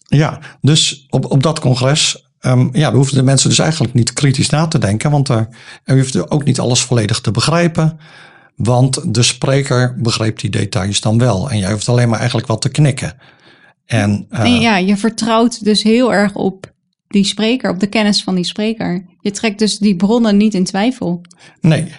ja, 0.07 0.38
dus 0.61 1.07
op, 1.11 1.30
op 1.30 1.42
dat 1.42 1.61
congres 1.61 2.24
Um, 2.46 2.68
ja, 2.72 2.86
dan 2.86 2.94
hoeven 2.94 3.14
de 3.14 3.22
mensen 3.22 3.48
dus 3.48 3.59
eigenlijk 3.59 3.94
niet 3.94 4.12
kritisch 4.12 4.50
na 4.50 4.66
te 4.66 4.78
denken, 4.78 5.11
want 5.11 5.28
uh, 5.28 5.40
je 5.84 5.92
hoeft 5.92 6.30
ook 6.30 6.44
niet 6.44 6.61
alles 6.61 6.82
volledig 6.82 7.20
te 7.20 7.30
begrijpen. 7.30 7.98
Want 8.57 9.14
de 9.14 9.22
spreker 9.22 9.94
begreep 9.98 10.38
die 10.38 10.50
details 10.50 11.00
dan 11.00 11.18
wel. 11.18 11.50
En 11.50 11.59
jij 11.59 11.72
hoeft 11.72 11.88
alleen 11.88 12.09
maar 12.09 12.18
eigenlijk 12.18 12.48
wat 12.48 12.61
te 12.61 12.68
knikken. 12.68 13.16
En, 13.87 14.26
uh, 14.30 14.41
en 14.41 14.61
ja, 14.61 14.76
je 14.76 14.97
vertrouwt 14.97 15.64
dus 15.64 15.82
heel 15.82 16.12
erg 16.12 16.35
op 16.35 16.72
die 17.09 17.24
spreker, 17.24 17.70
op 17.70 17.80
de 17.80 17.87
kennis 17.87 18.22
van 18.22 18.35
die 18.35 18.45
spreker. 18.45 19.05
Je 19.20 19.30
trekt 19.30 19.59
dus 19.59 19.78
die 19.78 19.97
bronnen 19.97 20.37
niet 20.37 20.55
in 20.55 20.64
twijfel. 20.64 21.20
Nee, 21.61 21.93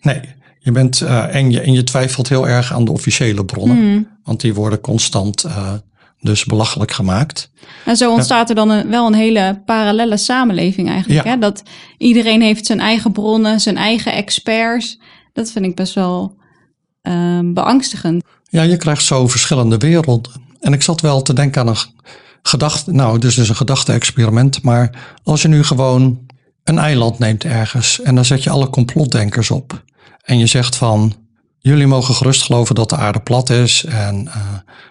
nee. 0.00 0.20
Je 0.58 0.72
bent, 0.72 1.00
uh, 1.00 1.34
en, 1.34 1.50
je, 1.50 1.60
en 1.60 1.72
je 1.72 1.84
twijfelt 1.84 2.28
heel 2.28 2.48
erg 2.48 2.72
aan 2.72 2.84
de 2.84 2.92
officiële 2.92 3.44
bronnen. 3.44 3.76
Mm. 3.76 4.08
Want 4.24 4.40
die 4.40 4.54
worden 4.54 4.80
constant 4.80 5.44
uh, 5.44 5.72
dus 6.20 6.44
belachelijk 6.44 6.90
gemaakt. 6.90 7.50
En 7.84 7.96
zo 7.96 8.12
ontstaat 8.12 8.48
er 8.48 8.54
dan 8.54 8.70
een, 8.70 8.88
wel 8.88 9.06
een 9.06 9.14
hele 9.14 9.62
parallele 9.64 10.16
samenleving 10.16 10.88
eigenlijk. 10.88 11.24
Hè? 11.24 11.38
Dat 11.38 11.62
iedereen 11.98 12.42
heeft 12.42 12.66
zijn 12.66 12.80
eigen 12.80 13.12
bronnen, 13.12 13.60
zijn 13.60 13.76
eigen 13.76 14.12
experts. 14.12 14.98
Dat 15.32 15.50
vind 15.50 15.64
ik 15.64 15.74
best 15.74 15.94
wel 15.94 16.36
beangstigend. 17.44 18.24
Ja, 18.48 18.62
je 18.62 18.76
krijgt 18.76 19.04
zo 19.04 19.28
verschillende 19.28 19.78
werelden. 19.78 20.32
En 20.62 20.72
ik 20.72 20.82
zat 20.82 21.00
wel 21.00 21.22
te 21.22 21.32
denken 21.32 21.60
aan 21.60 21.68
een 21.68 21.76
gedachte, 22.42 22.92
nou, 22.92 23.18
dus 23.18 23.38
is 23.38 23.48
een 23.48 23.54
gedachte-experiment. 23.54 24.62
Maar 24.62 24.90
als 25.22 25.42
je 25.42 25.48
nu 25.48 25.64
gewoon 25.64 26.26
een 26.64 26.78
eiland 26.78 27.18
neemt 27.18 27.44
ergens 27.44 28.00
en 28.00 28.14
dan 28.14 28.24
zet 28.24 28.42
je 28.42 28.50
alle 28.50 28.70
complotdenkers 28.70 29.50
op. 29.50 29.84
En 30.22 30.38
je 30.38 30.46
zegt 30.46 30.76
van, 30.76 31.14
jullie 31.58 31.86
mogen 31.86 32.14
gerust 32.14 32.42
geloven 32.42 32.74
dat 32.74 32.88
de 32.88 32.96
aarde 32.96 33.20
plat 33.20 33.50
is 33.50 33.84
en 33.84 34.24
uh, 34.24 34.36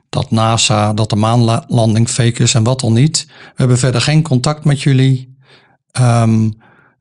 dat 0.09 0.31
NASA, 0.31 0.93
dat 0.93 1.09
de 1.09 1.15
maanlanding 1.15 2.09
fake 2.09 2.43
is 2.43 2.53
en 2.53 2.63
wat 2.63 2.79
dan 2.79 2.93
niet. 2.93 3.25
We 3.27 3.53
hebben 3.55 3.77
verder 3.77 4.01
geen 4.01 4.21
contact 4.21 4.63
met 4.63 4.81
jullie. 4.81 5.37
Um, 6.01 6.53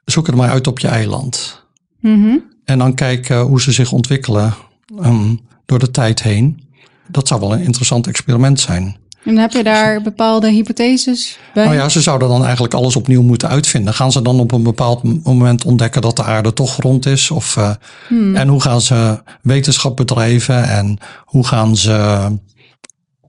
zoek 0.05 0.27
het 0.27 0.37
maar 0.37 0.51
uit 0.51 0.67
op 0.67 0.79
je 0.79 0.89
eiland. 0.89 1.65
Mm 2.01 2.23
-hmm. 2.23 2.45
En 2.65 2.79
dan 2.79 2.95
kijken 2.95 3.41
hoe 3.41 3.61
ze 3.61 3.73
zich 3.73 3.93
ontwikkelen 3.93 4.55
um, 5.03 5.41
door 5.67 5.79
de 5.79 5.91
tijd 5.91 6.23
heen. 6.23 6.69
Dat 7.11 7.29
zou 7.29 7.41
wel 7.41 7.53
een 7.53 7.63
interessant 7.63 8.07
experiment 8.07 8.61
zijn. 8.61 8.97
En 9.25 9.37
heb 9.37 9.53
je 9.53 9.63
daar 9.63 10.03
bepaalde 10.03 10.51
hypotheses 10.51 11.39
bij? 11.55 11.65
Nou 11.65 11.77
ja, 11.77 11.89
ze 11.89 12.01
zouden 12.01 12.29
dan 12.29 12.45
eigenlijk 12.45 12.75
alles 12.75 12.97
opnieuw 12.97 13.23
moeten 13.23 13.49
uitvinden. 13.49 13.95
Gaan 13.95 14.13
ze 14.13 14.23
dan 14.23 14.41
op 14.41 14.53
een 14.53 14.63
bepaald 14.63 15.25
moment 15.25 15.65
ontdekken 15.65 16.03
dat 16.03 16.17
de 16.17 16.25
aarde 16.25 16.53
toch 16.53 16.77
rond 16.77 17.07
is? 17.07 17.31
Of, 17.31 17.57
uh, 17.57 17.71
hmm. 18.09 18.37
En 18.37 18.49
hoe 18.49 18.61
gaan 18.61 18.81
ze 18.81 19.23
wetenschap 19.43 19.97
bedrijven? 19.97 20.65
En 20.65 20.99
hoe 21.25 21.47
gaan 21.47 21.77
ze 21.77 22.27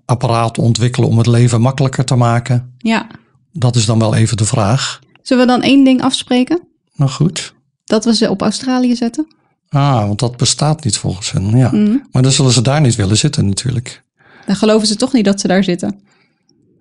apparaten 0.05 0.63
ontwikkelen 0.63 1.09
om 1.09 1.17
het 1.17 1.27
leven 1.27 1.61
makkelijker 1.61 2.05
te 2.05 2.15
maken? 2.15 2.75
Ja. 2.77 3.07
Dat 3.51 3.75
is 3.75 3.85
dan 3.85 3.99
wel 3.99 4.15
even 4.15 4.37
de 4.37 4.45
vraag. 4.45 4.99
Zullen 5.21 5.45
we 5.45 5.51
dan 5.51 5.61
één 5.61 5.83
ding 5.83 6.01
afspreken? 6.01 6.67
Nou 6.95 7.11
goed. 7.11 7.53
Dat 7.85 8.05
we 8.05 8.15
ze 8.15 8.29
op 8.29 8.41
Australië 8.41 8.95
zetten? 8.95 9.27
Ah, 9.71 10.07
want 10.07 10.19
dat 10.19 10.37
bestaat 10.37 10.83
niet 10.83 10.97
volgens 10.97 11.31
hen. 11.31 11.57
Ja. 11.57 11.69
Hmm. 11.69 12.07
Maar 12.11 12.21
dan 12.21 12.31
zullen 12.31 12.51
ze 12.51 12.61
daar 12.61 12.81
niet 12.81 12.95
willen 12.95 13.17
zitten 13.17 13.45
natuurlijk. 13.45 14.03
Dan 14.45 14.55
geloven 14.55 14.87
ze 14.87 14.95
toch 14.95 15.13
niet 15.13 15.25
dat 15.25 15.39
ze 15.39 15.47
daar 15.47 15.63
zitten. 15.63 15.99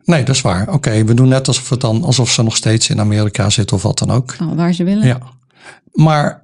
Nee, 0.04 0.24
dat 0.24 0.34
is 0.34 0.40
waar. 0.40 0.72
Oké, 0.72 1.04
we 1.04 1.14
doen 1.14 1.28
net 1.28 1.48
alsof, 1.48 1.68
het 1.70 1.80
dan, 1.80 2.04
alsof 2.04 2.30
ze 2.30 2.42
nog 2.42 2.56
steeds 2.56 2.88
in 2.88 3.00
Amerika 3.00 3.50
zitten 3.50 3.76
of 3.76 3.82
wat 3.82 3.98
dan 3.98 4.10
ook. 4.10 4.34
Oh, 4.42 4.54
waar 4.56 4.72
ze 4.72 4.84
willen. 4.84 5.06
Ja. 5.06 5.18
Maar 5.92 6.40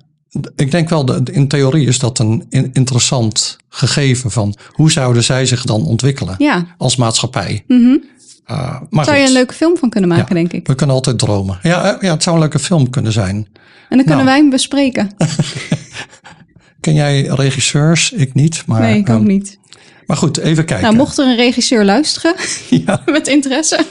ik 0.57 0.71
denk 0.71 0.89
wel, 0.89 1.05
de, 1.05 1.21
in 1.33 1.49
theorie 1.49 1.87
is 1.87 1.99
dat 1.99 2.19
een 2.19 2.47
interessant 2.73 3.57
gegeven 3.69 4.31
van 4.31 4.55
hoe 4.71 4.91
zouden 4.91 5.25
zij 5.25 5.47
zich 5.47 5.65
dan 5.65 5.85
ontwikkelen 5.85 6.35
ja. 6.39 6.67
als 6.79 6.97
maatschappij. 6.97 7.65
Mm 7.67 7.83
-hmm. 7.83 8.05
uh, 8.51 8.81
maar 8.91 9.05
zou 9.05 9.17
je 9.17 9.27
een 9.27 9.33
leuke 9.33 9.55
film 9.55 9.77
van 9.77 9.89
kunnen 9.89 10.11
maken, 10.11 10.35
denk 10.35 10.53
ik. 10.53 10.67
We 10.67 10.75
kunnen 10.75 10.97
altijd 10.97 11.19
dromen. 11.19 11.59
Ja, 11.63 11.95
eh, 11.95 12.03
ja, 12.03 12.13
het 12.13 12.23
zou 12.23 12.37
een 12.37 12.43
leuke 12.43 12.59
film 12.59 12.91
kunnen 12.91 13.13
zijn. 13.13 13.49
En 13.89 13.97
dan 13.97 14.07
kunnen 14.07 14.25
nou. 14.25 14.25
wij 14.25 14.37
hem 14.37 14.51
bespreken. 14.51 15.11
Ken 16.81 16.95
jij 16.95 17.23
regisseurs? 17.23 18.13
Ik 18.13 18.35
niet. 18.35 18.63
Maar, 18.67 18.81
nee, 18.81 18.99
ik 18.99 19.09
ook 19.09 19.21
um, 19.21 19.27
niet. 19.27 19.59
Maar 20.07 20.17
goed, 20.17 20.37
even 20.37 20.65
kijken. 20.65 20.85
Nou, 20.85 20.97
mocht 20.97 21.19
er 21.19 21.27
een 21.27 21.37
regisseur 21.37 21.85
luisteren 21.85 22.35
ja. 22.87 23.03
met 23.07 23.27
interesse. 23.27 23.87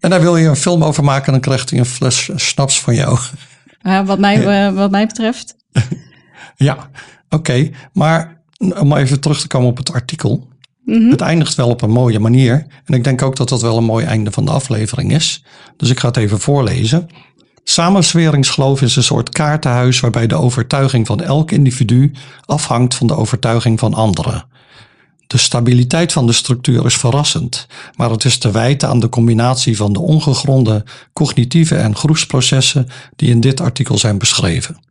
En 0.00 0.10
daar 0.10 0.20
wil 0.20 0.36
je 0.36 0.48
een 0.48 0.56
film 0.56 0.84
over 0.84 1.04
maken, 1.04 1.32
dan 1.32 1.40
krijgt 1.40 1.70
hij 1.70 1.78
een 1.78 1.86
fles 1.86 2.30
snaps 2.34 2.80
van 2.80 2.94
jou. 2.94 3.18
Ja, 3.82 4.04
wat, 4.04 4.18
mij, 4.18 4.40
ja. 4.40 4.68
Uh, 4.68 4.74
wat 4.74 4.90
mij 4.90 5.06
betreft. 5.06 5.56
ja, 6.56 6.74
oké. 7.28 7.36
Okay. 7.36 7.72
Maar 7.92 8.40
om 8.78 8.96
even 8.96 9.20
terug 9.20 9.40
te 9.40 9.46
komen 9.46 9.68
op 9.68 9.76
het 9.76 9.92
artikel. 9.92 10.48
Mm 10.84 10.94
-hmm. 10.94 11.10
Het 11.10 11.20
eindigt 11.20 11.54
wel 11.54 11.68
op 11.68 11.82
een 11.82 11.90
mooie 11.90 12.18
manier. 12.18 12.66
En 12.84 12.94
ik 12.94 13.04
denk 13.04 13.22
ook 13.22 13.36
dat 13.36 13.48
dat 13.48 13.62
wel 13.62 13.76
een 13.76 13.84
mooi 13.84 14.04
einde 14.04 14.30
van 14.30 14.44
de 14.44 14.50
aflevering 14.50 15.12
is. 15.12 15.44
Dus 15.76 15.90
ik 15.90 16.00
ga 16.00 16.08
het 16.08 16.16
even 16.16 16.40
voorlezen. 16.40 17.08
Samensweringsgeloof 17.70 18.82
is 18.82 18.96
een 18.96 19.02
soort 19.02 19.28
kaartenhuis 19.28 20.00
waarbij 20.00 20.26
de 20.26 20.34
overtuiging 20.34 21.06
van 21.06 21.20
elk 21.20 21.50
individu 21.50 22.12
afhangt 22.44 22.94
van 22.94 23.06
de 23.06 23.16
overtuiging 23.16 23.78
van 23.78 23.94
anderen. 23.94 24.44
De 25.26 25.38
stabiliteit 25.38 26.12
van 26.12 26.26
de 26.26 26.32
structuur 26.32 26.86
is 26.86 26.96
verrassend, 26.96 27.66
maar 27.96 28.10
het 28.10 28.24
is 28.24 28.38
te 28.38 28.50
wijten 28.50 28.88
aan 28.88 29.00
de 29.00 29.08
combinatie 29.08 29.76
van 29.76 29.92
de 29.92 30.00
ongegronde 30.00 30.84
cognitieve 31.12 31.76
en 31.76 31.96
groepsprocessen 31.96 32.88
die 33.16 33.30
in 33.30 33.40
dit 33.40 33.60
artikel 33.60 33.98
zijn 33.98 34.18
beschreven. 34.18 34.89